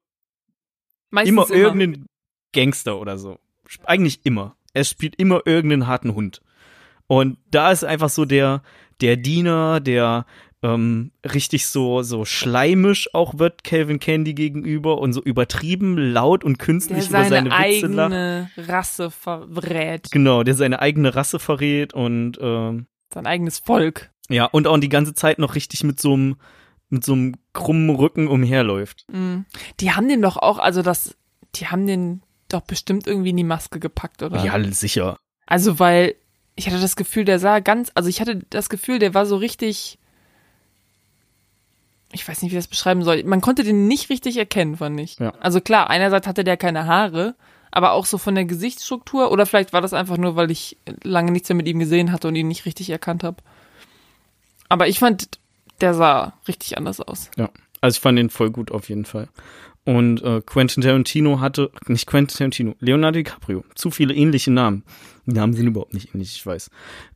[1.11, 2.07] Meistens immer irgendeinen
[2.53, 3.39] Gangster oder so.
[3.84, 4.55] Eigentlich immer.
[4.74, 6.41] Er spielt immer irgendeinen harten Hund.
[7.07, 8.61] Und da ist einfach so der,
[9.01, 10.26] der Diener, der
[10.66, 16.57] ähm, richtig so, so schleimisch auch wird Calvin Candy gegenüber und so übertrieben laut und
[16.57, 18.11] der künstlich über seine seine Witze lacht.
[18.13, 20.09] eigene Rasse verrät.
[20.11, 24.09] Genau, der seine eigene Rasse verrät und ähm, Sein eigenes Volk.
[24.30, 26.36] ja, und auch die ganze Zeit noch richtig mit so einem
[26.89, 29.05] mit so einem krummen Rücken umherläuft.
[29.11, 29.45] Mhm.
[29.80, 31.16] Die haben den doch auch, also das,
[31.55, 34.43] die haben den doch bestimmt irgendwie in die Maske gepackt, oder?
[34.45, 35.18] Ja, sicher.
[35.47, 36.16] Also, weil
[36.55, 39.36] ich hatte das Gefühl, der sah ganz, also ich hatte das Gefühl, der war so
[39.36, 39.97] richtig,
[42.16, 43.24] ich weiß nicht, wie ich das beschreiben soll.
[43.24, 45.20] Man konnte den nicht richtig erkennen, fand ich.
[45.20, 45.34] Ja.
[45.39, 47.36] Also klar, einerseits hatte der keine Haare,
[47.72, 51.32] aber auch so von der Gesichtsstruktur oder vielleicht war das einfach nur, weil ich lange
[51.32, 53.38] nichts mehr mit ihm gesehen hatte und ihn nicht richtig erkannt habe.
[54.70, 55.39] Aber ich fand,
[55.82, 57.30] der sah richtig anders aus.
[57.36, 57.49] Ja,
[57.82, 59.28] also ich fand den voll gut auf jeden Fall.
[59.86, 64.84] Und äh, Quentin Tarantino hatte, nicht Quentin Tarantino, Leonardo DiCaprio, zu viele ähnliche Namen.
[65.28, 66.72] Die Namen sind überhaupt nicht ähnlich, ich weiß.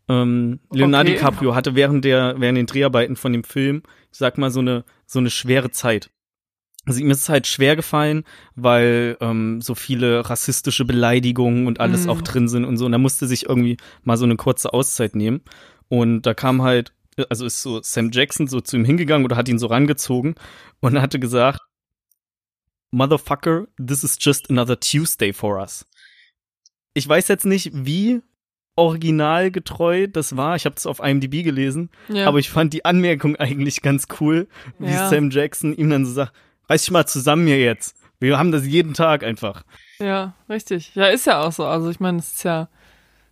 [0.08, 1.18] Ähm, Leonardo Okay.
[1.20, 4.84] DiCaprio hatte während der, während den Dreharbeiten von dem Film, ich sag mal, so eine,
[5.08, 6.12] so eine schwere Zeit.
[6.86, 8.24] Also ihm ist es halt schwer gefallen,
[8.56, 12.10] weil ähm, so viele rassistische Beleidigungen und alles Mhm.
[12.10, 12.86] auch drin sind und so.
[12.86, 15.42] Und er musste sich irgendwie mal so eine kurze Auszeit nehmen.
[15.88, 16.94] Und da kam halt,
[17.30, 20.36] also ist so Sam Jackson so zu ihm hingegangen oder hat ihn so rangezogen
[20.80, 21.60] und hatte gesagt,
[22.92, 25.86] Motherfucker, this is just another Tuesday for us.
[26.94, 28.22] Ich weiß jetzt nicht, wie
[28.76, 30.56] originalgetreu das war.
[30.56, 32.28] Ich habe das auf IMDb gelesen, Ja.
[32.28, 34.48] aber ich fand die Anmerkung eigentlich ganz cool,
[34.80, 35.10] wie Ja.
[35.10, 36.34] Sam Jackson ihm dann so sagt,
[36.70, 37.96] reiß dich mal zusammen hier jetzt.
[38.20, 39.64] Wir haben das jeden Tag einfach.
[40.00, 40.94] Ja, richtig.
[40.96, 41.66] Ja, ist ja auch so.
[41.66, 42.70] Also ich meine, es ist ja,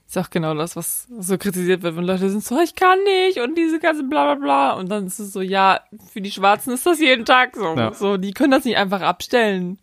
[0.07, 3.39] ist auch genau das, was so kritisiert wird, wenn Leute sind so, ich kann nicht
[3.39, 4.71] und diese ganze bla bla bla.
[4.73, 5.81] Und dann ist es so, ja,
[6.11, 7.75] für die Schwarzen ist das jeden Tag so.
[7.75, 7.93] Ja.
[7.93, 9.79] So, die können das nicht einfach abstellen.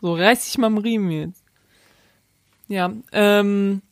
[0.00, 1.44] So, reiß dich mal am Riemen jetzt.
[2.66, 3.82] Ja, ähm,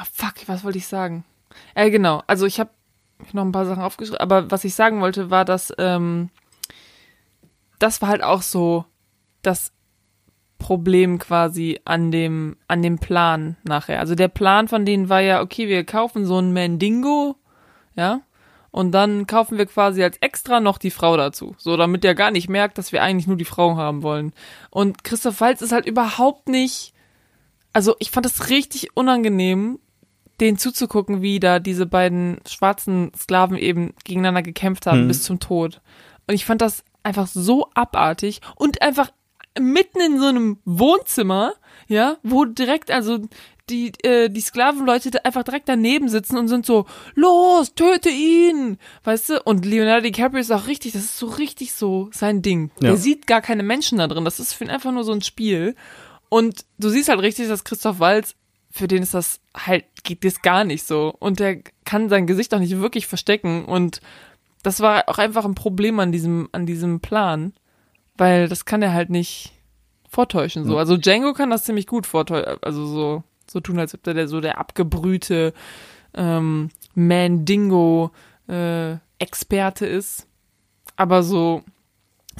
[0.00, 1.24] oh fuck, was wollte ich sagen?
[1.74, 2.70] Äh, genau, also ich habe
[3.32, 6.30] noch ein paar Sachen aufgeschrieben, aber was ich sagen wollte, war, dass, ähm,
[7.78, 8.84] das war halt auch so
[9.42, 9.72] das
[10.58, 14.00] Problem quasi an dem, an dem Plan nachher.
[14.00, 17.36] Also der Plan von denen war ja, okay, wir kaufen so ein Mandingo,
[17.96, 18.20] ja,
[18.70, 21.54] und dann kaufen wir quasi als extra noch die Frau dazu.
[21.58, 24.32] So, damit der gar nicht merkt, dass wir eigentlich nur die Frau haben wollen.
[24.70, 26.92] Und Christoph Waltz ist halt überhaupt nicht,
[27.72, 29.78] also ich fand es richtig unangenehm,
[30.40, 35.08] denen zuzugucken, wie da diese beiden schwarzen Sklaven eben gegeneinander gekämpft haben Mhm.
[35.08, 35.80] bis zum Tod.
[36.26, 39.10] Und ich fand das einfach so abartig und einfach
[39.60, 41.54] mitten in so einem Wohnzimmer,
[41.86, 43.18] ja, wo direkt also
[43.70, 49.28] die äh, die Sklavenleute einfach direkt daneben sitzen und sind so los, töte ihn, weißt
[49.30, 49.42] du?
[49.42, 52.70] Und Leonardo DiCaprio ist auch richtig, das ist so richtig so sein Ding.
[52.80, 52.90] Ja.
[52.90, 55.22] Der sieht gar keine Menschen da drin, das ist für ihn einfach nur so ein
[55.22, 55.74] Spiel.
[56.30, 58.34] Und du siehst halt richtig, dass Christoph Waltz
[58.70, 62.54] für den ist das halt geht das gar nicht so und der kann sein Gesicht
[62.54, 64.00] auch nicht wirklich verstecken und
[64.62, 67.54] das war auch einfach ein Problem an diesem an diesem Plan,
[68.18, 69.52] weil das kann er halt nicht
[70.08, 70.78] vortäuschen so.
[70.78, 74.28] Also Django kann das ziemlich gut vortäuschen, also so so tun, als ob der, der
[74.28, 75.54] so der abgebrühte
[76.14, 78.10] ähm, Mandingo
[78.48, 80.26] äh, Experte ist,
[80.96, 81.62] aber so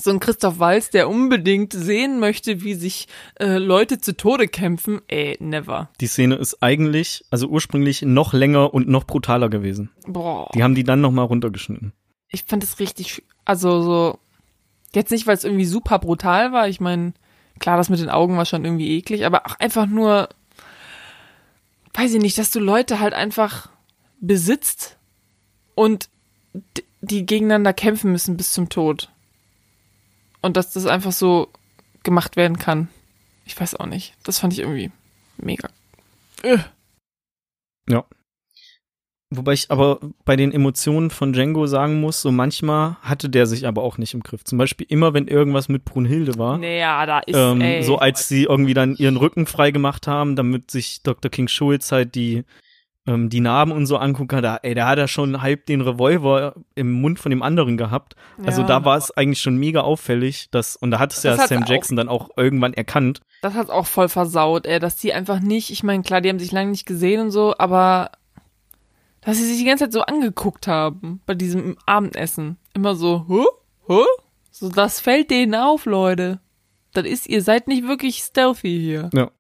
[0.01, 3.09] so ein Christoph Walz, der unbedingt sehen möchte, wie sich
[3.41, 5.91] äh, Leute zu Tode kämpfen, ey, never.
[6.01, 9.91] Die Szene ist eigentlich, also ursprünglich noch länger und noch brutaler gewesen.
[10.07, 10.49] Boah.
[10.55, 11.93] Die haben die dann nochmal runtergeschnitten.
[12.29, 14.19] ich fand es richtig, also so,
[14.95, 16.69] jetzt nicht, weil es irgendwie super brutal war.
[16.69, 17.13] Ich meine,
[17.59, 20.29] klar, das mit den Augen war schon irgendwie eklig, aber auch einfach nur,
[21.95, 23.69] weiß ich nicht, dass du Leute halt einfach
[24.21, 24.97] besitzt
[25.75, 26.09] und
[27.01, 29.11] die gegeneinander kämpfen müssen bis zum Tod.
[30.41, 31.49] Und dass das einfach so
[32.03, 32.89] gemacht werden kann.
[33.45, 34.15] Ich weiß auch nicht.
[34.23, 34.91] Das fand ich irgendwie
[35.37, 35.69] mega.
[36.43, 36.59] Äh.
[39.31, 43.67] Wobei ich aber bei den Emotionen von Django sagen muss, so manchmal hatte der sich
[43.67, 44.43] aber auch nicht im Griff.
[44.45, 46.57] Zum Beispiel immer, wenn irgendwas mit Brunhilde war.
[46.57, 47.83] Naja, da ist, ähm, ey.
[47.83, 51.31] so als sie irgendwie dann ihren Rücken frei gemacht haben, damit sich Dr.
[51.31, 52.45] King Schulz halt die
[53.07, 55.81] ähm, die Narben und so angucken kann, da, ey, da hat er schon halb den
[55.81, 58.17] Revolver im Mund von dem anderen gehabt.
[58.45, 58.67] Also Ja.
[58.67, 61.63] da war es eigentlich schon mega auffällig, dass, und da hat es ja Das Sam
[61.63, 63.21] auch- Jackson dann auch irgendwann erkannt.
[63.41, 66.39] Das hat's auch voll versaut, ey, dass die einfach nicht, ich meine, klar, die haben
[66.39, 68.11] sich lange nicht gesehen und so, aber
[69.29, 72.57] dass sie sich die ganze Zeit so angeguckt haben bei diesem Abendessen.
[72.73, 73.45] Immer so, hä?
[73.87, 74.03] Hä?
[74.51, 76.41] So, das fällt denen auf, Leute.
[76.95, 79.11] Das ist, ihr seid nicht wirklich stealthy hier.
[79.13, 79.31] Ja.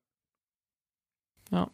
[1.50, 1.70] Ja.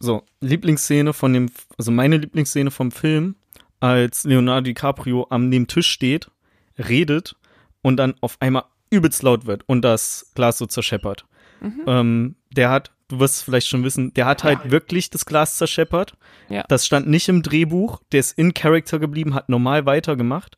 [0.00, 3.36] So, Lieblingsszene von dem, also meine Lieblingsszene vom Film,
[3.78, 6.28] als Leonardo DiCaprio an dem Tisch steht,
[6.76, 7.36] redet
[7.82, 11.24] und dann auf einmal übelst laut wird und das Glas so zerscheppert.
[11.60, 11.84] Mhm.
[11.86, 15.58] Ähm, der hat, du wirst es vielleicht schon wissen, der hat halt wirklich das Glas
[15.58, 16.14] zerscheppert.
[16.48, 16.64] Ja.
[16.68, 20.56] Das stand nicht im Drehbuch, der ist in Character geblieben, hat normal weitergemacht.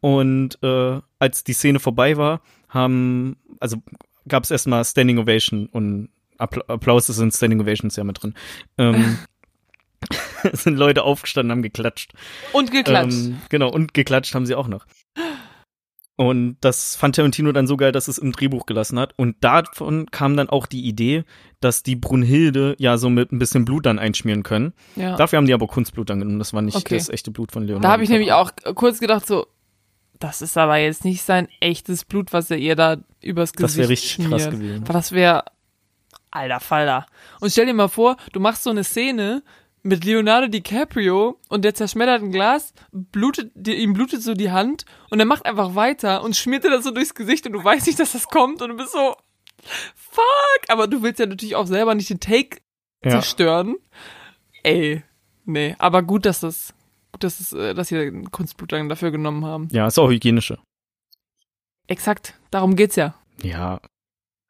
[0.00, 3.82] Und äh, als die Szene vorbei war, haben, also
[4.28, 8.34] gab es erstmal Standing Ovation und Appla Applaus ist in Standing Ovations ja mit drin.
[8.78, 9.18] Ähm,
[10.44, 12.12] es sind Leute aufgestanden, haben geklatscht.
[12.52, 13.16] Und geklatscht.
[13.16, 14.86] Ähm, genau, und geklatscht haben sie auch noch.
[16.16, 19.12] Und das fand Tarantino dann so geil, dass es im Drehbuch gelassen hat.
[19.18, 21.24] Und davon kam dann auch die Idee,
[21.60, 24.72] dass die Brunhilde ja so mit ein bisschen Blut dann einschmieren können.
[24.94, 25.14] ja.
[25.16, 26.38] Dafür haben die aber Kunstblut dann genommen.
[26.38, 26.96] Das war nicht Okay.
[26.96, 27.82] das echte Blut von Leonardo.
[27.86, 29.46] Da habe ich nämlich auch kurz gedacht, so,
[30.18, 33.76] das ist aber jetzt nicht sein echtes Blut, was er ihr da übers Gesicht Das
[33.76, 34.30] wäre richtig schmiert.
[34.30, 34.84] krass gewesen.
[34.84, 35.44] Aber das wäre,
[36.30, 37.04] alter Falter.
[37.40, 39.42] Und stell dir mal vor, du machst so eine Szene
[39.86, 44.84] mit Leonardo DiCaprio und der zerschmettert ein Glas, blutet, die- ihm blutet so die Hand
[45.10, 47.86] und er macht einfach weiter und schmiert dir das so durchs Gesicht und du weißt
[47.86, 49.14] nicht, dass das kommt und du bist so,
[49.94, 52.58] fuck, aber du willst ja natürlich auch selber nicht den Take
[53.04, 53.10] Ja.
[53.10, 53.76] zerstören.
[54.62, 55.02] Ey,
[55.44, 56.74] nee, aber gut, dass das,
[57.12, 59.68] gut, dass es, äh, dass sie Kunstblut dann dafür genommen haben.
[59.70, 60.58] ja, ist auch hygienischer.
[61.86, 63.14] Exakt, darum geht's ja.
[63.42, 63.80] Ja,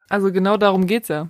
[0.09, 1.29] Also genau darum geht's ja.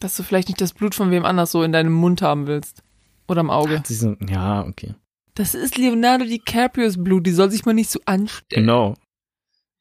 [0.00, 2.82] Dass du vielleicht nicht das Blut von wem anders so in deinem Mund haben willst.
[3.28, 3.82] Oder im Auge.
[3.86, 4.94] sind, ja, okay.
[5.34, 8.66] Das ist Leonardo DiCaprios Blut, die soll sich mal nicht so anstellen.
[8.66, 8.94] Genau.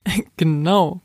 [0.38, 1.02] Genau.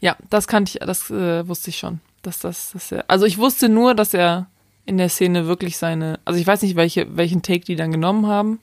[0.00, 2.00] Ja, das kannte ich, das äh, wusste ich schon.
[2.22, 4.50] Dass das, dass er, also ich wusste nur, dass er
[4.84, 8.26] in der Szene wirklich seine, also ich weiß nicht, welche, welchen Take die dann genommen
[8.26, 8.60] haben,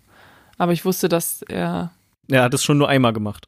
[0.58, 1.92] aber ich wusste, dass er,
[2.30, 3.48] Er hat es schon nur einmal gemacht.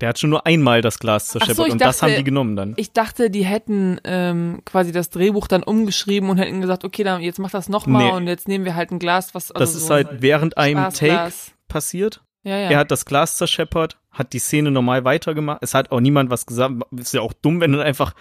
[0.00, 2.54] Der hat schon nur einmal das Glas zerscheppert ich und das dachte- haben die genommen
[2.54, 2.74] dann.
[2.76, 7.22] ich dachte, die hätten ähm, quasi das Drehbuch dann umgeschrieben und hätten gesagt, okay, dann
[7.22, 8.10] jetzt mach das nochmal Nee.
[8.12, 10.90] und jetzt nehmen wir halt ein Glas, was also Das so ist halt während einem
[10.92, 11.32] Take
[11.68, 12.22] passiert.
[12.42, 12.70] Ja, ja.
[12.70, 15.58] Er hat das Glas zerscheppert, hat die Szene normal weitergemacht.
[15.62, 16.74] Es hat auch niemand was gesagt.
[16.96, 18.12] Ist ja auch dumm, wenn dann einfach,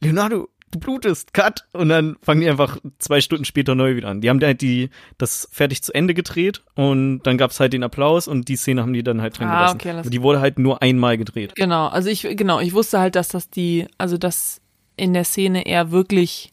[0.00, 1.64] Leonardo, du blutest, cut.
[1.72, 4.20] Und dann fangen die einfach zwei Stunden später neu wieder an.
[4.20, 8.28] Die haben halt die, das fertig zu Ende gedreht und dann gab's halt den Applaus
[8.28, 10.00] und die Szene haben die dann halt drin Ah, gelassen.
[10.02, 11.54] okay, die wurde halt nur einmal gedreht.
[11.56, 14.60] Genau, also ich, genau, ich wusste halt, dass das die, also dass
[14.96, 16.52] in der Szene er wirklich,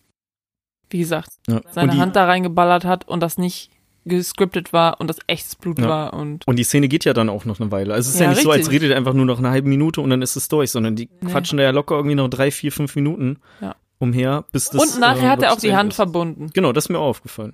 [0.90, 1.62] wie gesagt, Ja.
[1.72, 3.70] seine die, Hand da reingeballert hat und das nicht
[4.06, 5.90] gescriptet war und das echtes Blut Ja.
[5.90, 7.94] war und und die Szene geht ja dann auch noch eine Weile.
[7.94, 8.76] Also es ist ja, Ja, nicht so, als richtig.
[8.76, 11.10] redet er einfach nur noch eine halbe Minute und dann ist es durch, sondern die
[11.20, 11.30] Nee.
[11.30, 13.76] quatschen da ja locker irgendwie noch drei, vier, fünf Minuten Ja.
[14.00, 15.96] Umher, bis das und nachher äh, hat er auch die Hand ist.
[15.98, 16.50] verbunden.
[16.54, 17.54] Genau, das ist mir auch aufgefallen.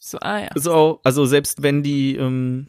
[0.00, 0.48] So, ah ja.
[0.54, 2.66] Ist auch, also selbst wenn die, ähm,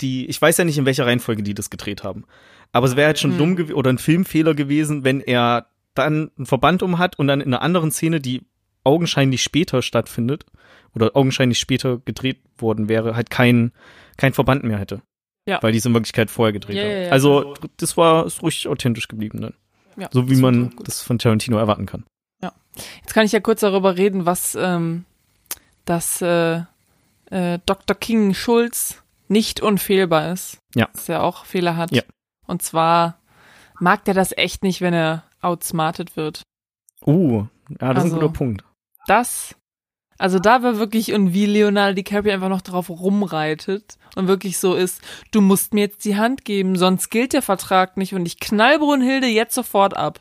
[0.00, 2.24] die, ich weiß ja nicht, in welcher Reihenfolge die das gedreht haben.
[2.72, 3.38] Aber es wäre halt schon Hm.
[3.38, 7.40] dumm gewesen oder ein Filmfehler gewesen, wenn er dann einen Verband um hat und dann
[7.40, 8.42] in einer anderen Szene, die
[8.82, 10.44] augenscheinlich später stattfindet
[10.94, 13.72] oder augenscheinlich später gedreht worden wäre, halt kein,
[14.16, 15.02] kein Verband mehr hätte.
[15.46, 15.62] Ja.
[15.62, 16.90] Weil die es in Wirklichkeit vorher gedreht Ja, haben.
[16.90, 17.10] ja, ja.
[17.10, 19.54] also, das war ist ruhig authentisch geblieben dann.
[19.96, 22.04] Ja, So wie man das von Tarantino erwarten kann.
[23.02, 25.04] Jetzt kann ich ja kurz darüber reden, was ähm,
[25.84, 26.62] das äh,
[27.30, 27.94] äh, Dr.
[27.96, 30.58] King Schulz nicht unfehlbar ist.
[30.74, 30.88] Ja.
[30.92, 31.92] Dass er auch Fehler hat.
[31.92, 32.02] Ja.
[32.48, 33.18] Und zwar
[33.78, 36.42] mag der das echt nicht, wenn er outsmartet wird.
[37.06, 37.46] Uh,
[37.80, 38.64] ja, das ist Also- ein guter Punkt.
[39.06, 39.54] Das,
[40.18, 44.74] also da war wirklich, und wie Leonardo DiCaprio einfach noch drauf rumreitet und wirklich so
[44.74, 45.00] ist,
[45.32, 48.78] du musst mir jetzt die Hand geben, sonst gilt der Vertrag nicht und ich knall
[48.78, 50.20] Brunhilde jetzt sofort ab.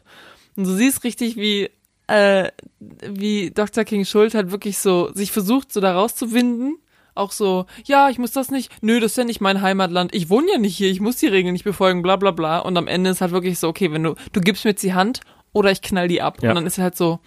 [0.56, 1.70] Und du siehst richtig, wie,
[2.08, 2.50] äh,
[2.80, 3.84] wie Dr.
[3.84, 6.78] King Schuld halt wirklich so sich versucht, so da rauszuwinden.
[7.16, 10.32] Auch so, ja, ich muss das nicht, nö, das ist ja nicht mein Heimatland, ich
[10.32, 12.58] wohne ja nicht hier, ich muss die Regeln nicht befolgen, bla bla bla.
[12.58, 14.96] Und am Ende ist halt wirklich so, okay, wenn du, du gibst mir jetzt die
[14.96, 15.22] Hand
[15.52, 16.42] oder ich knall die ab.
[16.42, 16.50] Ja.
[16.50, 17.20] Und dann ist er halt so,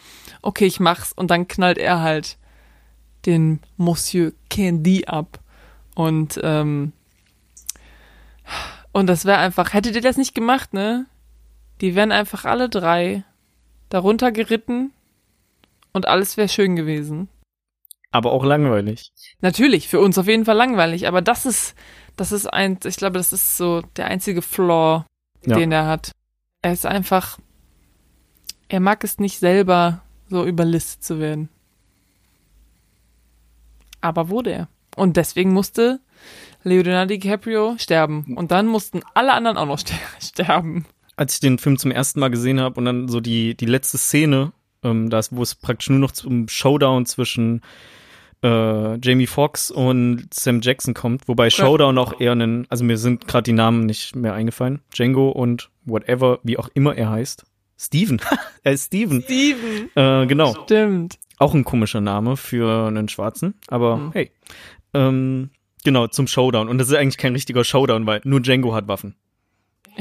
[0.43, 1.13] okay, ich mach's.
[1.13, 2.37] Und dann knallt er halt
[3.27, 5.41] den Monsieur Candy ab.
[5.95, 6.93] Und, ähm,
[8.93, 11.07] und das wäre einfach, hättet ihr das nicht gemacht, ne?
[11.81, 13.25] Die wären einfach alle drei
[13.89, 14.93] darunter geritten
[15.93, 17.29] und alles wäre schön gewesen.
[18.11, 19.13] Aber auch langweilig.
[19.41, 21.75] Natürlich, für uns auf jeden Fall langweilig, aber das ist,
[22.17, 25.05] das ist ein, ich glaube, das ist so der einzige Flaw,
[25.45, 25.57] Ja.
[25.57, 26.13] den er hat.
[26.63, 27.39] Er ist einfach,
[28.69, 31.49] er mag es nicht selber so überlistet zu werden.
[34.07, 34.69] Aber wurde er.
[34.95, 35.99] Und deswegen musste
[36.63, 38.35] Leonardo DiCaprio sterben.
[38.37, 40.87] Und dann mussten alle anderen auch noch ster sterben.
[41.17, 43.99] Als ich den Film zum ersten Mal gesehen habe und dann so die, die letzte
[43.99, 44.53] Szene,
[44.85, 47.63] ähm, das, wo es praktisch nur noch zum Showdown zwischen
[48.43, 53.27] äh, Jamie Foxx und Sam Jackson kommt, wobei Showdown auch eher einen, also mir sind
[53.27, 54.83] gerade die Namen nicht mehr eingefallen.
[54.95, 57.45] Django und whatever, wie auch immer er heißt.
[57.77, 58.21] Steven.
[58.63, 59.23] er ist Steven.
[59.23, 59.91] Steven.
[59.97, 60.55] Äh, genau.
[60.65, 61.19] Stimmt.
[61.39, 64.13] Auch ein komischer Name für einen Schwarzen, aber Mhm.
[64.13, 64.31] hey.
[64.95, 65.51] Ähm,
[65.85, 66.69] genau, zum Showdown.
[66.69, 69.15] Und das ist eigentlich kein richtiger Showdown, weil nur Django hat Waffen.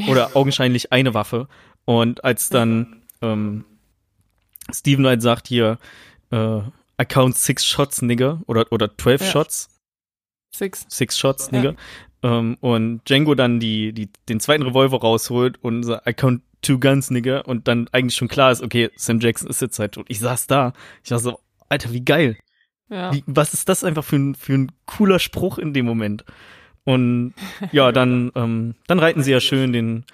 [0.09, 1.47] Oder augenscheinlich eine Waffe.
[1.85, 3.65] Und als dann ähm,
[4.73, 5.77] Steven halt sagt hier,
[6.31, 6.57] äh,
[7.01, 9.27] I count six shots, nigger, oder, oder 12 Ja.
[9.31, 9.69] Shots,
[10.53, 10.85] Six.
[10.89, 11.57] six shots, Ja.
[11.57, 11.75] nigger.
[12.23, 16.79] Ähm, und Django dann die, die, den zweiten Revolver rausholt und sagt, I count two
[16.79, 17.47] guns, nigger.
[17.47, 20.05] Und dann eigentlich schon klar ist, okay, Sam Jackson ist jetzt halt tot.
[20.09, 20.73] Ich saß da.
[21.03, 21.39] Ich war so,
[21.69, 22.37] Alter, wie geil.
[22.89, 23.13] Ja.
[23.13, 26.25] Wie, was ist das einfach für ein, für ein cooler Spruch in dem Moment?
[26.83, 27.33] Und
[27.71, 30.05] ja, dann, ähm, dann reiten sie ja schön den,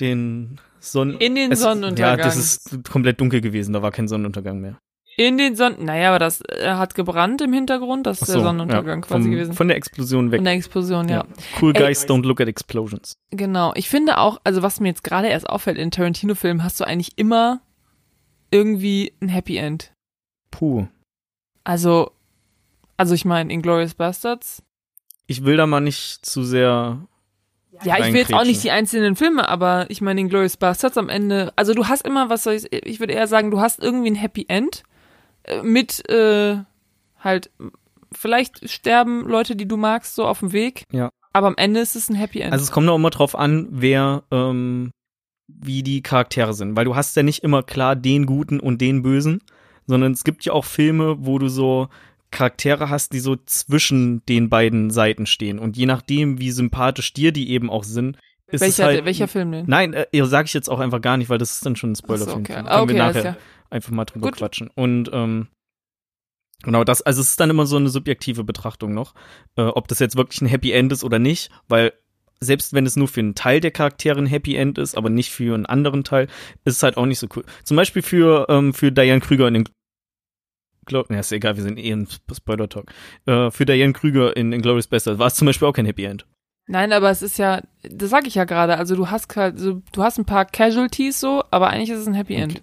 [0.00, 1.18] den Sonnen...
[1.18, 2.18] In den es- Sonnenuntergang.
[2.18, 4.78] Ja, das ist komplett dunkel gewesen, da war kein Sonnenuntergang mehr.
[5.16, 5.84] In den Sonnen.
[5.84, 8.06] Naja, aber das er hat gebrannt im Hintergrund.
[8.06, 9.52] Das ist Ach der so, Sonnenuntergang ja, quasi vom, gewesen.
[9.52, 10.38] Von der Explosion weg.
[10.38, 11.24] Von der Explosion, ja.
[11.60, 11.82] Cool Ey.
[11.82, 13.18] guys don't look at explosions.
[13.30, 13.72] Genau.
[13.74, 17.12] Ich finde auch, also was mir jetzt gerade erst auffällt, in Tarantino-Filmen hast du eigentlich
[17.16, 17.60] immer
[18.50, 19.92] irgendwie ein Happy End.
[20.50, 20.86] Puh.
[21.64, 22.12] Also,
[22.96, 24.62] also ich meine, Inglourious Bastards.
[25.26, 27.06] Ich will da mal nicht zu sehr.
[27.84, 31.08] Ja, ich will jetzt auch nicht die einzelnen Filme, aber ich meine, Inglourious Bastards am
[31.08, 34.10] Ende, also du hast immer, was soll ich, ich würde eher sagen, du hast irgendwie
[34.10, 34.91] ein Happy End äh,
[35.62, 36.58] mit äh,
[37.18, 37.50] halt,
[38.12, 40.84] vielleicht sterben Leute, die du magst, so auf dem Weg.
[40.92, 41.10] Ja.
[41.32, 42.52] Aber am Ende ist es ein Happy End.
[42.52, 44.92] Also es kommt auch immer drauf an, wer, ähm,
[45.48, 46.76] wie die Charaktere sind.
[46.76, 49.42] Weil du hast ja nicht immer klar den Guten und den Bösen,
[49.86, 51.88] sondern es gibt ja auch Filme, wo du so
[52.30, 55.58] Charaktere hast, die so zwischen den beiden Seiten stehen.
[55.58, 58.18] Und je nachdem, wie sympathisch dir die eben auch sind,
[58.60, 59.04] welcher, halt.
[59.04, 59.64] welcher Film denn?
[59.66, 61.96] Nein, äh, sag ich jetzt auch einfach gar nicht, weil das ist dann schon ein
[61.96, 62.52] Spoiler so, okay.
[62.54, 62.66] Film.
[62.66, 63.36] Ah, Können wir okay, alles nachher klar.
[63.70, 64.38] einfach mal drüber Gut.
[64.38, 64.70] quatschen.
[64.74, 65.48] Und ähm,
[66.62, 69.14] genau das, also es ist dann immer so eine subjektive Betrachtung noch,
[69.56, 71.92] äh, ob das jetzt wirklich ein Happy End ist oder nicht, weil
[72.40, 75.30] selbst wenn es nur für einen Teil der Charaktere ein Happy End ist, aber nicht
[75.30, 76.26] für einen anderen Teil,
[76.64, 77.44] ist es halt auch nicht so cool.
[77.62, 79.68] Zum Beispiel für, ähm, für Diane Krüger in den
[80.84, 82.90] Glaub, ja, ist egal, wir sind eh im Spoiler-Talk.
[83.26, 86.26] Äh, für Diane Krüger in Inglourious Bastards war es zum Beispiel auch kein Happy End.
[86.66, 89.82] Nein, aber es ist ja, das sag ich ja gerade, also du hast halt, so,
[89.92, 92.62] du hast ein paar Casualties so, aber eigentlich ist es ein Happy End.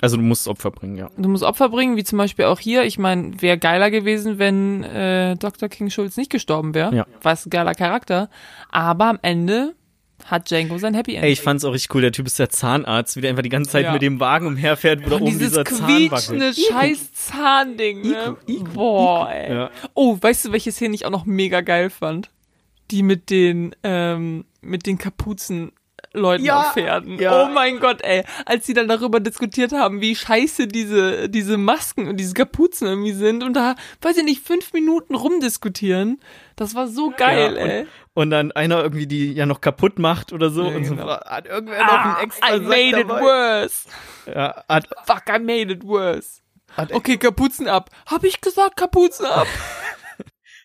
[0.00, 1.10] Also du musst Opfer bringen, ja.
[1.16, 2.84] Du musst Opfer bringen, wie zum Beispiel auch hier.
[2.84, 5.68] Ich meine, wäre geiler gewesen, wenn äh, Dr.
[5.68, 6.94] King Schulz nicht gestorben wäre.
[6.94, 7.06] Ja.
[7.22, 8.30] Was ein geiler Charakter.
[8.70, 9.74] Aber am Ende
[10.24, 11.24] hat Django sein Happy End.
[11.24, 12.02] Ey, ich fand's auch richtig cool.
[12.02, 13.92] Der Typ ist der Zahnarzt, wie der einfach die ganze Zeit Ja.
[13.92, 16.66] mit dem Wagen umherfährt, wo da oben dieses dieser Zahn quietschende wackelt.
[16.70, 18.36] scheiß Zahnding, ne?
[18.46, 19.52] Iku, Iku, Boah, ey.
[19.52, 19.70] Ja.
[19.94, 22.30] Oh, weißt du, welche Szene ich auch noch mega geil fand?
[22.90, 25.72] Die mit den, ähm, mit den Kapuzen
[26.14, 27.18] Leuten Ja, auf Pferden.
[27.18, 27.44] ja.
[27.44, 28.24] Oh mein Gott, ey.
[28.46, 33.12] Als sie dann darüber diskutiert haben, wie scheiße diese, diese Masken und diese Kapuzen irgendwie
[33.12, 36.18] sind und da, weiß ich nicht, fünf Minuten rumdiskutieren.
[36.56, 37.86] Das war so geil, Ja, und- ey.
[38.14, 41.06] Und dann einer irgendwie die ja noch kaputt macht oder so Ja, und so genau.
[41.06, 43.20] fra- hat irgendwer noch Ah, einen extra I Sack made it dabei.
[43.20, 43.88] worse.
[44.34, 46.40] Ja, hat, Fuck, I made it worse.
[46.76, 47.90] hat, Okay, Kapuzen ab.
[48.06, 49.46] Hab ich gesagt, Kapuzen ab?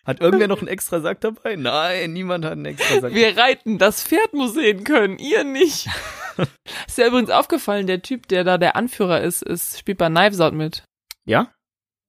[0.04, 1.56] hat irgendwer noch einen extra Sack dabei?
[1.56, 3.14] Nein, niemand hat einen extra Sack.
[3.14, 5.88] Wir reiten, das Pferd muss sehen können, ihr nicht.
[6.86, 10.40] ist ja übrigens aufgefallen, der Typ, der da der Anführer ist, ist spielt bei Knives
[10.40, 10.84] Out mit.
[11.24, 11.48] Ja?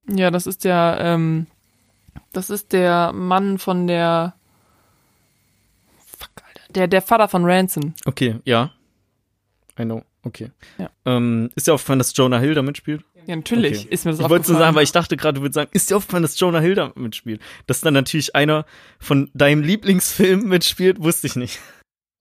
[0.08, 1.46] Ja, das ist der, ähm,
[2.32, 4.34] das ist der Mann von der,
[6.18, 7.94] fuck, Alter, der, der Vater von Ransom.
[8.04, 8.72] Okay, ja.
[9.78, 10.02] I know.
[10.22, 10.50] Okay.
[10.78, 10.90] Ja.
[11.04, 13.04] Ähm, ist dir aufgefallen, dass Jonah Hill da mitspielt?
[13.26, 13.88] Ja, natürlich Okay.
[13.90, 14.58] ist mir das Ich wollte aufgefallen.
[14.58, 16.92] sagen, weil ich dachte gerade, du würdest sagen, ist dir aufgefallen, dass Jonah Hill da
[16.94, 17.40] mitspielt?
[17.66, 18.64] Dass dann natürlich einer
[18.98, 21.58] von deinem Lieblingsfilm mitspielt, wusste ich nicht.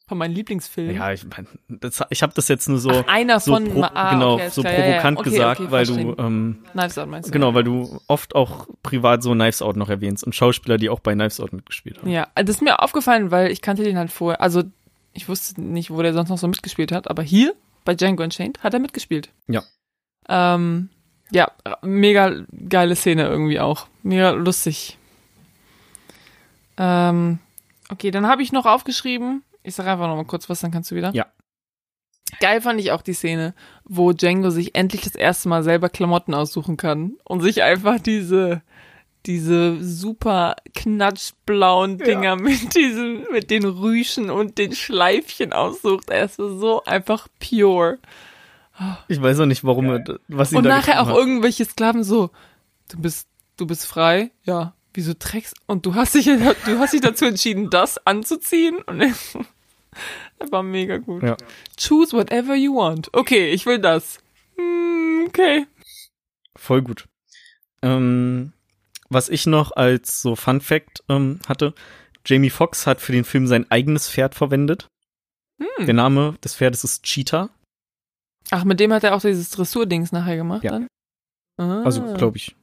[0.07, 0.95] von meinem Lieblingsfilm.
[0.95, 3.82] Ja, ich mein, das, ich habe das jetzt nur so, Ach, einer so, von, pro,
[3.82, 4.86] ah, genau, okay, so klar, ja, ja.
[4.91, 6.15] provokant Okay, gesagt, okay, weil du, verstehen.
[6.19, 7.34] ähm, Knives Out meinst du?
[7.34, 10.99] genau, weil du oft auch privat so Knives Out noch erwähnst und Schauspieler, die auch
[10.99, 12.10] bei Knives Out mitgespielt haben.
[12.11, 14.41] Ja, das ist mir aufgefallen, weil ich kannte den halt vorher.
[14.41, 14.61] Also
[15.14, 18.61] ich wusste nicht, wo der sonst noch so mitgespielt hat, aber hier bei Django Unchained
[18.64, 19.30] hat er mitgespielt.
[19.48, 19.64] Ja.
[20.30, 20.90] Ähm,
[21.32, 23.88] ja, mega geile Szene irgendwie auch.
[24.04, 24.98] Mega lustig.
[26.78, 27.40] Ähm,
[27.90, 29.44] okay, dann habe ich noch aufgeschrieben.
[29.64, 31.12] Ich sage einfach noch mal kurz was, dann kannst du wieder.
[31.14, 31.26] Ja.
[32.40, 33.54] Geil fand ich auch die Szene,
[33.86, 38.62] wo Django sich endlich das erste Mal selber Klamotten aussuchen kann und sich einfach diese
[39.26, 46.10] diese super knatschblauen Dinger mit diesen, mit den Rüschen und den Schleifchen aussucht.
[46.10, 48.00] Er ist so einfach pure.
[49.08, 51.16] Ich weiß auch nicht, warum er, was ihn Und da nachher auch hat.
[51.16, 52.30] irgendwelche Sklaven so,
[52.90, 53.28] du bist,
[53.58, 54.74] du bist frei, ja.
[54.94, 58.78] Wieso trägst, und du hast dich, du hast dich dazu entschieden, das anzuziehen?
[58.86, 59.14] Und er-
[60.40, 61.24] das war mega gut.
[61.24, 61.36] Ja.
[61.78, 63.10] Choose whatever you want.
[63.14, 64.20] Okay, ich will das.
[64.58, 65.68] Hm, okay.
[66.56, 67.08] Voll gut.
[67.82, 68.54] Ähm,
[69.10, 71.74] was ich noch als so Fun Fact ähm, hatte,
[72.26, 74.88] Jamie Foxx hat für den Film sein eigenes Pferd verwendet.
[75.60, 75.86] Hm.
[75.86, 77.50] Der Name des Pferdes ist Cheetah.
[78.52, 80.72] Ach, mit dem hat er auch dieses Dressurdings nachher gemacht Ja.
[80.72, 80.88] dann?
[81.58, 81.84] Ah.
[81.84, 82.56] Also, glaube ich.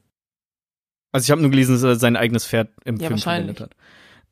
[1.12, 3.72] Also ich habe nur gelesen, dass er sein eigenes Pferd im Ja, Film verwendet hat.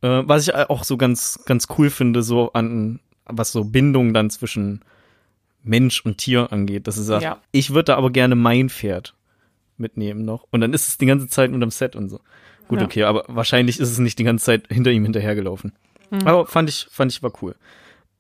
[0.03, 4.31] Äh, was ich auch so ganz, ganz cool finde, so an, was so Bindung dann
[4.31, 4.81] zwischen
[5.63, 7.41] Mensch und Tier angeht, dass er sagt, Ja.
[7.53, 9.15] ich würde da aber gerne mein Pferd
[9.77, 10.47] mitnehmen noch.
[10.51, 12.21] Und dann ist es die ganze Zeit am Set und so.
[12.69, 12.87] Gut, Ja.
[12.87, 15.73] okay, aber wahrscheinlich ist es nicht die ganze Zeit hinter ihm hinterhergelaufen.
[16.11, 16.27] Mhm.
[16.27, 17.57] Aber fand ich, fand ich war cool.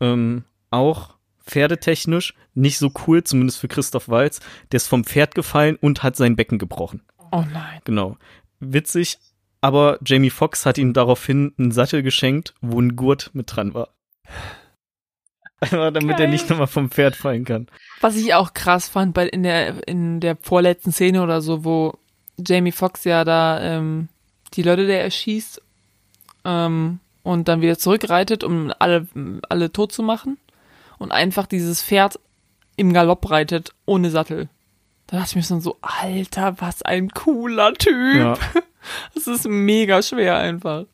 [0.01, 4.40] Ähm, auch pferdetechnisch nicht so cool, zumindest für Christoph Walz.
[4.72, 7.02] Der ist vom Pferd gefallen und hat sein Becken gebrochen.
[7.32, 7.80] Oh nein.
[7.84, 8.16] Genau.
[8.58, 9.18] Witzig,
[9.60, 13.88] aber Jamie Foxx hat ihm daraufhin einen Sattel geschenkt, wo ein Gurt mit dran war.
[15.60, 16.22] Einfach damit Geil.
[16.22, 17.68] er nicht nochmal vom Pferd fallen kann.
[18.00, 21.98] Was ich auch krass fand bei in der in der vorletzten Szene oder so, wo
[22.38, 24.08] Jamie Foxx ja da ähm,
[24.54, 25.60] die Leute der erschießt
[26.46, 29.06] ähm, und dann wieder zurückreitet, um alle
[29.48, 30.38] alle tot zu machen
[31.01, 32.20] und einfach dieses Pferd
[32.77, 34.48] im Galopp reitet ohne Sattel.
[35.09, 38.16] Da dachte ich mir schon so, Alter, was ein cooler Typ.
[38.16, 38.39] Ja,
[39.14, 40.85] Das ist mega schwer einfach.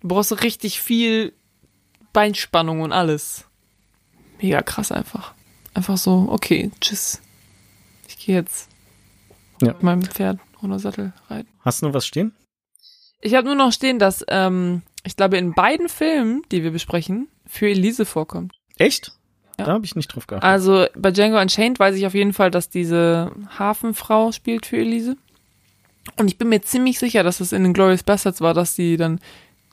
[0.00, 1.32] Du brauchst so richtig viel
[2.12, 3.44] Beinspannung und alles.
[4.40, 5.34] Mega krass einfach.
[5.74, 7.20] Einfach so, okay, tschüss.
[8.06, 8.68] Ich gehe jetzt
[9.60, 9.68] Ja.
[9.68, 11.48] mit meinem Pferd ohne Sattel reiten.
[11.60, 12.34] Hast du noch was stehen?
[13.20, 17.28] Ich habe nur noch stehen, dass ähm, ich glaube in beiden Filmen, die wir besprechen,
[17.46, 18.54] für Elise vorkommt.
[18.78, 19.12] Echt?
[19.58, 19.64] Ja.
[19.64, 20.48] Da habe ich nicht drauf geachtet.
[20.48, 25.16] Also bei Django Unchained weiß ich auf jeden Fall, dass diese Hafenfrau spielt für Elise.
[26.16, 28.96] Und ich bin mir ziemlich sicher, dass es in den Glorious Bastards war, dass die
[28.96, 29.20] dann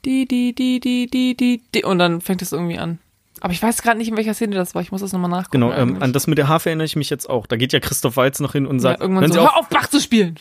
[0.04, 2.98] die, die, die, die, die, die, die und dann fängt es irgendwie an.
[3.40, 4.82] Aber ich weiß gerade nicht, in welcher Szene das war.
[4.82, 5.60] Ich muss das nochmal nachgucken.
[5.60, 7.46] Genau, ähm, an das mit der Harfe erinnere ich mich jetzt auch.
[7.46, 9.52] Da geht ja Christoph Walz noch hin und ja, sagt, irgendwann hören so, Sie auf,
[9.52, 10.36] hör auf, Bach zu spielen.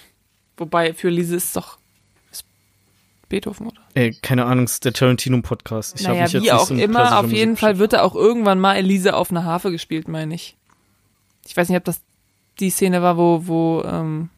[0.58, 1.85] Wobei, für Elise ist doch ist
[3.30, 3.82] Beethoven, oder?
[3.94, 6.00] ey, keine Ahnung, es ist der Tarantino-Podcast.
[6.00, 8.02] Ich hab naja, mich jetzt wie auch so immer, auf jeden Musik Fall wird da
[8.02, 10.58] auch irgendwann mal Elise auf einer Harfe gespielt, meine ich.
[11.48, 12.02] Ich weiß nicht, ob das
[12.60, 14.30] die Szene war, wo, wo, ähm,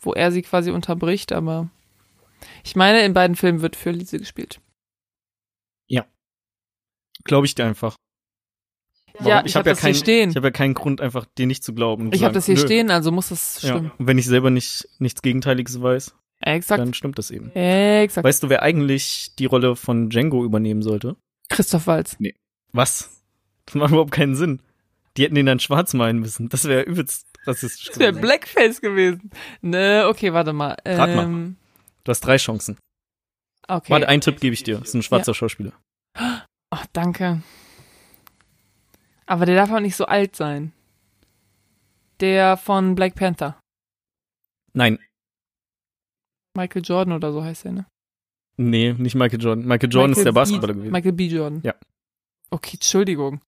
[0.00, 1.68] wo er sie quasi unterbricht, aber
[2.62, 4.60] ich meine, in beiden Filmen wird für Elise gespielt.
[7.24, 7.96] Glaube ich dir einfach.
[9.20, 9.46] Ja, Warum?
[9.46, 10.30] ich, habe ja das hier keinen, stehen.
[10.30, 12.10] Ich habe ja keinen Grund, einfach dir nicht zu glauben.
[12.12, 12.60] Ich habe das hier nö.
[12.60, 13.70] stehen, also muss das Ja.
[13.70, 13.92] stimmen.
[13.96, 16.14] Und wenn ich selber nicht nichts Gegenteiliges weiß,
[16.46, 16.80] Exakt.
[16.80, 17.50] dann stimmt das eben.
[17.54, 18.24] Exakt.
[18.24, 21.16] Weißt du, wer eigentlich die Rolle von Django übernehmen sollte?
[21.48, 22.16] Christoph Walz.
[22.72, 23.22] Was?
[23.66, 24.60] Das macht überhaupt keinen Sinn.
[25.16, 26.48] Die hätten den dann schwarz malen müssen.
[26.48, 27.86] Das wäre übelst rassistisch.
[27.86, 28.22] Das wäre gewesen.
[28.22, 29.30] Blackface gewesen.
[29.62, 30.76] Ne, okay, warte mal.
[30.84, 31.24] Rat mal.
[31.24, 31.56] Ähm,
[32.04, 32.76] Du hast drei Chancen.
[33.66, 33.90] Okay.
[33.90, 34.78] Warte, einen Tipp gebe ich dir.
[34.78, 35.72] Das ist ein schwarzer Schauspieler.
[36.14, 37.40] Ach, danke.
[39.24, 40.72] Aber der darf auch nicht so alt sein.
[42.20, 43.58] Der von Black Panther.
[44.74, 44.98] Nein,
[46.54, 47.86] Michael Jordan oder so heißt der, ne?
[48.56, 49.66] nee, nicht Michael Jordan.
[49.66, 50.34] Michael Jordan ist Michael der B.
[50.40, 50.92] Basketballer gewesen.
[50.92, 51.26] Michael B.
[51.26, 51.60] Jordan.
[51.64, 51.74] Ja.
[52.50, 53.40] Okay, Entschuldigung.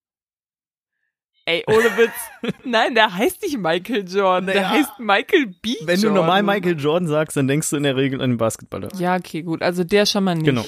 [1.48, 2.54] Ey, ohne Witz.
[2.64, 4.46] Nein, der heißt nicht Michael Jordan.
[4.46, 4.70] Der Naja.
[4.70, 5.76] heißt Michael B.
[5.84, 6.14] Wenn du Jordan.
[6.14, 8.88] normal Michael Jordan sagst, dann denkst du in der Regel an den Basketballer.
[8.98, 9.62] Ja, okay, gut.
[9.62, 10.44] Also der schon mal nicht.
[10.46, 10.64] Genau.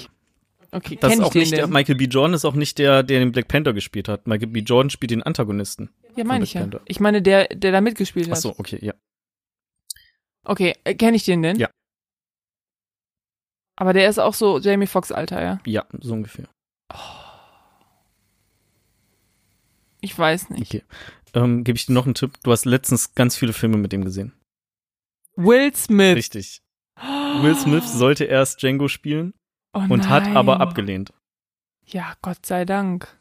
[0.71, 1.73] Okay, Das kenn ist ich auch den nicht der, denn?
[1.73, 2.05] Michael B.
[2.05, 4.29] Jordan ist auch nicht der, der den Black Panther gespielt hat.
[4.29, 4.61] Michael B.
[4.61, 5.91] Jordan spielt den Antagonisten.
[6.15, 6.69] Ja, meine ich ja.
[6.85, 8.39] Ich meine, der, der da mitgespielt Ach hat.
[8.43, 8.93] so, okay, ja.
[10.45, 11.59] Okay, äh, kenne ich den denn?
[11.59, 11.71] Ja.
[13.81, 15.61] Aber der ist auch so Jamie Foxx Alter, ja?
[15.65, 16.49] Ja, so ungefähr.
[20.01, 20.75] Ich weiß nicht.
[20.75, 20.83] Okay.
[21.33, 22.33] Ähm, Gebe ich dir noch einen Tipp?
[22.43, 24.33] Du hast letztens ganz viele Filme mit dem gesehen.
[25.37, 26.17] Will Smith.
[26.17, 26.61] Richtig.
[26.97, 29.33] Will Smith sollte erst Django spielen
[29.73, 30.37] oh und hat nein.
[30.37, 31.13] aber abgelehnt.
[31.87, 33.17] Ja, Gott sei Dank.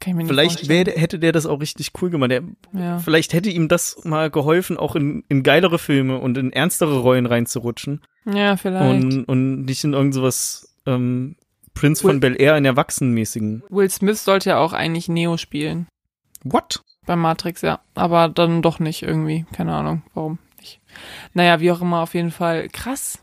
[0.00, 2.30] Vielleicht wär, hätte der das auch richtig cool gemacht.
[2.30, 2.42] Der,
[2.72, 2.98] Ja.
[2.98, 7.26] Vielleicht hätte ihm das mal geholfen, auch in, in geilere Filme und in ernstere Rollen
[7.26, 8.00] reinzurutschen.
[8.26, 9.04] ja, vielleicht.
[9.04, 11.36] Und, und nicht in irgend sowas ähm,
[11.74, 13.62] Prince Will- von Bel Air in Erwachsenenmäßigen.
[13.68, 15.86] Will Smith sollte ja auch eigentlich Neo spielen.
[16.44, 16.82] What?
[17.06, 17.80] Bei Matrix, ja.
[17.94, 19.46] Aber dann doch nicht irgendwie.
[19.52, 20.80] Keine Ahnung, warum nicht.
[21.34, 22.68] Naja, wie auch immer, auf jeden Fall.
[22.68, 23.18] Krass.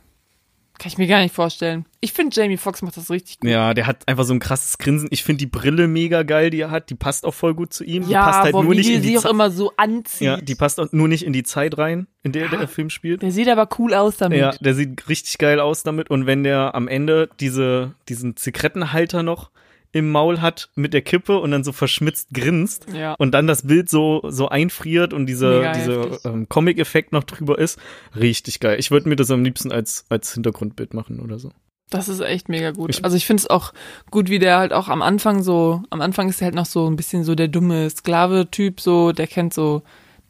[0.78, 1.86] Kann ich mir gar nicht vorstellen.
[2.02, 3.50] Ich finde, Jamie Foxx macht das richtig gut.
[3.50, 5.08] Ja, der hat einfach so ein krasses Grinsen.
[5.12, 6.90] Ich finde die Brille mega geil, die er hat.
[6.90, 8.06] Die passt auch voll gut zu ihm.
[8.06, 10.26] die Ja, passt halt boah, nur nicht die in die sie auch immer so anzieht.
[10.26, 13.22] Ja, die passt auch nur nicht in die Zeit rein, in der der Film spielt.
[13.22, 14.38] Der sieht aber cool aus damit.
[14.38, 16.10] Ja, der sieht richtig geil aus damit.
[16.10, 19.52] Und wenn der am Ende diese, diesen Zigarettenhalter noch
[19.96, 23.14] im Maul hat mit der Kippe und dann so verschmitzt grinst Ja.
[23.18, 27.58] und dann das Bild so, so einfriert und diese, Mega diese ähm, Comic-Effekt noch drüber
[27.58, 27.80] ist,
[28.16, 28.78] richtig geil.
[28.80, 31.52] Ich würde mir das am liebsten als, als Hintergrundbild machen oder so.
[31.90, 33.04] Das ist echt mega gut.
[33.04, 33.72] Also ich finde es auch
[34.12, 36.90] gut, wie der halt auch am Anfang so, am Anfang ist er halt noch so
[36.90, 39.82] ein bisschen so der dumme Sklave-Typ, so, der kennt so,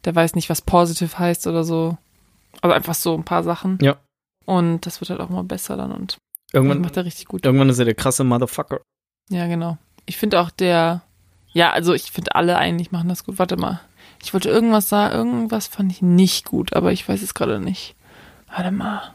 [0.04, 1.96] der weiß nicht, was positive heißt oder so.
[2.62, 3.78] Also einfach so ein paar Sachen.
[3.82, 3.96] Ja.
[4.44, 6.18] Und das wird halt auch mal besser dann und
[6.52, 7.44] Irgendwann, macht er richtig gut.
[7.44, 8.80] irgendwann ist er der krasse Motherfucker.
[9.28, 9.78] Ja, genau.
[10.06, 11.02] Ich finde auch der,
[11.52, 13.38] ja, also ich finde alle eigentlich machen das gut.
[13.38, 13.80] Warte mal.
[14.22, 17.94] Ich wollte irgendwas sagen, irgendwas fand ich nicht gut, aber ich weiß es gerade nicht.
[18.54, 19.14] Warte mal.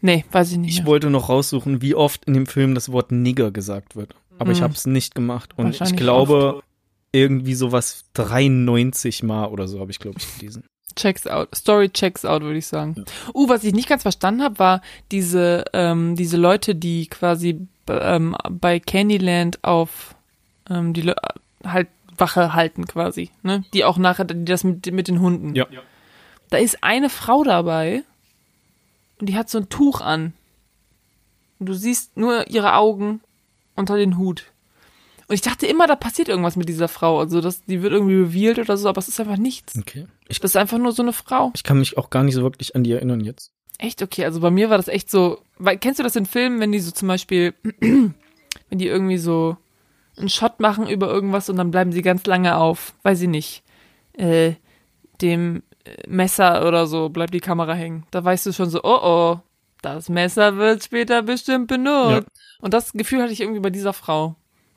[0.00, 0.70] Nee, weiß ich nicht.
[0.72, 0.86] Ich mehr.
[0.86, 4.14] wollte noch raussuchen, wie oft in dem Film das Wort Nigger gesagt wird.
[4.38, 4.64] Aber ich Hm.
[4.64, 5.52] habe es nicht gemacht.
[5.56, 6.62] Und ich glaube,
[7.12, 10.64] irgendwie sowas 93 Mal oder so habe ich, glaube ich, gelesen.
[10.96, 11.54] Checks out.
[11.54, 13.04] Story checks out, würde ich sagen.
[13.32, 18.36] Uh, was ich nicht ganz verstanden habe, war diese, ähm, diese Leute, die quasi ähm,
[18.50, 20.14] bei Candyland auf
[20.68, 21.16] ähm, die Le
[21.64, 23.64] halt Wache halten quasi, ne?
[23.72, 25.54] Die auch nachher, die das mit, mit den Hunden.
[25.54, 25.66] Ja.
[26.50, 28.04] Da ist eine Frau dabei
[29.18, 30.32] und die hat so ein Tuch an.
[31.58, 33.20] Und du siehst nur ihre Augen
[33.74, 34.44] unter den Hut.
[35.26, 37.18] Und ich dachte immer, da passiert irgendwas mit dieser Frau.
[37.18, 39.76] Also, dass die wird irgendwie revealed oder so, aber es ist einfach nichts.
[39.78, 40.06] Okay.
[40.28, 41.50] Ich, Das ist einfach nur so eine Frau.
[41.54, 43.50] ich kann mich auch gar nicht so wirklich an die erinnern jetzt.
[43.78, 44.02] Echt?
[44.02, 45.40] Okay, also bei mir war das echt so.
[45.58, 48.14] Weil, kennst du das in Filmen, wenn die so zum Beispiel, wenn
[48.70, 49.56] die irgendwie so
[50.16, 53.62] einen Shot machen über irgendwas und dann bleiben sie ganz lange auf, weiß ich nicht,
[54.12, 54.54] äh,
[55.20, 58.06] dem äh, Messer oder so bleibt die Kamera hängen.
[58.10, 59.40] Da weißt du schon so, oh oh,
[59.82, 62.28] das Messer wird später bestimmt benutzt.
[62.60, 64.36] Und das Gefühl hatte ich irgendwie bei dieser Frau.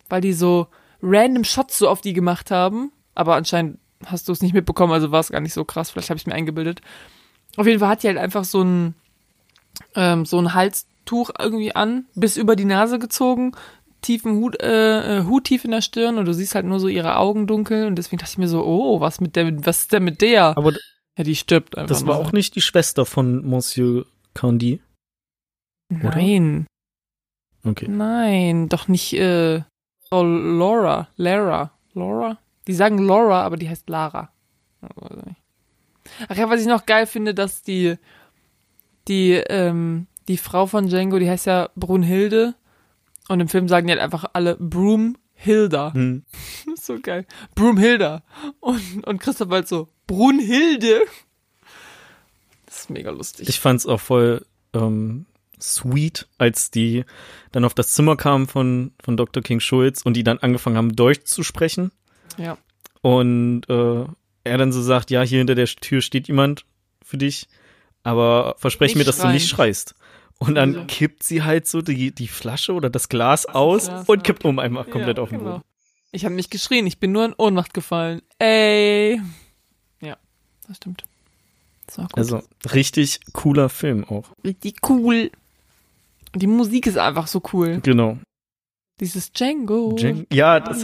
[0.10, 0.68] Weil die so
[1.02, 2.92] random Shots so auf die gemacht haben.
[3.16, 5.92] Aber anscheinend hast du es nicht mitbekommen, also war es gar nicht so krass.
[5.92, 6.82] Vielleicht habe ich es mir eingebildet.
[7.56, 8.96] Auf jeden Fall hat die halt einfach so ein,
[9.96, 13.54] ähm, so ein Halstuch irgendwie an, bis über die Nase gezogen,
[14.02, 16.88] tiefen Hut, äh, äh, Hut tief in der Stirn und du siehst halt nur so
[16.88, 19.94] ihre Augen dunkel und deswegen dachte ich mir so, oh, was mit der, was ist
[19.94, 20.56] denn mit der?
[20.58, 20.74] Aber
[21.18, 21.88] Ja, die stirbt einfach.
[21.90, 22.26] das war nur.
[22.28, 24.82] auch nicht die Schwester von Monsieur Candy.
[25.92, 26.10] oder?
[26.16, 26.68] Nein,
[27.66, 27.88] Okay.
[27.90, 29.62] nein, doch nicht, äh,
[30.08, 32.38] Frau Laura, Lara, Laura?
[32.68, 34.32] Die sagen Laura, aber die heißt Lara.
[36.30, 37.98] Ach ja, was ich noch geil finde, dass die,
[39.08, 42.56] die, ähm, die Frau von Django, die heißt ja Brunhilde.
[43.28, 45.94] Und im Film sagen die halt einfach alle Broomhilda.
[45.94, 46.24] Hm.
[46.80, 47.26] So geil.
[47.56, 48.24] Broomhilda.
[48.60, 51.02] Und, und Christoph halt so, Brunhilde.
[52.66, 53.50] Das ist mega lustig.
[53.50, 55.26] Ich fand's auch voll ähm,
[55.60, 57.04] sweet, als die
[57.52, 59.44] dann auf das Zimmer kamen von, von Dr.
[59.44, 61.92] King Schulz und die dann angefangen haben, Deutsch zu sprechen.
[62.38, 62.58] ja.
[63.02, 64.06] Und äh,
[64.44, 66.66] er dann so sagt, ja, hier hinter der Tür steht jemand
[67.04, 67.48] für dich,
[68.08, 69.96] aber versprech Nicht mir, dass du nicht schreist.
[70.40, 70.86] Und dann Ja.
[70.86, 74.24] kippt sie halt so die, die Flasche oder das Glas aus Glas, und ja.
[74.24, 75.52] kippt um einmal komplett Ja, auf den genau.
[75.54, 75.64] Boden.
[76.12, 78.22] Ich habe nicht geschrien, ich bin nur in Ohnmacht gefallen.
[78.40, 79.20] Ey.
[80.02, 80.16] Ja,
[80.68, 81.04] das stimmt.
[81.88, 82.18] Das war gut.
[82.18, 82.42] Also
[82.74, 84.30] richtig cooler Film auch.
[84.44, 85.32] richtig cool.
[86.36, 87.80] Die Musik ist einfach so cool.
[87.82, 88.18] Genau.
[89.00, 89.96] Dieses Django.
[89.98, 90.84] Jen ja, das,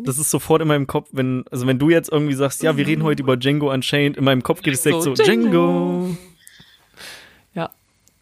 [0.00, 0.08] Unchained.
[0.08, 2.86] das ist sofort in meinem Kopf, wenn, also wenn du jetzt irgendwie sagst, ja, wir
[2.86, 5.48] reden heute über Django Unchained, in meinem Kopf geht es direkt so, So, Django.
[5.50, 6.16] Django.
[7.54, 7.70] Ja,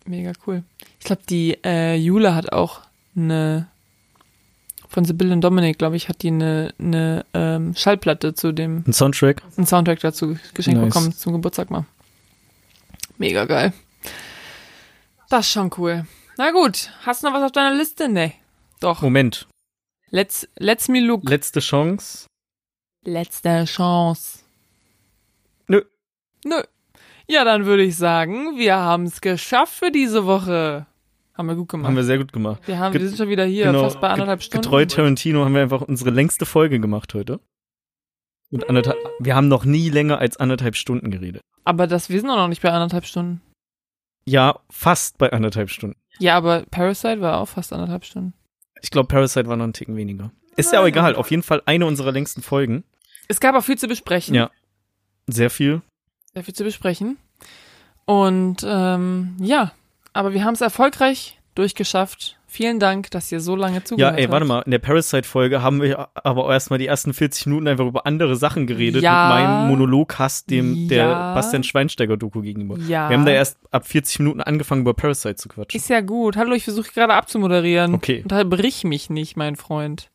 [0.07, 0.63] mega cool.
[0.99, 2.81] Ich glaube, die äh, Jule hat auch
[3.17, 3.67] eine
[4.91, 8.93] von Sibylle und Dominic, glaube ich, hat die eine, eine ähm, Schallplatte zu dem Ein
[8.95, 9.43] Soundtrack.
[9.59, 10.89] einen Soundtrack dazu geschenkt Nice.
[10.95, 11.85] bekommen zum Geburtstag mal.
[13.19, 13.73] Mega geil.
[15.29, 16.07] Das ist schon cool.
[16.39, 18.09] Na gut, hast du noch was auf deiner Liste?
[18.09, 18.33] Nee.
[18.81, 19.03] Doch.
[19.03, 19.47] Moment,
[20.11, 21.29] Let's, let's me look.
[21.29, 22.27] letzte Chance.
[23.05, 24.41] Letzte Chance.
[25.69, 25.83] Nö.
[26.45, 26.63] Nö.
[27.29, 30.87] Ja, dann würde ich sagen, wir haben es geschafft für diese Woche.
[31.35, 31.89] Haben wir gut gemacht.
[31.89, 32.63] Haben wir sehr gut gemacht.
[32.67, 34.63] Wir, haben, Get- wir sind schon wieder hier, Genau, fast bei anderthalb Stunden.
[34.63, 37.41] Getreu Tarantino haben wir einfach unsere längste Folge gemacht heute.
[38.51, 41.43] Und anderthalb, wir haben noch nie länger als anderthalb Stunden geredet.
[41.65, 43.43] Aber das, wir sind auch noch nicht bei anderthalb Stunden.
[44.25, 45.97] Ja, fast bei anderthalb Stunden.
[46.19, 48.33] Ja, aber Parasite war auch fast anderthalb Stunden.
[48.83, 50.31] Ich glaube, Parasite war noch einen Ticken weniger.
[50.57, 51.15] Ist ja auch egal.
[51.15, 52.85] Auf jeden Fall eine unserer längsten Folgen.
[53.29, 54.35] Es gab auch viel zu besprechen.
[54.35, 54.51] Ja.
[55.27, 55.83] Sehr viel.
[56.35, 57.17] Sehr viel zu besprechen.
[58.07, 59.73] Und ähm, ja,
[60.13, 62.37] aber wir haben es erfolgreich durchgeschafft.
[62.51, 64.21] Vielen Dank, dass ihr so lange Ja, zugehört habt.
[64.21, 64.63] ey, warte mal.
[64.63, 68.67] In der Parasite-Folge haben wir aber erstmal die ersten 40 Minuten einfach über andere Sachen
[68.67, 69.03] geredet.
[69.03, 69.29] Ja.
[69.29, 71.35] Mit meinem Monolog-Hass dem der Ja.
[71.35, 72.79] Bastian Schweinsteiger-Doku gegenüber.
[72.79, 73.11] Ja.
[73.11, 75.79] Wir haben da erst ab 40 Minuten angefangen, über Parasite zu quatschen.
[75.79, 76.37] Ist ja gut.
[76.37, 77.95] Hallo, ich versuche gerade abzumoderieren.
[77.95, 78.23] Okay.
[78.23, 80.11] Unterbrich mich nicht, mein Freund.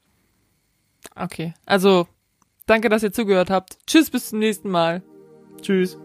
[1.15, 1.53] Okay.
[1.67, 2.07] Also,
[2.65, 3.77] danke, dass ihr zugehört habt.
[3.85, 5.03] Tschüss, bis zum nächsten Mal.
[5.61, 5.97] Tschüss.